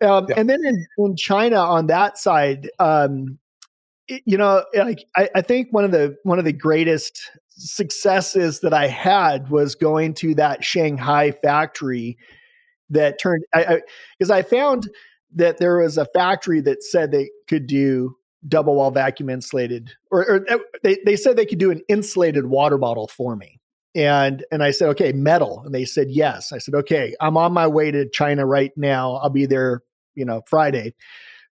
Um, 0.00 0.26
yeah. 0.28 0.34
And 0.38 0.48
then 0.48 0.64
in, 0.64 0.86
in 0.98 1.16
China 1.16 1.56
on 1.56 1.86
that 1.88 2.18
side, 2.18 2.70
um, 2.78 3.38
you 4.08 4.36
know, 4.36 4.64
like 4.74 5.04
I, 5.16 5.28
I 5.36 5.40
think 5.42 5.68
one 5.70 5.84
of 5.84 5.92
the 5.92 6.16
one 6.22 6.38
of 6.38 6.44
the 6.44 6.52
greatest 6.52 7.30
successes 7.50 8.60
that 8.60 8.74
I 8.74 8.88
had 8.88 9.50
was 9.50 9.74
going 9.74 10.14
to 10.14 10.34
that 10.34 10.64
Shanghai 10.64 11.30
factory 11.30 12.18
that 12.90 13.18
turned 13.20 13.44
I 13.54 13.80
because 14.18 14.30
I, 14.30 14.38
I, 14.38 14.42
found 14.42 14.90
that 15.34 15.58
there 15.58 15.78
was 15.78 15.96
a 15.96 16.06
factory 16.06 16.60
that 16.62 16.82
said 16.82 17.10
they 17.10 17.30
could 17.48 17.66
do 17.66 18.16
double 18.46 18.74
wall 18.74 18.90
vacuum 18.90 19.30
insulated 19.30 19.90
or, 20.10 20.20
or, 20.28 20.52
uh, 20.52 20.58
they, 20.82 20.98
they 21.06 21.16
said 21.16 21.36
they 21.36 21.46
could 21.46 21.58
do 21.58 21.70
an 21.70 21.80
insulated 21.88 22.46
water 22.46 22.76
bottle 22.76 23.08
for 23.08 23.36
me. 23.36 23.58
And 23.94 24.44
and 24.50 24.62
i 24.62 24.70
said 24.70 24.88
okay 24.90 25.12
metal. 25.12 25.62
And 25.64 25.74
they 25.74 25.84
said 25.84 26.08
yes. 26.10 26.52
I 26.52 26.58
said 26.58 26.74
okay 26.74 27.14
i'm 27.20 27.36
on 27.36 27.52
my 27.52 27.66
way 27.66 27.90
to 27.90 28.08
china 28.08 28.44
right 28.44 28.72
now. 28.76 29.14
I'll 29.14 29.30
be 29.30 29.46
there 29.46 29.82
you 30.14 30.24
know 30.24 30.42
friday 30.46 30.94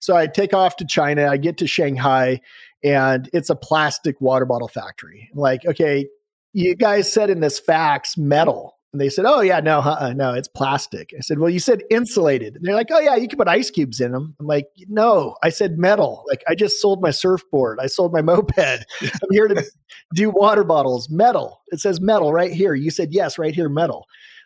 so 0.04 0.14
I 0.14 0.26
take 0.26 0.52
off 0.52 0.76
to 0.76 0.84
China, 0.84 1.30
I 1.30 1.38
get 1.38 1.56
to 1.56 1.66
Shanghai, 1.66 2.38
and 2.84 3.30
it's 3.32 3.48
a 3.48 3.56
plastic 3.56 4.20
water 4.20 4.44
bottle 4.44 4.68
factory. 4.68 5.30
Like, 5.32 5.64
okay, 5.64 6.06
you 6.52 6.74
guys 6.74 7.10
said 7.10 7.30
in 7.30 7.40
this 7.40 7.58
fax 7.58 8.18
metal. 8.18 8.74
And 8.92 9.00
they 9.00 9.08
said, 9.08 9.24
oh, 9.24 9.40
yeah, 9.40 9.60
no, 9.60 9.78
uh-uh, 9.78 10.12
no, 10.12 10.34
it's 10.34 10.46
plastic. 10.46 11.14
I 11.16 11.20
said, 11.22 11.38
well, 11.38 11.48
you 11.48 11.58
said 11.58 11.84
insulated. 11.90 12.54
And 12.54 12.66
they're 12.66 12.74
like, 12.74 12.90
oh, 12.92 13.00
yeah, 13.00 13.16
you 13.16 13.28
can 13.28 13.38
put 13.38 13.48
ice 13.48 13.70
cubes 13.70 13.98
in 13.98 14.12
them. 14.12 14.36
I'm 14.38 14.46
like, 14.46 14.66
no, 14.88 15.36
I 15.42 15.48
said 15.48 15.78
metal. 15.78 16.22
Like, 16.28 16.44
I 16.46 16.54
just 16.54 16.82
sold 16.82 17.00
my 17.00 17.10
surfboard. 17.10 17.78
I 17.80 17.86
sold 17.86 18.12
my 18.12 18.20
moped. 18.22 18.58
I'm 18.58 19.30
here 19.30 19.48
to 19.48 19.64
do 20.14 20.28
water 20.28 20.64
bottles, 20.64 21.08
metal. 21.08 21.62
It 21.68 21.80
says 21.80 21.98
metal 21.98 22.30
right 22.30 22.52
here. 22.52 22.74
You 22.74 22.90
said, 22.90 23.08
yes, 23.10 23.38
right 23.38 23.54
here, 23.54 23.70
metal. 23.70 24.04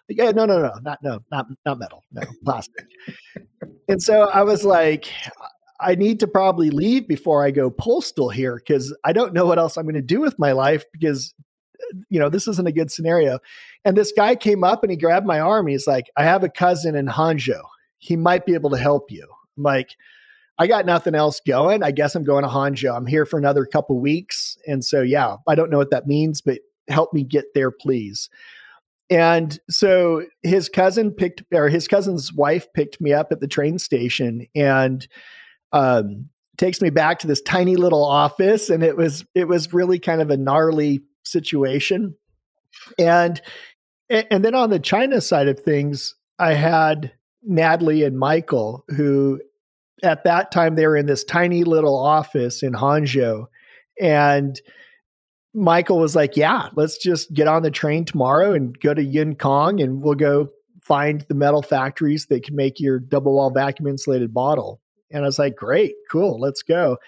Like, 0.09 0.19
yeah, 0.19 0.31
no, 0.31 0.47
no, 0.47 0.63
no, 0.63 0.73
not, 0.83 1.01
no, 1.03 1.19
not, 1.33 1.47
not 1.67 1.79
metal, 1.81 2.05
no, 2.13 2.23
plastic. 2.45 2.87
And 3.89 4.03
so 4.03 4.29
I 4.29 4.43
was 4.43 4.65
like, 4.65 5.11
I 5.81 5.95
need 5.95 6.21
to 6.21 6.27
probably 6.27 6.71
leave 6.71 7.07
before 7.07 7.45
I 7.45 7.51
go 7.51 7.71
postal 7.71 8.31
here 8.31 8.57
because 8.57 8.95
I 9.05 9.13
don't 9.13 9.33
know 9.33 9.47
what 9.47 9.59
else 9.59 9.77
I'm 9.77 9.85
going 9.85 9.95
to 9.95 10.03
do 10.03 10.21
with 10.21 10.39
my 10.39 10.53
life 10.53 10.85
because 10.93 11.35
you 12.09 12.19
know 12.19 12.29
this 12.29 12.49
isn't 12.49 12.69
a 12.69 12.73
good 12.73 12.91
scenario. 12.91 13.39
And 13.85 13.97
this 13.97 14.13
guy 14.13 14.35
came 14.35 14.65
up 14.65 14.83
and 14.83 14.91
he 14.91 14.97
grabbed 14.97 15.27
my 15.27 15.41
arm. 15.41 15.67
He's 15.67 15.87
like, 15.87 16.11
"I 16.17 16.25
have 16.25 16.45
a 16.45 16.49
cousin 16.49 16.97
in 16.97 17.07
Hangzhou. 17.07 17.63
He 17.99 18.17
might 18.17 18.45
be 18.45 18.55
able 18.55 18.71
to 18.71 18.77
help 18.79 19.11
you." 19.11 19.27
I'm 19.57 19.63
like, 19.63 19.91
"I 20.59 20.67
got 20.67 20.87
nothing 20.87 21.15
else 21.15 21.41
going. 21.41 21.83
I 21.83 21.93
guess 21.93 22.15
I'm 22.15 22.25
going 22.25 22.43
to 22.43 22.51
Hangzhou. 22.51 22.95
I'm 22.95 23.07
here 23.07 23.25
for 23.25 23.39
another 23.39 23.65
couple 23.65 24.01
weeks." 24.01 24.59
And 24.67 24.85
so 24.85 25.03
yeah, 25.03 25.37
I 25.47 25.55
don't 25.55 25.71
know 25.71 25.79
what 25.79 25.91
that 25.91 26.07
means, 26.07 26.41
but 26.41 26.59
help 26.89 27.13
me 27.15 27.23
get 27.23 27.55
there, 27.55 27.71
please. 27.71 28.29
And 29.11 29.59
so 29.71 30.25
his 30.43 30.69
cousin 30.69 31.13
picked, 31.13 31.43
or 31.53 31.69
his 31.69 31.89
cousin's 31.89 32.33
wife 32.33 32.67
picked 32.75 33.01
me 33.01 33.13
up 33.13 33.33
at 33.33 33.41
the 33.41 33.49
train 33.49 33.79
station, 33.79 34.47
and 34.55 35.07
um, 35.73 36.29
takes 36.59 36.83
me 36.83 36.91
back 36.91 37.21
to 37.21 37.27
this 37.27 37.41
tiny 37.41 37.77
little 37.77 38.05
office, 38.05 38.69
and 38.69 38.83
it 38.83 38.97
was 38.97 39.25
it 39.35 39.49
was 39.49 39.73
really 39.73 39.99
kind 39.99 40.21
of 40.21 40.31
a 40.31 40.37
gnarly 40.37 41.01
situation. 41.25 42.17
And 42.99 43.41
and 44.11 44.45
then 44.45 44.55
on 44.55 44.71
the 44.71 44.79
China 44.79 45.21
side 45.21 45.49
of 45.49 45.61
things, 45.61 46.15
I 46.39 46.55
had 46.55 47.13
Natalie 47.43 48.05
and 48.05 48.19
Michael, 48.19 48.85
who 48.89 49.41
at 50.03 50.25
that 50.25 50.51
time 50.51 50.75
they 50.75 50.87
were 50.87 50.97
in 50.97 51.07
this 51.07 51.25
tiny 51.25 51.65
little 51.65 51.97
office 51.97 52.63
in 52.63 52.73
Hangzhou, 52.73 53.47
and 54.01 54.61
Michael 55.55 55.99
was 55.99 56.15
like, 56.15 56.37
"Yeah, 56.37 56.69
let's 56.77 56.99
just 56.99 57.33
get 57.33 57.49
on 57.49 57.63
the 57.63 57.71
train 57.71 58.05
tomorrow 58.05 58.53
and 58.53 58.79
go 58.81 58.95
to 58.95 59.03
Yongkang, 59.03 59.83
and 59.83 60.03
we'll 60.03 60.15
go 60.15 60.51
find 60.83 61.25
the 61.29 61.35
metal 61.35 61.63
factories 61.63 62.27
that 62.27 62.45
can 62.45 62.57
make 62.57 62.81
your 62.81 62.99
double 62.99 63.35
wall 63.35 63.51
vacuum 63.51 63.89
insulated 63.89 64.33
bottle." 64.33 64.81
And 65.11 65.25
I 65.25 65.27
was 65.27 65.39
like, 65.39 65.57
great, 65.57 65.95
cool, 66.11 66.39
let's 66.39 66.63
go. 66.63 66.99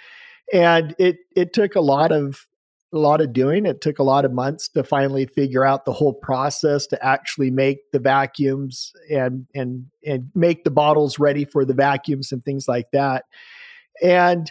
And 0.52 0.94
it 0.98 1.18
it 1.36 1.52
took 1.52 1.74
a 1.74 1.80
lot 1.80 2.12
of 2.12 2.46
a 2.92 2.98
lot 2.98 3.20
of 3.20 3.32
doing. 3.32 3.66
It 3.66 3.80
took 3.80 3.98
a 3.98 4.04
lot 4.04 4.24
of 4.24 4.32
months 4.32 4.68
to 4.70 4.82
finally 4.82 5.26
figure 5.26 5.64
out 5.64 5.84
the 5.84 5.92
whole 5.92 6.14
process 6.14 6.86
to 6.88 7.04
actually 7.04 7.50
make 7.50 7.90
the 7.92 8.00
vacuums 8.00 8.92
and 9.10 9.46
and 9.54 9.86
and 10.04 10.30
make 10.34 10.64
the 10.64 10.70
bottles 10.70 11.18
ready 11.18 11.44
for 11.44 11.64
the 11.64 11.74
vacuums 11.74 12.32
and 12.32 12.42
things 12.44 12.66
like 12.66 12.90
that. 12.92 13.26
And 14.02 14.50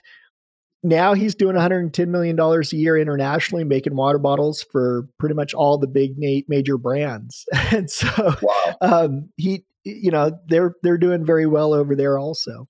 now 0.81 1.13
he's 1.13 1.35
doing 1.35 1.55
110 1.55 2.11
million 2.11 2.35
dollars 2.35 2.71
a 2.73 2.77
year 2.77 2.97
internationally 2.97 3.63
making 3.63 3.95
water 3.95 4.19
bottles 4.19 4.65
for 4.71 5.07
pretty 5.19 5.35
much 5.35 5.53
all 5.53 5.77
the 5.77 5.87
big 5.87 6.13
major 6.47 6.77
brands 6.77 7.45
and 7.71 7.89
so 7.89 8.35
wow. 8.41 8.77
um, 8.81 9.29
he 9.37 9.63
you 9.83 10.11
know 10.11 10.37
they're 10.47 10.75
they're 10.83 10.97
doing 10.97 11.25
very 11.25 11.45
well 11.45 11.73
over 11.73 11.95
there 11.95 12.17
also 12.17 12.67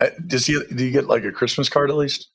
uh, 0.00 0.08
does 0.26 0.46
he? 0.46 0.58
Do 0.74 0.84
you 0.84 0.90
get 0.90 1.06
like 1.06 1.24
a 1.24 1.32
Christmas 1.32 1.68
card 1.68 1.90
at 1.90 1.96
least? 1.96 2.28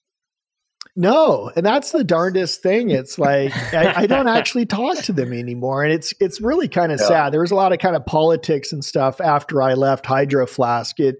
No, 0.95 1.51
and 1.55 1.65
that's 1.65 1.91
the 1.91 2.03
darndest 2.03 2.61
thing. 2.61 2.89
It's 2.89 3.19
like 3.19 3.51
I, 3.73 4.03
I, 4.03 4.07
don't 4.07 4.29
actually 4.29 4.65
talk 4.65 4.97
to 5.03 5.13
them 5.13 5.33
anymore, 5.33 5.83
and 5.83 5.91
it's 5.91 6.13
it's 6.21 6.39
really 6.39 6.69
kind 6.69 6.91
of 6.91 6.99
yeah. 7.01 7.07
sad. 7.07 7.33
There 7.33 7.41
was 7.41 7.51
a 7.51 7.55
lot 7.55 7.73
of 7.73 7.79
kind 7.79 7.95
of 7.95 8.05
politics 8.05 8.71
and 8.71 8.85
stuff 8.85 9.19
after 9.19 9.61
I 9.61 9.73
left 9.73 10.05
Hydro 10.05 10.47
Flask. 10.47 10.97
It, 10.99 11.17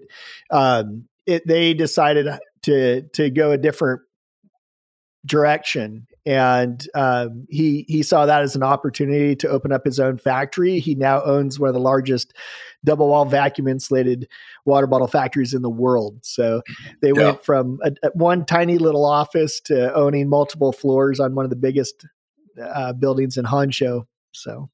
um, 0.50 1.06
it 1.26 1.46
they 1.46 1.74
decided 1.74 2.26
to 2.66 3.02
to 3.14 3.30
go 3.30 3.52
a 3.52 3.58
different 3.58 4.02
direction, 5.24 6.06
and 6.24 6.86
um, 6.94 7.46
he 7.48 7.84
he 7.88 8.02
saw 8.02 8.26
that 8.26 8.42
as 8.42 8.54
an 8.54 8.62
opportunity 8.62 9.34
to 9.36 9.48
open 9.48 9.72
up 9.72 9.84
his 9.84 9.98
own 9.98 10.18
factory. 10.18 10.78
He 10.78 10.94
now 10.94 11.22
owns 11.24 11.58
one 11.58 11.68
of 11.68 11.74
the 11.74 11.80
largest 11.80 12.34
double 12.84 13.08
wall 13.08 13.24
vacuum 13.24 13.68
insulated 13.68 14.28
water 14.64 14.86
bottle 14.86 15.08
factories 15.08 15.54
in 15.54 15.62
the 15.62 15.70
world. 15.70 16.18
So 16.22 16.62
they 17.02 17.08
yeah. 17.08 17.24
went 17.24 17.44
from 17.44 17.78
a, 17.82 17.92
a 18.02 18.10
one 18.14 18.44
tiny 18.44 18.78
little 18.78 19.04
office 19.04 19.60
to 19.62 19.94
owning 19.94 20.28
multiple 20.28 20.72
floors 20.72 21.20
on 21.20 21.34
one 21.34 21.44
of 21.44 21.50
the 21.50 21.56
biggest 21.56 22.06
uh, 22.62 22.92
buildings 22.92 23.36
in 23.36 23.44
Hangzhou. 23.44 24.06
So, 24.32 24.70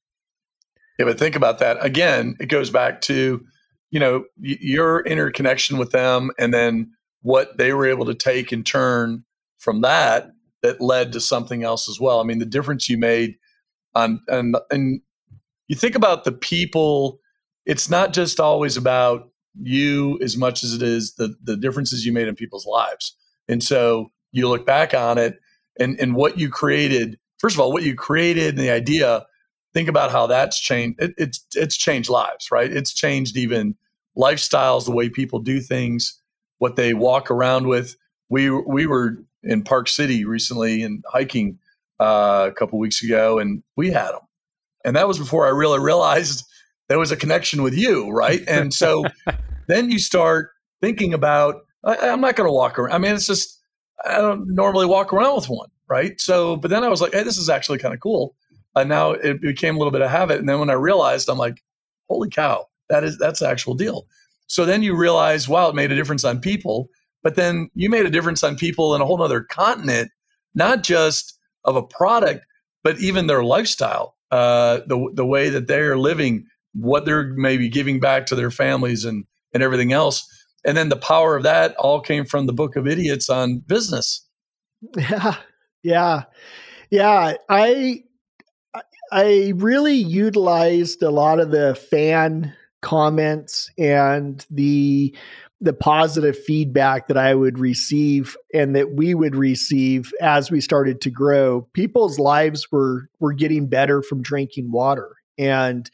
yeah, 0.99 1.05
but 1.07 1.19
think 1.19 1.37
about 1.37 1.59
that 1.59 1.85
again. 1.85 2.37
It 2.41 2.47
goes 2.47 2.71
back 2.71 3.03
to 3.03 3.45
you 3.91 4.01
know 4.01 4.25
y- 4.43 4.59
your 4.61 5.01
interconnection 5.01 5.77
with 5.77 5.91
them, 5.91 6.31
and 6.39 6.53
then 6.53 6.93
what 7.23 7.57
they 7.57 7.73
were 7.73 7.87
able 7.87 8.05
to 8.07 8.15
take 8.15 8.53
in 8.53 8.63
turn 8.63 9.25
from 9.59 9.81
that 9.81 10.31
that 10.63 10.81
led 10.81 11.13
to 11.13 11.21
something 11.21 11.65
else 11.65 11.89
as 11.89 11.99
well. 11.99 12.21
I 12.21 12.25
mean, 12.25 12.39
the 12.39 12.47
difference 12.47 12.89
you 12.89 12.99
made 12.99 13.37
on 13.95 14.21
and 14.29 14.57
and 14.71 15.01
you 15.69 15.77
think 15.77 15.95
about 15.95 16.25
the 16.25 16.33
people 16.33 17.21
it's 17.65 17.89
not 17.89 18.13
just 18.13 18.41
always 18.41 18.77
about 18.77 19.31
you 19.61 20.19
as 20.23 20.37
much 20.37 20.65
as 20.65 20.75
it 20.75 20.83
is 20.83 21.15
the 21.15 21.35
the 21.43 21.57
differences 21.57 22.05
you 22.05 22.13
made 22.13 22.29
in 22.29 22.35
people's 22.35 22.67
lives. 22.67 23.17
And 23.49 23.63
so 23.63 24.11
you 24.33 24.49
look 24.49 24.67
back 24.67 24.95
on 24.95 25.19
it 25.19 25.39
and 25.79 25.99
and 26.01 26.15
what 26.15 26.39
you 26.39 26.49
created. 26.49 27.19
First 27.39 27.57
of 27.57 27.61
all, 27.61 27.73
what 27.73 27.83
you 27.83 27.95
created 27.95 28.51
and 28.51 28.59
the 28.59 28.71
idea. 28.71 29.27
Think 29.75 29.89
about 29.89 30.11
how 30.11 30.27
that's 30.27 30.61
changed. 30.61 31.01
It, 31.01 31.15
it's 31.17 31.47
it's 31.55 31.77
changed 31.77 32.11
lives, 32.11 32.51
right? 32.51 32.71
It's 32.71 32.93
changed 32.93 33.37
even 33.37 33.75
lifestyles, 34.17 34.85
the 34.85 34.93
way 34.93 35.09
people 35.09 35.39
do 35.39 35.61
things, 35.61 36.21
what 36.63 36.77
they 36.77 36.95
walk 36.95 37.29
around 37.29 37.67
with. 37.67 37.97
We 38.29 38.49
we 38.49 38.87
were 38.87 39.17
in 39.43 39.65
Park 39.65 39.89
City 39.89 40.25
recently 40.25 40.85
and 40.85 41.03
hiking 41.09 41.59
uh, 41.99 42.49
a 42.51 42.53
couple 42.53 42.79
weeks 42.79 43.03
ago, 43.03 43.41
and 43.41 43.65
we 43.77 43.91
had 43.91 44.13
them, 44.13 44.21
and 44.85 44.95
that 44.95 45.09
was 45.09 45.19
before 45.19 45.45
I 45.45 45.51
really 45.51 45.81
realized 45.81 46.45
there 46.89 47.01
was 47.01 47.11
a 47.11 47.17
connection 47.17 47.65
with 47.65 47.75
you, 47.75 48.11
right? 48.11 48.43
And 48.49 48.73
so 48.73 49.05
then 49.67 49.91
you 49.91 49.99
start 49.99 50.51
thinking 50.81 51.13
about, 51.15 51.63
I, 51.85 51.97
am 52.09 52.21
not 52.21 52.37
going 52.37 52.49
to 52.49 52.53
walk 52.53 52.79
around. 52.79 52.95
I 52.95 52.99
mean, 52.99 53.15
it's 53.15 53.27
just, 53.27 53.61
I 54.05 54.19
don't 54.19 54.55
normally 54.55 54.87
walk 54.87 55.13
around 55.13 55.35
with 55.35 55.49
one, 55.49 55.71
right? 55.89 56.21
So, 56.21 56.57
but 56.57 56.71
then 56.71 56.85
I 56.85 56.89
was 56.89 57.01
like, 57.01 57.13
hey, 57.13 57.25
this 57.25 57.39
is 57.39 57.49
actually 57.49 57.79
kind 57.79 57.95
of 57.95 58.01
cool. 58.01 58.37
And 58.77 58.89
now 58.89 59.13
it 59.13 59.41
became 59.41 59.75
a 59.75 59.79
little 59.79 59.91
bit 59.91 60.03
of 60.03 60.11
habit. 60.11 60.39
And 60.39 60.49
then 60.49 60.61
when 60.61 60.71
I 60.71 60.75
realized, 60.75 61.29
I'm 61.29 61.39
like, 61.39 61.63
holy 62.09 62.31
cow, 62.31 62.67
that 62.89 63.03
is, 63.05 63.19
that's 63.19 63.41
the 63.41 63.49
actual 63.49 63.75
deal. 63.75 64.07
So 64.47 64.65
then 64.65 64.83
you 64.83 64.97
realize, 64.97 65.49
wow, 65.49 65.69
it 65.69 65.75
made 65.75 65.93
a 65.93 65.97
difference 65.97 66.25
on 66.25 66.41
people. 66.41 66.89
But 67.23 67.37
then 67.37 67.69
you 67.75 67.89
made 67.89 68.07
a 68.07 68.11
difference 68.11 68.43
on 68.43 68.57
people 68.57 68.95
in 68.95 69.01
a 69.01 69.07
whole 69.07 69.23
other 69.23 69.43
continent, 69.43 70.11
not 70.55 70.83
just 70.83 71.39
of 71.65 71.77
a 71.77 71.83
product, 71.83 72.45
but 72.83 72.99
even 73.01 73.29
their 73.29 73.45
lifestyle, 73.45 74.17
uh, 74.31 74.81
the, 74.87 75.11
the 75.15 75.27
way 75.27 75.49
that 75.49 75.69
they're 75.69 75.97
living 75.97 76.47
what 76.75 77.05
they're 77.05 77.35
maybe 77.35 77.69
giving 77.69 78.01
back 78.01 78.27
to 78.27 78.35
their 78.35 78.51
families 78.51 79.05
and 79.05 79.25
and 79.55 79.63
everything 79.63 79.93
else. 79.93 80.27
And 80.65 80.77
then 80.77 80.89
the 80.89 80.97
power 80.97 81.37
of 81.37 81.43
that 81.43 81.75
all 81.77 82.01
came 82.01 82.25
from 82.25 82.47
the 82.47 82.53
Book 82.53 82.77
of 82.77 82.87
Idiots 82.87 83.29
on 83.29 83.59
business. 83.59 84.27
Yeah. 84.97 85.37
Yeah. 85.85 86.23
Yeah. 86.91 87.35
I 87.49 88.03
I 89.13 89.53
really 89.57 89.95
utilized 89.95 91.03
a 91.03 91.11
lot 91.11 91.39
of 91.39 91.51
the 91.51 91.75
fan 91.75 92.55
comments 92.83 93.71
and 93.79 94.45
the 94.51 95.17
the 95.61 95.73
positive 95.73 96.37
feedback 96.37 97.07
that 97.07 97.17
I 97.17 97.37
would 97.37 97.57
receive 97.57 98.37
and 98.53 98.75
that 98.75 98.95
we 98.95 99.15
would 99.15 99.37
receive 99.37 100.13
as 100.21 100.51
we 100.51 100.61
started 100.61 101.01
to 101.03 101.11
grow. 101.11 101.69
People's 101.73 102.19
lives 102.19 102.71
were 102.73 103.09
were 103.21 103.33
getting 103.33 103.69
better 103.69 104.03
from 104.03 104.23
drinking 104.23 104.73
water, 104.73 105.15
and 105.39 105.91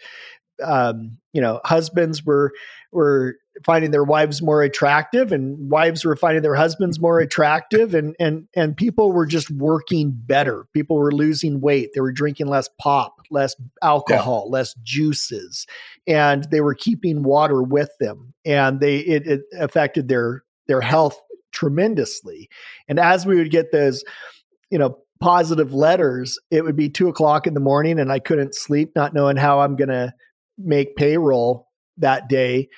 um, 0.65 1.19
you 1.33 1.41
know, 1.41 1.61
husbands 1.65 2.25
were 2.25 2.53
were 2.93 3.37
finding 3.65 3.91
their 3.91 4.05
wives 4.05 4.43
more 4.43 4.63
attractive 4.63 5.33
and 5.33 5.71
wives 5.71 6.05
were 6.05 6.17
finding 6.17 6.43
their 6.43 6.55
husbands 6.55 7.01
more 7.01 7.19
mm-hmm. 7.19 7.27
attractive 7.27 7.95
and 7.95 8.15
and 8.19 8.49
and 8.55 8.77
people 8.77 9.13
were 9.13 9.27
just 9.27 9.51
working 9.51 10.13
better. 10.15 10.67
People 10.73 10.97
were 10.97 11.13
losing 11.13 11.61
weight. 11.61 11.91
They 11.95 12.01
were 12.01 12.13
drinking 12.13 12.49
less 12.49 12.69
pop 12.81 13.15
less 13.31 13.55
alcohol 13.83 14.45
yeah. 14.47 14.53
less 14.53 14.75
juices 14.83 15.67
and 16.07 16.45
they 16.51 16.61
were 16.61 16.75
keeping 16.75 17.23
water 17.23 17.63
with 17.63 17.91
them. 18.01 18.35
And 18.45 18.81
they 18.81 18.99
it, 18.99 19.27
it 19.27 19.41
affected 19.59 20.09
their 20.09 20.45
their 20.67 20.81
health 20.81 21.21
tremendously. 21.53 22.49
And 22.89 22.99
as 22.99 23.27
we 23.27 23.37
would 23.37 23.51
get 23.51 23.73
those 23.73 24.05
you 24.71 24.79
know 24.79 24.99
positive 25.21 25.73
letters 25.73 26.39
it 26.51 26.63
would 26.63 26.77
be 26.77 26.89
two 26.89 27.09
o'clock 27.09 27.49
in 27.49 27.55
the 27.55 27.59
morning 27.59 27.99
and 27.99 28.13
i 28.13 28.21
couldn't 28.21 28.55
sleep 28.55 28.93
not 28.95 29.13
knowing 29.13 29.37
how 29.37 29.59
i'm 29.59 29.75
going 29.75 29.89
to 29.89 30.13
make 30.57 30.95
payroll 30.97 31.69
that 31.97 32.29
day 32.29 32.69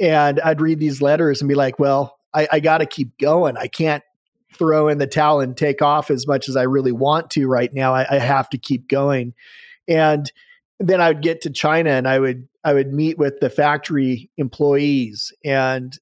and 0.00 0.40
I'd 0.40 0.60
read 0.60 0.78
these 0.78 1.02
letters 1.02 1.40
and 1.40 1.48
be 1.48 1.54
like, 1.54 1.78
well, 1.78 2.18
I, 2.34 2.48
I 2.52 2.60
got 2.60 2.78
to 2.78 2.86
keep 2.86 3.16
going. 3.18 3.56
I 3.56 3.66
can't 3.66 4.04
throw 4.54 4.88
in 4.88 4.98
the 4.98 5.06
towel 5.06 5.40
and 5.40 5.56
take 5.56 5.82
off 5.82 6.10
as 6.10 6.26
much 6.26 6.48
as 6.48 6.56
I 6.56 6.62
really 6.62 6.92
want 6.92 7.30
to 7.30 7.46
right 7.46 7.72
now. 7.72 7.94
I, 7.94 8.06
I 8.16 8.18
have 8.18 8.48
to 8.50 8.58
keep 8.58 8.88
going. 8.88 9.34
And 9.88 10.30
then 10.78 11.00
I 11.00 11.08
would 11.08 11.22
get 11.22 11.42
to 11.42 11.50
China 11.50 11.90
and 11.90 12.08
I 12.08 12.18
would 12.18 12.48
I 12.64 12.74
would 12.74 12.92
meet 12.92 13.18
with 13.18 13.40
the 13.40 13.50
factory 13.50 14.30
employees 14.36 15.32
and 15.44 15.98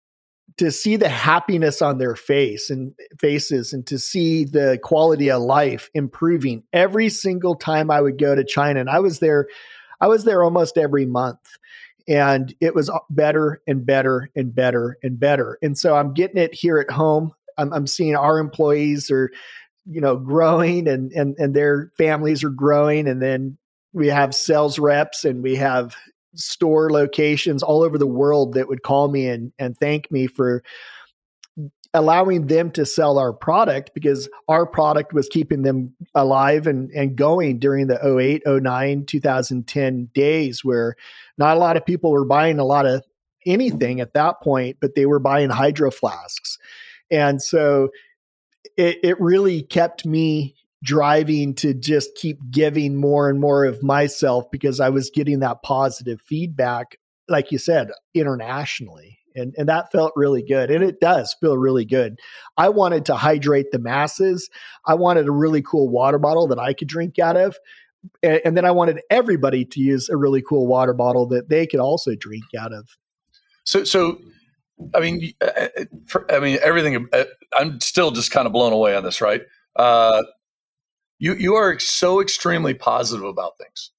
to 0.57 0.72
see 0.72 0.97
the 0.97 1.09
happiness 1.09 1.80
on 1.80 1.99
their 1.99 2.16
face 2.16 2.68
and 2.68 2.93
faces 3.18 3.72
and 3.72 3.86
to 3.86 3.99
see 3.99 4.45
the 4.45 4.78
quality 4.82 5.30
of 5.30 5.43
life 5.43 5.89
improving 5.95 6.64
every 6.72 7.09
single 7.09 7.55
time 7.55 7.91
I 7.91 8.01
would 8.01 8.18
go 8.18 8.34
to 8.34 8.45
China. 8.45 8.80
And 8.80 8.91
I 8.91 8.99
was 8.99 9.20
there, 9.20 9.47
I 10.01 10.09
was 10.09 10.24
there 10.24 10.43
almost 10.43 10.76
every 10.76 11.07
month 11.07 11.39
and 12.09 12.55
it 12.61 12.75
was 12.75 12.91
better 13.11 13.61
and 13.67 13.85
better 13.85 14.31
and 14.35 14.55
better 14.55 14.99
and 15.03 15.21
better. 15.21 15.59
And 15.63 15.77
so 15.77 15.95
I'm 15.95 16.15
getting 16.15 16.39
it 16.39 16.55
here 16.55 16.79
at 16.79 16.91
home. 16.91 17.33
I'm, 17.59 17.73
I'm 17.73 17.87
seeing 17.87 18.17
our 18.17 18.39
employees 18.39 19.11
are, 19.11 19.31
you 19.85 20.01
know, 20.01 20.17
growing 20.17 20.89
and 20.89 21.13
and 21.13 21.37
and 21.39 21.55
their 21.55 21.91
families 21.99 22.43
are 22.43 22.51
growing, 22.51 23.07
and 23.07 23.21
then 23.21 23.59
we 23.93 24.09
have 24.09 24.35
sales 24.35 24.79
reps 24.79 25.25
and 25.25 25.43
we 25.43 25.57
have 25.57 25.95
store 26.35 26.91
locations 26.91 27.63
all 27.63 27.83
over 27.83 27.99
the 27.99 28.07
world 28.07 28.55
that 28.55 28.69
would 28.69 28.83
call 28.83 29.09
me 29.09 29.29
and 29.29 29.53
and 29.59 29.77
thank 29.77 30.11
me 30.11 30.27
for 30.27 30.63
allowing 31.95 32.47
them 32.47 32.71
to 32.73 32.85
sell 32.85 33.19
our 33.19 33.33
product 33.33 33.93
because 33.95 34.29
our 34.47 34.67
product 34.67 35.13
was 35.13 35.29
keeping 35.29 35.63
them 35.63 35.95
alive 36.15 36.67
and, 36.67 36.91
and 36.91 37.17
going 37.17 37.59
during 37.59 37.87
the 37.87 38.19
08, 38.19 38.43
09, 38.47 39.07
2010 39.07 40.11
days 40.15 40.65
where 40.65 40.97
not 41.39 41.57
a 41.57 41.61
lot 41.61 41.77
of 41.77 41.87
people 41.87 42.11
were 42.11 42.27
buying 42.27 42.59
a 42.59 42.65
lot 42.65 42.87
of 42.87 43.05
anything 43.47 44.01
at 44.01 44.13
that 44.15 44.41
point, 44.43 44.77
but 44.81 44.95
they 44.95 45.07
were 45.07 45.19
buying 45.19 45.49
hydro 45.49 45.91
flasks. 45.91 46.59
And 47.11 47.41
so 47.41 47.89
it, 48.77 48.99
it 49.03 49.21
really 49.21 49.63
kept 49.63 50.05
me 50.05 50.55
driving 50.85 51.55
to 51.55 51.73
just 51.73 52.15
keep 52.15 52.39
giving 52.51 52.97
more 52.97 53.31
and 53.31 53.41
more 53.41 53.65
of 53.65 53.83
myself 53.83 54.45
because 54.53 54.79
I 54.79 54.91
was 54.91 55.11
getting 55.11 55.41
that 55.41 55.63
positive 55.63 56.21
feedback, 56.21 56.99
like 57.29 57.51
you 57.51 57.59
said, 57.59 57.91
internationally 58.15 59.18
and 59.39 59.55
and 59.57 59.68
that 59.68 59.91
felt 59.93 60.12
really 60.16 60.43
good 60.43 60.70
and 60.70 60.84
it 60.84 61.01
does 61.01 61.34
feel 61.41 61.57
really 61.57 61.84
good. 61.84 62.18
I 62.57 62.68
wanted 62.68 63.05
to 63.07 63.16
hydrate 63.16 63.70
the 63.70 63.78
masses. 63.78 64.51
I 64.86 64.95
wanted 64.95 65.26
a 65.26 65.32
really 65.32 65.62
cool 65.62 65.89
water 65.89 66.18
bottle 66.18 66.47
that 66.49 66.59
i 66.59 66.72
could 66.72 66.89
drink 66.89 67.18
out 67.18 67.36
of 67.36 67.57
and, 68.22 68.41
and 68.45 68.57
then 68.57 68.64
i 68.64 68.70
wanted 68.70 69.01
everybody 69.11 69.64
to 69.64 69.80
use 69.80 70.09
a 70.09 70.16
really 70.16 70.43
cool 70.43 70.66
water 70.66 70.93
bottle 70.93 71.26
that 71.28 71.49
they 71.49 71.66
could 71.66 71.80
also 71.80 72.14
drink 72.14 72.45
out 72.59 72.72
of. 72.72 72.97
So 73.64 73.84
so 73.84 74.20
i 74.95 75.01
mean 75.01 75.32
uh, 75.41 75.68
uh, 75.78 76.20
i 76.30 76.39
mean 76.39 76.59
everything 76.62 77.09
uh, 77.12 77.24
i'm 77.59 77.80
still 77.80 78.11
just 78.11 78.30
kind 78.30 78.47
of 78.47 78.53
blown 78.53 78.72
away 78.72 78.95
on 78.95 79.05
this 79.05 79.20
right? 79.20 79.43
Uh 79.76 80.22
you 81.18 81.34
you 81.34 81.55
are 81.55 81.78
so 81.78 82.20
extremely 82.20 82.74
positive 82.74 83.24
about 83.24 83.59
things 83.59 83.91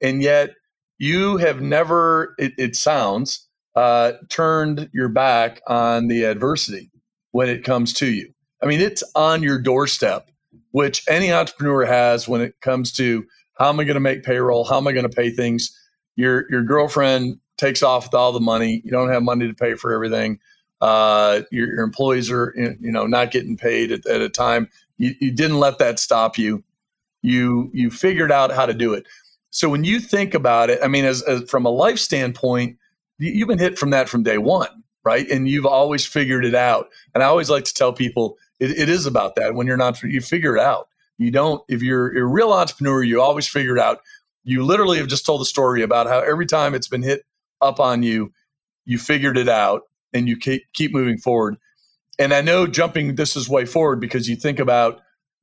and 0.00 0.22
yet 0.22 0.54
you 0.98 1.36
have 1.36 1.60
never 1.60 2.34
it, 2.38 2.52
it 2.58 2.76
sounds 2.76 3.45
uh, 3.76 4.12
turned 4.28 4.88
your 4.92 5.08
back 5.08 5.60
on 5.66 6.08
the 6.08 6.24
adversity 6.24 6.90
when 7.32 7.48
it 7.48 7.62
comes 7.62 7.92
to 7.92 8.06
you. 8.06 8.32
I 8.62 8.66
mean, 8.66 8.80
it's 8.80 9.04
on 9.14 9.42
your 9.42 9.58
doorstep, 9.58 10.30
which 10.70 11.04
any 11.08 11.30
entrepreneur 11.30 11.84
has 11.84 12.26
when 12.26 12.40
it 12.40 12.58
comes 12.62 12.90
to 12.94 13.26
how 13.58 13.68
am 13.68 13.78
I 13.78 13.84
going 13.84 13.94
to 13.94 14.00
make 14.00 14.22
payroll? 14.22 14.64
How 14.64 14.78
am 14.78 14.86
I 14.86 14.92
going 14.92 15.08
to 15.08 15.14
pay 15.14 15.30
things? 15.30 15.78
Your 16.16 16.50
your 16.50 16.62
girlfriend 16.62 17.38
takes 17.58 17.82
off 17.82 18.06
with 18.06 18.14
all 18.14 18.32
the 18.32 18.40
money. 18.40 18.80
You 18.84 18.90
don't 18.90 19.10
have 19.10 19.22
money 19.22 19.46
to 19.46 19.54
pay 19.54 19.74
for 19.74 19.92
everything. 19.92 20.38
Uh, 20.80 21.40
your, 21.50 21.68
your, 21.68 21.84
employees 21.84 22.30
are 22.30 22.52
you 22.56 22.92
know 22.92 23.06
not 23.06 23.30
getting 23.30 23.56
paid 23.56 23.92
at, 23.92 24.06
at 24.06 24.20
a 24.20 24.28
time. 24.28 24.68
You, 24.98 25.14
you 25.20 25.30
didn't 25.30 25.58
let 25.58 25.78
that 25.78 25.98
stop 25.98 26.38
you. 26.38 26.64
You 27.22 27.70
you 27.72 27.90
figured 27.90 28.32
out 28.32 28.52
how 28.52 28.66
to 28.66 28.74
do 28.74 28.94
it. 28.94 29.06
So 29.50 29.68
when 29.70 29.84
you 29.84 30.00
think 30.00 30.34
about 30.34 30.68
it, 30.68 30.80
I 30.82 30.88
mean, 30.88 31.04
as, 31.06 31.22
as 31.22 31.48
from 31.48 31.64
a 31.64 31.70
life 31.70 31.98
standpoint, 31.98 32.76
you've 33.18 33.48
been 33.48 33.58
hit 33.58 33.78
from 33.78 33.90
that 33.90 34.08
from 34.08 34.22
day 34.22 34.38
one, 34.38 34.84
right? 35.04 35.28
And 35.28 35.48
you've 35.48 35.66
always 35.66 36.04
figured 36.04 36.44
it 36.44 36.54
out. 36.54 36.88
And 37.14 37.22
I 37.22 37.26
always 37.26 37.50
like 37.50 37.64
to 37.64 37.74
tell 37.74 37.92
people 37.92 38.36
it, 38.60 38.70
it 38.70 38.88
is 38.88 39.06
about 39.06 39.36
that. 39.36 39.54
When 39.54 39.66
you're 39.66 39.76
not, 39.76 40.02
you 40.02 40.20
figure 40.20 40.56
it 40.56 40.62
out. 40.62 40.88
You 41.18 41.30
don't, 41.30 41.62
if 41.68 41.82
you're, 41.82 42.14
you're 42.14 42.26
a 42.26 42.30
real 42.30 42.52
entrepreneur, 42.52 43.02
you 43.02 43.20
always 43.20 43.48
figure 43.48 43.76
it 43.76 43.80
out. 43.80 44.00
You 44.44 44.64
literally 44.64 44.98
have 44.98 45.08
just 45.08 45.26
told 45.26 45.40
the 45.40 45.46
story 45.46 45.82
about 45.82 46.06
how 46.06 46.20
every 46.20 46.46
time 46.46 46.74
it's 46.74 46.88
been 46.88 47.02
hit 47.02 47.24
up 47.60 47.80
on 47.80 48.02
you, 48.02 48.32
you 48.84 48.98
figured 48.98 49.38
it 49.38 49.48
out 49.48 49.82
and 50.12 50.28
you 50.28 50.36
keep, 50.36 50.62
keep 50.72 50.92
moving 50.92 51.18
forward. 51.18 51.56
And 52.18 52.32
I 52.32 52.40
know 52.40 52.66
jumping 52.66 53.16
this 53.16 53.36
is 53.36 53.48
way 53.48 53.64
forward 53.64 54.00
because 54.00 54.28
you 54.28 54.36
think 54.36 54.58
about 54.58 55.00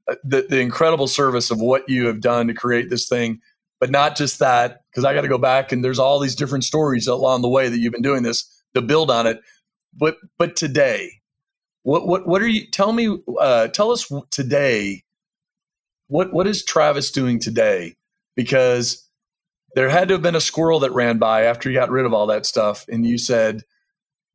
uh, 0.10 0.16
the, 0.24 0.46
the 0.50 0.60
incredible 0.60 1.08
service 1.08 1.52
of 1.52 1.60
what 1.60 1.88
you 1.88 2.08
have 2.08 2.22
done 2.22 2.48
to 2.48 2.54
create 2.54 2.90
this 2.90 3.08
thing 3.08 3.42
but 3.84 3.92
not 3.92 4.16
just 4.16 4.40
that, 4.40 4.80
because 4.90 5.04
I 5.04 5.14
got 5.14 5.24
to 5.24 5.28
go 5.28 5.38
back 5.38 5.74
and 5.74 5.84
there's 5.84 6.00
all 6.00 6.18
these 6.18 6.36
different 6.36 6.64
stories 6.64 7.06
along 7.06 7.42
the 7.42 7.50
way 7.50 7.68
that 7.68 7.80
you've 7.80 7.92
been 7.92 8.02
doing 8.02 8.24
this 8.24 8.50
to 8.76 8.82
build 8.82 9.12
on 9.12 9.28
it. 9.28 9.42
But 9.94 10.16
but 10.38 10.56
today, 10.56 11.20
what 11.82 12.08
what 12.08 12.26
what 12.26 12.42
are 12.42 12.48
you? 12.48 12.66
Tell 12.72 12.94
me, 12.94 13.18
uh, 13.42 13.68
tell 13.68 13.92
us 13.92 14.10
today. 14.32 15.04
What 16.08 16.32
what 16.32 16.48
is 16.48 16.64
Travis 16.64 17.12
doing 17.12 17.40
today? 17.40 17.98
Because 18.38 19.06
there 19.76 19.90
had 19.90 20.08
to 20.08 20.14
have 20.14 20.22
been 20.22 20.38
a 20.38 20.40
squirrel 20.40 20.80
that 20.80 20.94
ran 20.94 21.18
by 21.18 21.44
after 21.44 21.70
you 21.70 21.78
got 21.78 21.92
rid 21.92 22.06
of 22.06 22.14
all 22.14 22.28
that 22.28 22.46
stuff, 22.46 22.86
and 22.88 23.06
you 23.06 23.18
said, 23.18 23.64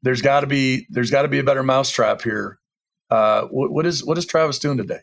"There's 0.02 0.20
got 0.20 0.40
to 0.40 0.46
be 0.46 0.86
there's 0.90 1.10
got 1.10 1.22
to 1.22 1.28
be 1.28 1.38
a 1.38 1.42
better 1.42 1.62
mousetrap 1.62 2.20
here." 2.20 2.58
Uh, 3.08 3.44
what, 3.44 3.70
what 3.70 3.86
is 3.86 4.04
what 4.04 4.18
is 4.18 4.26
Travis 4.26 4.58
doing 4.58 4.76
today? 4.76 5.00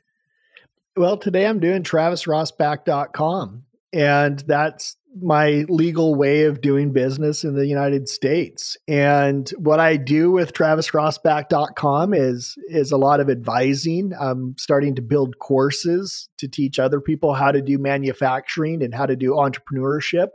Well, 0.96 1.18
today 1.18 1.48
I'm 1.48 1.60
doing 1.60 1.82
TravisRosbach.com 1.82 3.64
and 3.94 4.40
that's 4.48 4.98
my 5.22 5.66
legal 5.70 6.16
way 6.16 6.44
of 6.44 6.62
doing 6.62 6.92
business 6.92 7.44
in 7.44 7.56
the 7.56 7.66
United 7.66 8.10
States. 8.10 8.76
And 8.88 9.50
what 9.58 9.80
I 9.80 9.96
do 9.96 10.32
with 10.32 10.54
travisrosbach.com 10.54 12.14
is 12.14 12.56
is 12.68 12.92
a 12.92 12.98
lot 12.98 13.20
of 13.20 13.30
advising. 13.30 14.12
I'm 14.20 14.56
starting 14.58 14.96
to 14.96 15.02
build 15.02 15.40
courses 15.40 16.28
to 16.38 16.48
teach 16.48 16.80
other 16.80 17.00
people 17.00 17.34
how 17.34 17.52
to 17.52 17.62
do 17.62 17.78
manufacturing 17.78 18.84
and 18.84 18.94
how 18.94 19.06
to 19.06 19.16
do 19.16 19.32
entrepreneurship. 19.32 20.30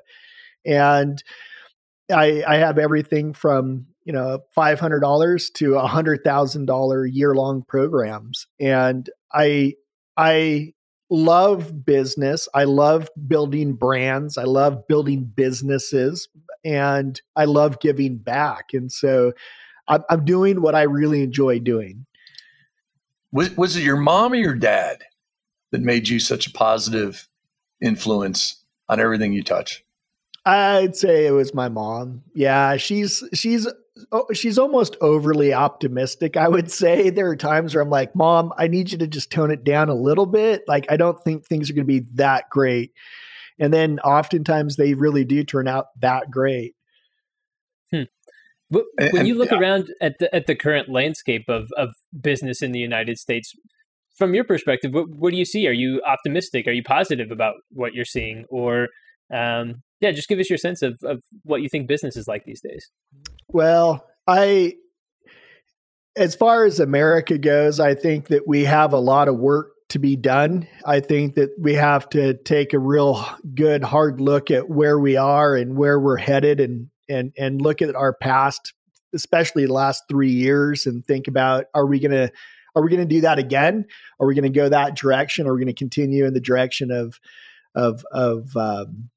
And 0.64 1.22
I, 2.10 2.42
I 2.46 2.56
have 2.56 2.78
everything 2.78 3.34
from 3.34 3.86
you 4.04 4.12
know 4.12 4.40
five 4.54 4.80
hundred 4.80 5.00
dollars 5.00 5.50
to 5.56 5.74
a 5.74 5.86
hundred 5.86 6.24
thousand 6.24 6.66
dollar 6.66 7.04
year 7.04 7.34
long 7.34 7.62
programs, 7.62 8.46
and 8.58 9.08
I 9.32 9.74
I 10.16 10.72
love 11.10 11.84
business. 11.84 12.48
I 12.54 12.64
love 12.64 13.08
building 13.26 13.74
brands. 13.74 14.38
I 14.38 14.44
love 14.44 14.86
building 14.86 15.24
businesses 15.24 16.28
and 16.64 17.20
I 17.36 17.44
love 17.44 17.80
giving 17.80 18.16
back. 18.16 18.66
And 18.72 18.90
so 18.90 19.32
I'm, 19.88 20.02
I'm 20.08 20.24
doing 20.24 20.62
what 20.62 20.74
I 20.74 20.82
really 20.82 21.22
enjoy 21.22 21.58
doing. 21.58 22.06
Was, 23.32 23.56
was 23.56 23.76
it 23.76 23.82
your 23.82 23.96
mom 23.96 24.32
or 24.32 24.36
your 24.36 24.54
dad 24.54 25.02
that 25.72 25.82
made 25.82 26.08
you 26.08 26.20
such 26.20 26.46
a 26.46 26.52
positive 26.52 27.28
influence 27.80 28.64
on 28.88 29.00
everything 29.00 29.32
you 29.32 29.42
touch? 29.42 29.84
I'd 30.46 30.96
say 30.96 31.26
it 31.26 31.32
was 31.32 31.54
my 31.54 31.68
mom. 31.68 32.22
Yeah, 32.34 32.76
she's 32.76 33.22
she's 33.34 33.68
she's 34.32 34.58
almost 34.58 34.96
overly 35.00 35.52
optimistic. 35.52 36.36
I 36.36 36.48
would 36.48 36.70
say 36.70 37.10
there 37.10 37.28
are 37.28 37.36
times 37.36 37.74
where 37.74 37.82
I'm 37.82 37.90
like, 37.90 38.14
"Mom, 38.14 38.52
I 38.56 38.68
need 38.68 38.92
you 38.92 38.98
to 38.98 39.06
just 39.06 39.30
tone 39.30 39.50
it 39.50 39.64
down 39.64 39.88
a 39.88 39.94
little 39.94 40.26
bit. 40.26 40.62
Like, 40.66 40.86
I 40.90 40.96
don't 40.96 41.22
think 41.22 41.46
things 41.46 41.70
are 41.70 41.74
going 41.74 41.86
to 41.86 42.00
be 42.00 42.06
that 42.14 42.44
great." 42.50 42.92
And 43.58 43.72
then 43.72 44.00
oftentimes 44.00 44.76
they 44.76 44.94
really 44.94 45.24
do 45.24 45.44
turn 45.44 45.68
out 45.68 45.86
that 46.00 46.30
great. 46.30 46.74
Hmm. 47.92 48.04
When 48.70 48.84
and, 48.98 49.28
you 49.28 49.34
look 49.34 49.50
yeah. 49.50 49.58
around 49.58 49.92
at 50.00 50.18
the 50.18 50.34
at 50.34 50.46
the 50.46 50.54
current 50.54 50.88
landscape 50.88 51.48
of 51.48 51.68
of 51.76 51.90
business 52.18 52.62
in 52.62 52.72
the 52.72 52.78
United 52.78 53.18
States, 53.18 53.54
from 54.16 54.34
your 54.34 54.44
perspective, 54.44 54.94
what, 54.94 55.08
what 55.08 55.30
do 55.32 55.36
you 55.36 55.44
see? 55.44 55.66
Are 55.66 55.72
you 55.72 56.02
optimistic? 56.06 56.66
Are 56.66 56.72
you 56.72 56.82
positive 56.82 57.30
about 57.30 57.54
what 57.70 57.94
you're 57.94 58.04
seeing, 58.04 58.44
or 58.48 58.88
um, 59.34 59.82
yeah, 60.00 60.12
just 60.12 60.28
give 60.28 60.38
us 60.38 60.48
your 60.48 60.58
sense 60.58 60.82
of 60.82 60.98
of 61.02 61.22
what 61.42 61.62
you 61.62 61.68
think 61.68 61.88
business 61.88 62.16
is 62.16 62.26
like 62.28 62.44
these 62.44 62.60
days. 62.60 62.90
Well, 63.52 64.06
I, 64.26 64.74
as 66.16 66.34
far 66.34 66.64
as 66.64 66.80
America 66.80 67.38
goes, 67.38 67.80
I 67.80 67.94
think 67.94 68.28
that 68.28 68.46
we 68.46 68.64
have 68.64 68.92
a 68.92 68.98
lot 68.98 69.28
of 69.28 69.36
work 69.36 69.72
to 69.90 69.98
be 69.98 70.16
done. 70.16 70.68
I 70.86 71.00
think 71.00 71.34
that 71.34 71.50
we 71.58 71.74
have 71.74 72.08
to 72.10 72.34
take 72.34 72.72
a 72.72 72.78
real 72.78 73.26
good 73.54 73.82
hard 73.82 74.20
look 74.20 74.50
at 74.50 74.68
where 74.68 74.98
we 74.98 75.16
are 75.16 75.56
and 75.56 75.76
where 75.76 75.98
we're 75.98 76.16
headed 76.16 76.60
and 76.60 76.88
and 77.08 77.32
and 77.36 77.60
look 77.60 77.82
at 77.82 77.96
our 77.96 78.14
past, 78.14 78.72
especially 79.12 79.66
the 79.66 79.72
last 79.72 80.04
3 80.08 80.30
years 80.30 80.86
and 80.86 81.04
think 81.04 81.26
about 81.26 81.64
are 81.74 81.86
we 81.86 81.98
going 81.98 82.12
to 82.12 82.30
are 82.76 82.82
we 82.84 82.90
going 82.90 83.06
to 83.06 83.14
do 83.14 83.22
that 83.22 83.40
again? 83.40 83.84
Are 84.20 84.28
we 84.28 84.34
going 84.34 84.44
to 84.44 84.56
go 84.56 84.68
that 84.68 84.94
direction? 84.94 85.48
Are 85.48 85.54
we 85.54 85.60
going 85.60 85.74
to 85.74 85.78
continue 85.78 86.24
in 86.24 86.34
the 86.34 86.40
direction 86.40 86.92
of 86.92 87.18
of 87.74 88.04
of 88.12 88.56
um, 88.56 89.10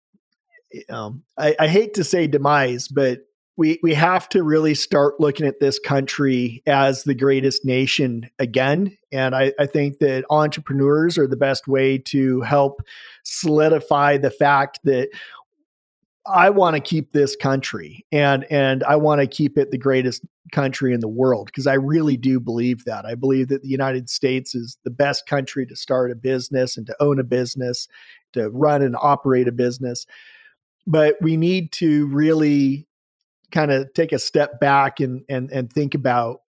um, 0.90 1.24
I, 1.38 1.56
I 1.60 1.68
hate 1.68 1.96
to 1.96 2.04
say 2.04 2.26
demise, 2.26 2.88
but 2.88 3.20
we 3.56 3.80
we 3.84 3.94
have 3.94 4.28
to 4.30 4.44
really 4.44 4.74
start 4.74 5.20
looking 5.20 5.46
at 5.46 5.60
this 5.60 5.80
country 5.80 6.64
as 6.66 7.04
the 7.04 7.14
greatest 7.14 7.64
nation 7.66 8.30
again. 8.40 8.98
And 9.12 9.36
I, 9.36 9.54
I, 9.60 9.68
think 9.68 10.00
that 10.00 10.26
entrepreneurs 10.32 11.20
are 11.20 11.28
the 11.28 11.38
best 11.38 11.68
way 11.68 12.00
to 12.00 12.42
help 12.42 12.82
solidify 13.24 14.18
the 14.18 14.32
fact 14.32 14.80
that 14.86 15.10
I 16.26 16.50
want 16.50 16.76
to 16.76 16.80
keep 16.80 17.12
this 17.12 17.36
country 17.36 18.06
and 18.12 18.46
and 18.50 18.84
I 18.86 18.96
want 18.96 19.22
to 19.22 19.28
keep 19.28 19.58
it 19.58 19.72
the 19.72 19.78
greatest 19.78 20.24
country 20.52 20.94
in 20.94 21.00
the 21.00 21.08
world 21.08 21.48
because 21.48 21.68
I 21.68 21.74
really 21.74 22.18
do 22.18 22.40
believe 22.40 22.86
that. 22.86 23.06
I 23.06 23.16
believe 23.16 23.50
that 23.50 23.62
the 23.62 23.70
United 23.70 24.10
States 24.10 24.56
is 24.56 24.78
the 24.84 24.90
best 24.90 25.28
country 25.28 25.66
to 25.68 25.76
start 25.76 26.12
a 26.12 26.16
business 26.16 26.76
and 26.78 26.88
to 26.88 26.96
own 27.00 27.20
a 27.20 27.24
business, 27.24 27.88
to 28.34 28.50
run 28.50 28.82
and 28.82 28.96
operate 29.00 29.48
a 29.48 29.52
business. 29.52 30.06
But 30.88 31.16
we 31.22 31.38
need 31.38 31.72
to 31.74 32.08
really 32.08 32.88
kind 33.54 33.72
of 33.72 33.94
take 33.94 34.12
a 34.12 34.20
step 34.20 34.60
back 34.60 35.00
and 35.00 35.24
and 35.30 35.50
and 35.52 35.72
think 35.72 35.96
about 35.96 36.42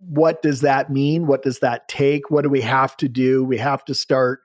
what 0.00 0.42
does 0.42 0.62
that 0.62 0.90
mean? 0.90 1.26
What 1.26 1.42
does 1.42 1.60
that 1.60 1.88
take? 1.88 2.30
What 2.30 2.42
do 2.42 2.48
we 2.48 2.60
have 2.62 2.96
to 2.98 3.08
do? 3.08 3.44
We 3.44 3.58
have 3.58 3.84
to 3.86 3.94
start 3.94 4.40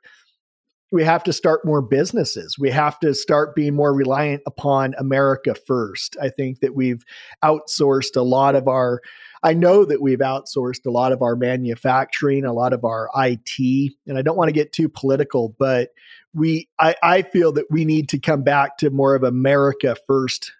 we 0.91 1.03
have 1.03 1.23
to 1.23 1.33
start 1.33 1.65
more 1.65 1.81
businesses. 1.81 2.59
We 2.59 2.69
have 2.69 2.99
to 2.99 3.15
start 3.15 3.55
being 3.55 3.73
more 3.73 3.95
reliant 3.95 4.43
upon 4.45 4.93
America 4.99 5.55
first. 5.55 6.15
I 6.21 6.29
think 6.29 6.59
that 6.59 6.75
we've 6.75 7.03
outsourced 7.43 8.15
a 8.15 8.21
lot 8.21 8.55
of 8.55 8.67
our 8.67 9.01
I 9.45 9.53
know 9.53 9.83
that 9.83 10.01
we've 10.01 10.19
outsourced 10.19 10.85
a 10.85 10.91
lot 10.91 11.11
of 11.11 11.21
our 11.21 11.35
manufacturing, 11.35 12.45
a 12.45 12.53
lot 12.53 12.71
of 12.71 12.85
our 12.85 13.09
IT, 13.15 13.93
and 14.07 14.17
I 14.17 14.21
don't 14.21 14.37
want 14.37 14.47
to 14.49 14.53
get 14.53 14.71
too 14.71 14.87
political, 14.87 15.55
but 15.57 15.89
we 16.33 16.69
I, 16.79 16.95
I 17.01 17.21
feel 17.23 17.51
that 17.53 17.71
we 17.71 17.85
need 17.85 18.09
to 18.09 18.19
come 18.19 18.43
back 18.43 18.77
to 18.77 18.89
more 18.89 19.15
of 19.15 19.23
America 19.23 19.97
first 20.07 20.51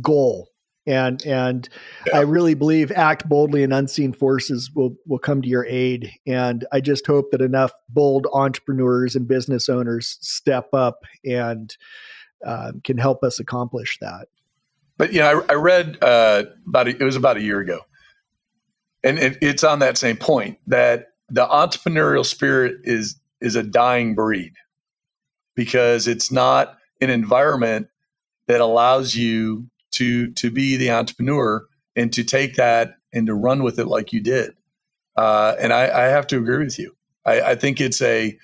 goal 0.00 0.51
and 0.86 1.24
and 1.24 1.68
yeah. 2.06 2.18
I 2.18 2.20
really 2.22 2.54
believe 2.54 2.90
act 2.92 3.28
boldly 3.28 3.62
and 3.62 3.72
unseen 3.72 4.12
forces 4.12 4.70
will 4.74 4.96
will 5.06 5.18
come 5.18 5.42
to 5.42 5.48
your 5.48 5.66
aid. 5.66 6.10
And 6.26 6.64
I 6.72 6.80
just 6.80 7.06
hope 7.06 7.30
that 7.30 7.40
enough 7.40 7.72
bold 7.88 8.26
entrepreneurs 8.32 9.14
and 9.14 9.28
business 9.28 9.68
owners 9.68 10.18
step 10.20 10.68
up 10.72 11.04
and 11.24 11.74
uh, 12.44 12.72
can 12.84 12.98
help 12.98 13.22
us 13.22 13.38
accomplish 13.38 13.98
that. 14.00 14.26
But 14.98 15.12
yeah, 15.12 15.28
I, 15.28 15.52
I 15.52 15.54
read 15.54 15.98
uh, 16.02 16.44
about 16.66 16.88
a, 16.88 16.90
it 16.90 17.02
was 17.02 17.16
about 17.16 17.36
a 17.36 17.42
year 17.42 17.60
ago, 17.60 17.80
and 19.02 19.18
it, 19.18 19.38
it's 19.40 19.64
on 19.64 19.78
that 19.78 19.96
same 19.96 20.16
point 20.16 20.58
that 20.66 21.08
the 21.28 21.46
entrepreneurial 21.46 22.26
spirit 22.26 22.76
is 22.84 23.16
is 23.40 23.56
a 23.56 23.62
dying 23.62 24.14
breed 24.14 24.52
because 25.54 26.08
it's 26.08 26.30
not 26.30 26.76
an 27.00 27.10
environment 27.10 27.88
that 28.46 28.60
allows 28.60 29.14
you 29.14 29.68
to 29.92 30.30
to 30.32 30.50
be 30.50 30.76
the 30.76 30.90
entrepreneur 30.90 31.66
and 31.96 32.12
to 32.12 32.24
take 32.24 32.56
that 32.56 32.96
and 33.12 33.26
to 33.26 33.34
run 33.34 33.62
with 33.62 33.78
it 33.78 33.86
like 33.86 34.12
you 34.12 34.20
did. 34.20 34.54
Uh, 35.16 35.54
and 35.60 35.72
I, 35.72 36.04
I, 36.04 36.04
have 36.04 36.26
to 36.28 36.38
agree 36.38 36.64
with 36.64 36.78
you. 36.78 36.96
I, 37.26 37.40
I 37.42 37.54
think 37.54 37.80
it's 37.80 38.00
a 38.00 38.38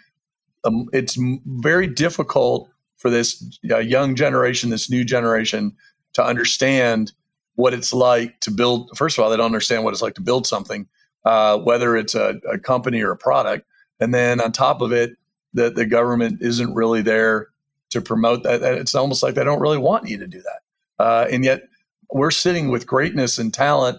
um, 0.65 0.89
it's 0.93 1.17
very 1.47 1.87
difficult 1.87 2.69
for 2.97 3.11
this 3.11 3.59
uh, 3.71 3.79
young 3.79 4.15
generation, 4.15 4.71
this 4.71 4.91
new 4.91 5.05
generation, 5.05 5.75
to 6.13 6.23
understand 6.23 7.13
what 7.55 7.73
it's 7.73 7.93
like 7.93 8.39
to 8.41 8.51
build. 8.51 8.91
First 8.97 9.17
of 9.17 9.25
all, 9.25 9.31
they 9.31 9.37
don't 9.37 9.47
understand 9.47 9.85
what 9.85 9.93
it's 9.93 10.03
like 10.03 10.15
to 10.15 10.21
build 10.21 10.47
something, 10.47 10.87
uh, 11.25 11.59
whether 11.59 11.97
it's 11.97 12.15
a, 12.15 12.41
a, 12.51 12.59
company 12.59 13.01
or 13.01 13.13
a 13.13 13.17
product. 13.17 13.67
And 14.01 14.13
then 14.13 14.41
on 14.41 14.53
top 14.53 14.81
of 14.81 14.93
it, 14.93 15.17
that 15.55 15.75
the 15.75 15.87
government 15.87 16.43
isn't 16.43 16.75
really 16.75 17.03
there 17.03 17.49
to 17.91 18.01
promote 18.01 18.43
that. 18.43 18.63
It's 18.63 18.95
almost 18.95 19.23
like 19.23 19.35
they 19.35 19.45
don't 19.45 19.61
really 19.61 19.79
want 19.79 20.09
you 20.09 20.19
to 20.19 20.27
do 20.27 20.43
that. 20.43 20.61
Uh, 20.99 21.27
and 21.31 21.45
yet 21.45 21.63
we're 22.11 22.31
sitting 22.31 22.69
with 22.69 22.87
greatness 22.87 23.39
and 23.39 23.53
talent 23.53 23.99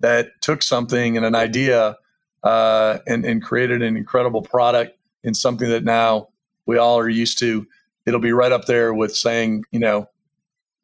that 0.00 0.40
took 0.40 0.62
something 0.62 1.16
and 1.16 1.26
an 1.26 1.34
idea 1.34 1.96
uh, 2.44 2.98
and, 3.06 3.24
and 3.24 3.42
created 3.42 3.82
an 3.82 3.96
incredible 3.96 4.42
product 4.42 4.96
in 5.24 5.34
something 5.34 5.68
that 5.68 5.84
now 5.84 6.28
we 6.66 6.78
all 6.78 6.98
are 6.98 7.08
used 7.08 7.38
to. 7.38 7.66
It'll 8.06 8.20
be 8.20 8.32
right 8.32 8.52
up 8.52 8.66
there 8.66 8.94
with 8.94 9.14
saying, 9.14 9.64
you 9.70 9.80
know, 9.80 10.08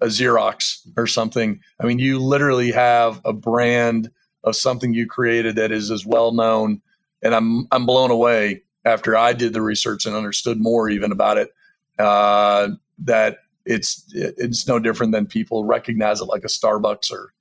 a 0.00 0.06
Xerox 0.06 0.80
or 0.96 1.06
something. 1.06 1.60
I 1.80 1.86
mean, 1.86 1.98
you 1.98 2.18
literally 2.18 2.72
have 2.72 3.20
a 3.24 3.32
brand 3.32 4.10
of 4.42 4.56
something 4.56 4.92
you 4.92 5.06
created 5.06 5.56
that 5.56 5.72
is 5.72 5.90
as 5.90 6.04
well 6.04 6.32
known. 6.32 6.82
And 7.22 7.34
I'm 7.34 7.66
I'm 7.70 7.86
blown 7.86 8.10
away 8.10 8.62
after 8.84 9.16
I 9.16 9.32
did 9.32 9.54
the 9.54 9.62
research 9.62 10.04
and 10.04 10.14
understood 10.14 10.60
more 10.60 10.90
even 10.90 11.12
about 11.12 11.38
it. 11.38 11.50
Uh, 11.98 12.70
that 12.98 13.38
it's 13.64 14.04
it's 14.12 14.66
no 14.66 14.78
different 14.78 15.12
than 15.12 15.26
people 15.26 15.64
recognize 15.64 16.20
it 16.20 16.26
like 16.26 16.44
a 16.44 16.48
Starbucks 16.48 17.10
or 17.10 17.32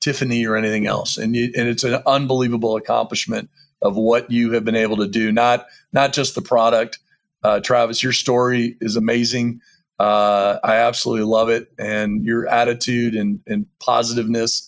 Tiffany 0.00 0.46
or 0.46 0.56
anything 0.56 0.86
else, 0.86 1.16
and 1.16 1.34
you, 1.34 1.52
and 1.56 1.68
it's 1.68 1.84
an 1.84 2.02
unbelievable 2.06 2.76
accomplishment 2.76 3.50
of 3.82 3.96
what 3.96 4.30
you 4.30 4.52
have 4.52 4.64
been 4.64 4.76
able 4.76 4.96
to 4.98 5.08
do. 5.08 5.32
Not 5.32 5.66
not 5.92 6.12
just 6.12 6.34
the 6.34 6.42
product, 6.42 6.98
uh, 7.42 7.60
Travis. 7.60 8.02
Your 8.02 8.12
story 8.12 8.76
is 8.80 8.96
amazing. 8.96 9.60
Uh, 9.98 10.58
I 10.64 10.76
absolutely 10.76 11.26
love 11.26 11.50
it, 11.50 11.70
and 11.78 12.24
your 12.24 12.46
attitude 12.46 13.14
and, 13.14 13.40
and 13.46 13.66
positiveness. 13.80 14.66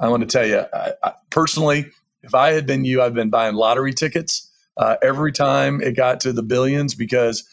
I 0.00 0.08
want 0.08 0.22
to 0.22 0.28
tell 0.28 0.46
you, 0.46 0.64
I, 0.72 0.92
I, 1.02 1.12
personally, 1.30 1.86
if 2.22 2.34
I 2.34 2.52
had 2.52 2.66
been 2.66 2.84
you, 2.84 3.00
I've 3.02 3.14
been 3.14 3.30
buying 3.30 3.54
lottery 3.54 3.92
tickets 3.92 4.50
uh, 4.76 4.96
every 5.02 5.32
time 5.32 5.80
it 5.80 5.96
got 5.96 6.20
to 6.20 6.32
the 6.32 6.42
billions 6.42 6.94
because 6.94 7.48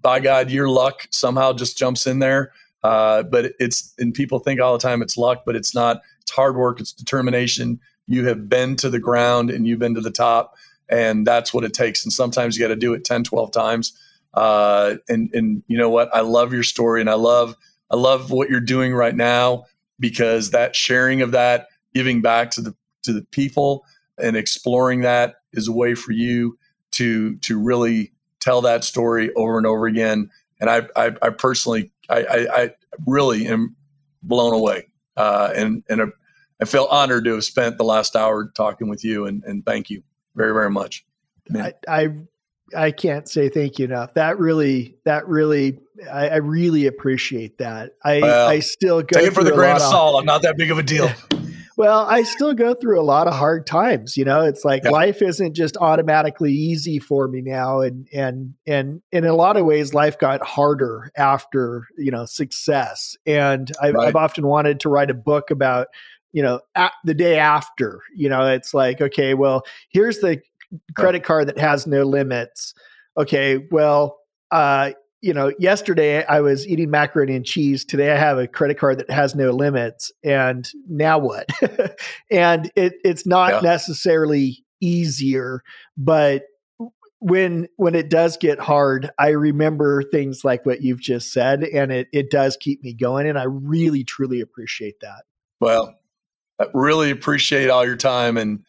by 0.00 0.20
God, 0.20 0.50
your 0.50 0.68
luck 0.68 1.06
somehow 1.10 1.52
just 1.52 1.78
jumps 1.78 2.06
in 2.06 2.18
there. 2.18 2.52
Uh, 2.82 3.24
but 3.24 3.52
it's 3.58 3.92
and 3.98 4.14
people 4.14 4.38
think 4.38 4.60
all 4.60 4.72
the 4.72 4.82
time 4.82 5.02
it's 5.02 5.16
luck, 5.16 5.42
but 5.44 5.56
it's 5.56 5.74
not. 5.74 6.00
It's 6.22 6.30
hard 6.30 6.56
work. 6.56 6.80
It's 6.80 6.92
determination. 6.92 7.80
You 8.06 8.26
have 8.26 8.48
been 8.48 8.76
to 8.76 8.90
the 8.90 9.00
ground 9.00 9.50
and 9.50 9.66
you've 9.66 9.80
been 9.80 9.94
to 9.94 10.00
the 10.00 10.10
top, 10.10 10.54
and 10.88 11.26
that's 11.26 11.52
what 11.52 11.64
it 11.64 11.74
takes. 11.74 12.04
And 12.04 12.12
sometimes 12.12 12.56
you 12.56 12.64
got 12.64 12.68
to 12.68 12.76
do 12.76 12.94
it 12.94 13.04
10, 13.04 13.24
12 13.24 13.50
times. 13.50 13.98
Uh, 14.34 14.96
and 15.08 15.30
and 15.34 15.62
you 15.66 15.76
know 15.76 15.90
what? 15.90 16.14
I 16.14 16.20
love 16.20 16.52
your 16.52 16.62
story, 16.62 17.00
and 17.00 17.10
I 17.10 17.14
love 17.14 17.56
I 17.90 17.96
love 17.96 18.30
what 18.30 18.48
you're 18.48 18.60
doing 18.60 18.94
right 18.94 19.14
now 19.14 19.64
because 19.98 20.50
that 20.50 20.76
sharing 20.76 21.22
of 21.22 21.32
that, 21.32 21.66
giving 21.94 22.20
back 22.22 22.50
to 22.52 22.60
the 22.60 22.74
to 23.02 23.12
the 23.12 23.22
people, 23.22 23.84
and 24.18 24.36
exploring 24.36 25.00
that 25.00 25.36
is 25.52 25.66
a 25.66 25.72
way 25.72 25.94
for 25.94 26.12
you 26.12 26.58
to 26.92 27.36
to 27.38 27.58
really 27.58 28.12
tell 28.40 28.62
that 28.62 28.84
story 28.84 29.32
over 29.34 29.58
and 29.58 29.66
over 29.66 29.86
again. 29.86 30.30
And 30.60 30.68
I, 30.68 30.82
I, 30.96 31.14
I 31.22 31.30
personally, 31.30 31.90
I, 32.08 32.24
I, 32.24 32.62
I, 32.62 32.70
really 33.06 33.46
am 33.46 33.76
blown 34.22 34.52
away, 34.54 34.88
uh, 35.16 35.52
and 35.54 35.84
and 35.88 36.00
a, 36.00 36.12
I 36.60 36.64
feel 36.64 36.88
honored 36.90 37.24
to 37.24 37.34
have 37.34 37.44
spent 37.44 37.78
the 37.78 37.84
last 37.84 38.16
hour 38.16 38.50
talking 38.54 38.88
with 38.88 39.04
you. 39.04 39.26
And, 39.26 39.44
and 39.44 39.64
thank 39.64 39.90
you 39.90 40.02
very, 40.34 40.52
very 40.52 40.70
much. 40.70 41.04
I, 41.54 41.74
I, 41.86 42.08
I 42.76 42.90
can't 42.90 43.28
say 43.28 43.48
thank 43.48 43.78
you 43.78 43.86
enough. 43.86 44.14
That 44.14 44.38
really, 44.38 44.96
that 45.04 45.26
really, 45.26 45.78
I, 46.10 46.28
I 46.28 46.36
really 46.36 46.86
appreciate 46.86 47.58
that. 47.58 47.92
I, 48.04 48.20
well, 48.20 48.48
I 48.48 48.58
still 48.58 49.02
go 49.02 49.20
take 49.20 49.28
it 49.28 49.34
for 49.34 49.44
the 49.44 49.52
grain 49.52 49.76
of 49.76 49.82
salt. 49.82 50.18
I'm 50.18 50.26
not 50.26 50.42
that 50.42 50.56
big 50.56 50.70
of 50.70 50.78
a 50.78 50.82
deal. 50.82 51.10
Well, 51.78 52.06
I 52.06 52.24
still 52.24 52.54
go 52.54 52.74
through 52.74 53.00
a 53.00 53.02
lot 53.02 53.28
of 53.28 53.34
hard 53.34 53.64
times. 53.64 54.16
You 54.16 54.24
know, 54.24 54.44
it's 54.44 54.64
like 54.64 54.82
yeah. 54.82 54.90
life 54.90 55.22
isn't 55.22 55.54
just 55.54 55.76
automatically 55.76 56.52
easy 56.52 56.98
for 56.98 57.28
me 57.28 57.40
now, 57.40 57.82
and 57.82 58.08
and 58.12 58.54
and 58.66 59.00
in 59.12 59.24
a 59.24 59.32
lot 59.32 59.56
of 59.56 59.64
ways, 59.64 59.94
life 59.94 60.18
got 60.18 60.44
harder 60.44 61.12
after 61.16 61.84
you 61.96 62.10
know 62.10 62.24
success. 62.24 63.16
And 63.26 63.70
I've, 63.80 63.94
right. 63.94 64.08
I've 64.08 64.16
often 64.16 64.48
wanted 64.48 64.80
to 64.80 64.88
write 64.88 65.08
a 65.08 65.14
book 65.14 65.52
about 65.52 65.86
you 66.32 66.42
know, 66.42 66.60
at 66.74 66.92
the 67.04 67.14
day 67.14 67.38
after, 67.38 68.02
you 68.14 68.28
know, 68.28 68.46
it's 68.48 68.74
like, 68.74 69.00
okay, 69.00 69.32
well, 69.32 69.62
here's 69.88 70.18
the 70.18 70.42
credit 70.94 71.24
card 71.24 71.48
that 71.48 71.58
has 71.58 71.86
no 71.86 72.02
limits. 72.02 72.74
Okay, 73.16 73.66
well, 73.70 74.18
uh, 74.50 74.90
you 75.20 75.34
know, 75.34 75.52
yesterday 75.58 76.24
I 76.24 76.40
was 76.40 76.66
eating 76.66 76.90
macaroni 76.90 77.34
and 77.34 77.44
cheese. 77.44 77.84
Today 77.84 78.12
I 78.12 78.16
have 78.16 78.38
a 78.38 78.46
credit 78.46 78.78
card 78.78 78.98
that 78.98 79.10
has 79.10 79.34
no 79.34 79.50
limits. 79.50 80.12
And 80.22 80.68
now 80.88 81.18
what? 81.18 81.48
and 82.30 82.70
it, 82.76 82.94
it's 83.04 83.26
not 83.26 83.54
yeah. 83.54 83.60
necessarily 83.60 84.64
easier, 84.80 85.62
but 85.96 86.44
when 87.20 87.66
when 87.74 87.96
it 87.96 88.10
does 88.10 88.36
get 88.36 88.60
hard, 88.60 89.10
I 89.18 89.30
remember 89.30 90.04
things 90.04 90.44
like 90.44 90.64
what 90.64 90.82
you've 90.82 91.00
just 91.00 91.32
said, 91.32 91.64
and 91.64 91.90
it 91.90 92.06
it 92.12 92.30
does 92.30 92.56
keep 92.56 92.84
me 92.84 92.94
going. 92.94 93.26
And 93.26 93.36
I 93.36 93.42
really 93.42 94.04
truly 94.04 94.40
appreciate 94.40 95.00
that. 95.00 95.24
Well, 95.60 95.98
I 96.60 96.66
really 96.74 97.10
appreciate 97.10 97.70
all 97.70 97.84
your 97.84 97.96
time 97.96 98.36
and 98.36 98.60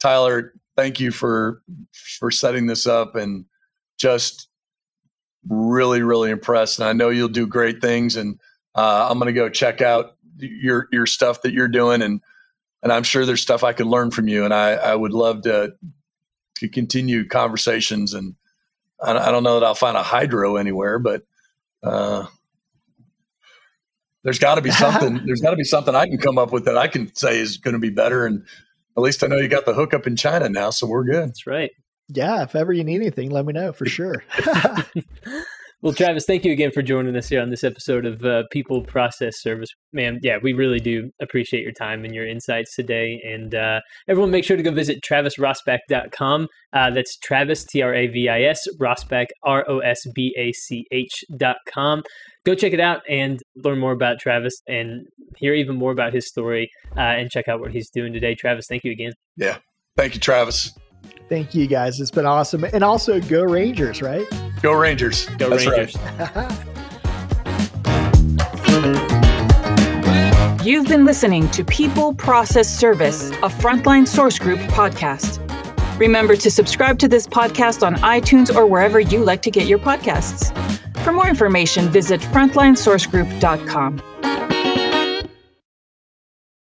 Tyler, 0.00 0.54
thank 0.76 0.98
you 0.98 1.12
for 1.12 1.62
for 1.92 2.30
setting 2.30 2.66
this 2.66 2.86
up 2.86 3.14
and 3.14 3.44
just 3.98 4.48
really 5.48 6.02
really 6.02 6.30
impressed 6.30 6.78
and 6.78 6.88
i 6.88 6.92
know 6.92 7.08
you'll 7.08 7.28
do 7.28 7.46
great 7.46 7.80
things 7.80 8.16
and 8.16 8.38
uh, 8.74 9.08
i'm 9.10 9.18
going 9.18 9.26
to 9.26 9.38
go 9.38 9.48
check 9.48 9.80
out 9.80 10.16
your 10.38 10.86
your 10.92 11.06
stuff 11.06 11.42
that 11.42 11.52
you're 11.52 11.68
doing 11.68 12.02
and 12.02 12.20
and 12.82 12.92
i'm 12.92 13.02
sure 13.02 13.24
there's 13.24 13.40
stuff 13.40 13.64
i 13.64 13.72
could 13.72 13.86
learn 13.86 14.10
from 14.10 14.28
you 14.28 14.44
and 14.44 14.52
i 14.52 14.72
i 14.72 14.94
would 14.94 15.12
love 15.12 15.42
to 15.42 15.72
to 16.54 16.68
continue 16.68 17.26
conversations 17.26 18.12
and 18.12 18.34
i, 19.02 19.16
I 19.16 19.30
don't 19.30 19.42
know 19.42 19.58
that 19.58 19.66
i'll 19.66 19.74
find 19.74 19.96
a 19.96 20.02
hydro 20.02 20.56
anywhere 20.56 20.98
but 20.98 21.22
uh, 21.82 22.26
there's 24.22 24.38
got 24.38 24.56
to 24.56 24.60
be 24.60 24.70
something 24.70 25.22
there's 25.24 25.40
got 25.40 25.50
to 25.50 25.56
be 25.56 25.64
something 25.64 25.94
i 25.94 26.06
can 26.06 26.18
come 26.18 26.36
up 26.36 26.52
with 26.52 26.66
that 26.66 26.76
i 26.76 26.86
can 26.86 27.14
say 27.14 27.40
is 27.40 27.56
going 27.56 27.74
to 27.74 27.80
be 27.80 27.90
better 27.90 28.26
and 28.26 28.44
at 28.96 29.02
least 29.02 29.24
i 29.24 29.26
know 29.26 29.38
you 29.38 29.48
got 29.48 29.64
the 29.64 29.74
hookup 29.74 30.06
in 30.06 30.16
china 30.16 30.50
now 30.50 30.68
so 30.68 30.86
we're 30.86 31.04
good. 31.04 31.28
That's 31.28 31.46
right 31.46 31.70
yeah, 32.12 32.42
if 32.42 32.54
ever 32.54 32.72
you 32.72 32.84
need 32.84 32.96
anything, 32.96 33.30
let 33.30 33.46
me 33.46 33.52
know 33.52 33.72
for 33.72 33.86
sure. 33.86 34.24
well, 35.82 35.92
Travis, 35.92 36.24
thank 36.26 36.44
you 36.44 36.52
again 36.52 36.70
for 36.72 36.82
joining 36.82 37.16
us 37.16 37.28
here 37.28 37.40
on 37.40 37.50
this 37.50 37.64
episode 37.64 38.04
of 38.04 38.24
uh, 38.24 38.42
People 38.50 38.82
Process 38.82 39.40
Service. 39.40 39.70
Man, 39.92 40.18
yeah, 40.22 40.38
we 40.42 40.52
really 40.52 40.80
do 40.80 41.10
appreciate 41.20 41.62
your 41.62 41.72
time 41.72 42.04
and 42.04 42.14
your 42.14 42.26
insights 42.26 42.74
today. 42.74 43.20
And 43.24 43.54
uh, 43.54 43.80
everyone, 44.08 44.30
make 44.30 44.44
sure 44.44 44.56
to 44.56 44.62
go 44.62 44.72
visit 44.72 45.02
travisrosbach.com. 45.02 46.48
Uh, 46.72 46.90
that's 46.90 47.16
Travis, 47.18 47.64
T 47.64 47.82
R 47.82 47.94
A 47.94 48.06
V 48.08 48.28
I 48.28 48.42
S, 48.42 48.66
Rosbach, 48.78 49.28
R 49.44 49.64
O 49.68 49.78
S 49.78 50.00
B 50.14 50.34
A 50.36 50.52
C 50.52 50.84
H.com. 50.90 52.02
Go 52.44 52.54
check 52.54 52.72
it 52.72 52.80
out 52.80 53.02
and 53.08 53.40
learn 53.56 53.78
more 53.78 53.92
about 53.92 54.18
Travis 54.18 54.62
and 54.66 55.06
hear 55.36 55.54
even 55.54 55.76
more 55.76 55.92
about 55.92 56.12
his 56.12 56.26
story 56.26 56.70
uh, 56.96 57.00
and 57.00 57.30
check 57.30 57.48
out 57.48 57.60
what 57.60 57.72
he's 57.72 57.90
doing 57.90 58.12
today. 58.12 58.34
Travis, 58.34 58.66
thank 58.66 58.84
you 58.84 58.92
again. 58.92 59.12
Yeah. 59.36 59.58
Thank 59.96 60.14
you, 60.14 60.20
Travis. 60.20 60.72
Thank 61.28 61.54
you 61.54 61.66
guys. 61.66 62.00
It's 62.00 62.10
been 62.10 62.26
awesome. 62.26 62.64
And 62.64 62.82
also 62.82 63.20
go 63.20 63.44
Rangers, 63.44 64.02
right? 64.02 64.26
Go 64.62 64.72
Rangers. 64.72 65.26
Go 65.38 65.50
That's 65.50 65.66
Rangers. 65.66 65.96
Right. 65.96 66.66
You've 70.64 70.88
been 70.88 71.06
listening 71.06 71.48
to 71.52 71.64
People 71.64 72.12
Process 72.12 72.68
Service, 72.68 73.30
a 73.30 73.48
Frontline 73.48 74.06
Source 74.06 74.38
Group 74.38 74.58
podcast. 74.70 75.38
Remember 75.98 76.36
to 76.36 76.50
subscribe 76.50 76.98
to 76.98 77.08
this 77.08 77.26
podcast 77.26 77.86
on 77.86 77.94
iTunes 77.96 78.54
or 78.54 78.66
wherever 78.66 79.00
you 79.00 79.24
like 79.24 79.40
to 79.42 79.50
get 79.50 79.66
your 79.66 79.78
podcasts. 79.78 80.54
For 80.98 81.12
more 81.12 81.28
information, 81.28 81.88
visit 81.88 82.20
frontlinesourcegroup.com. 82.20 84.02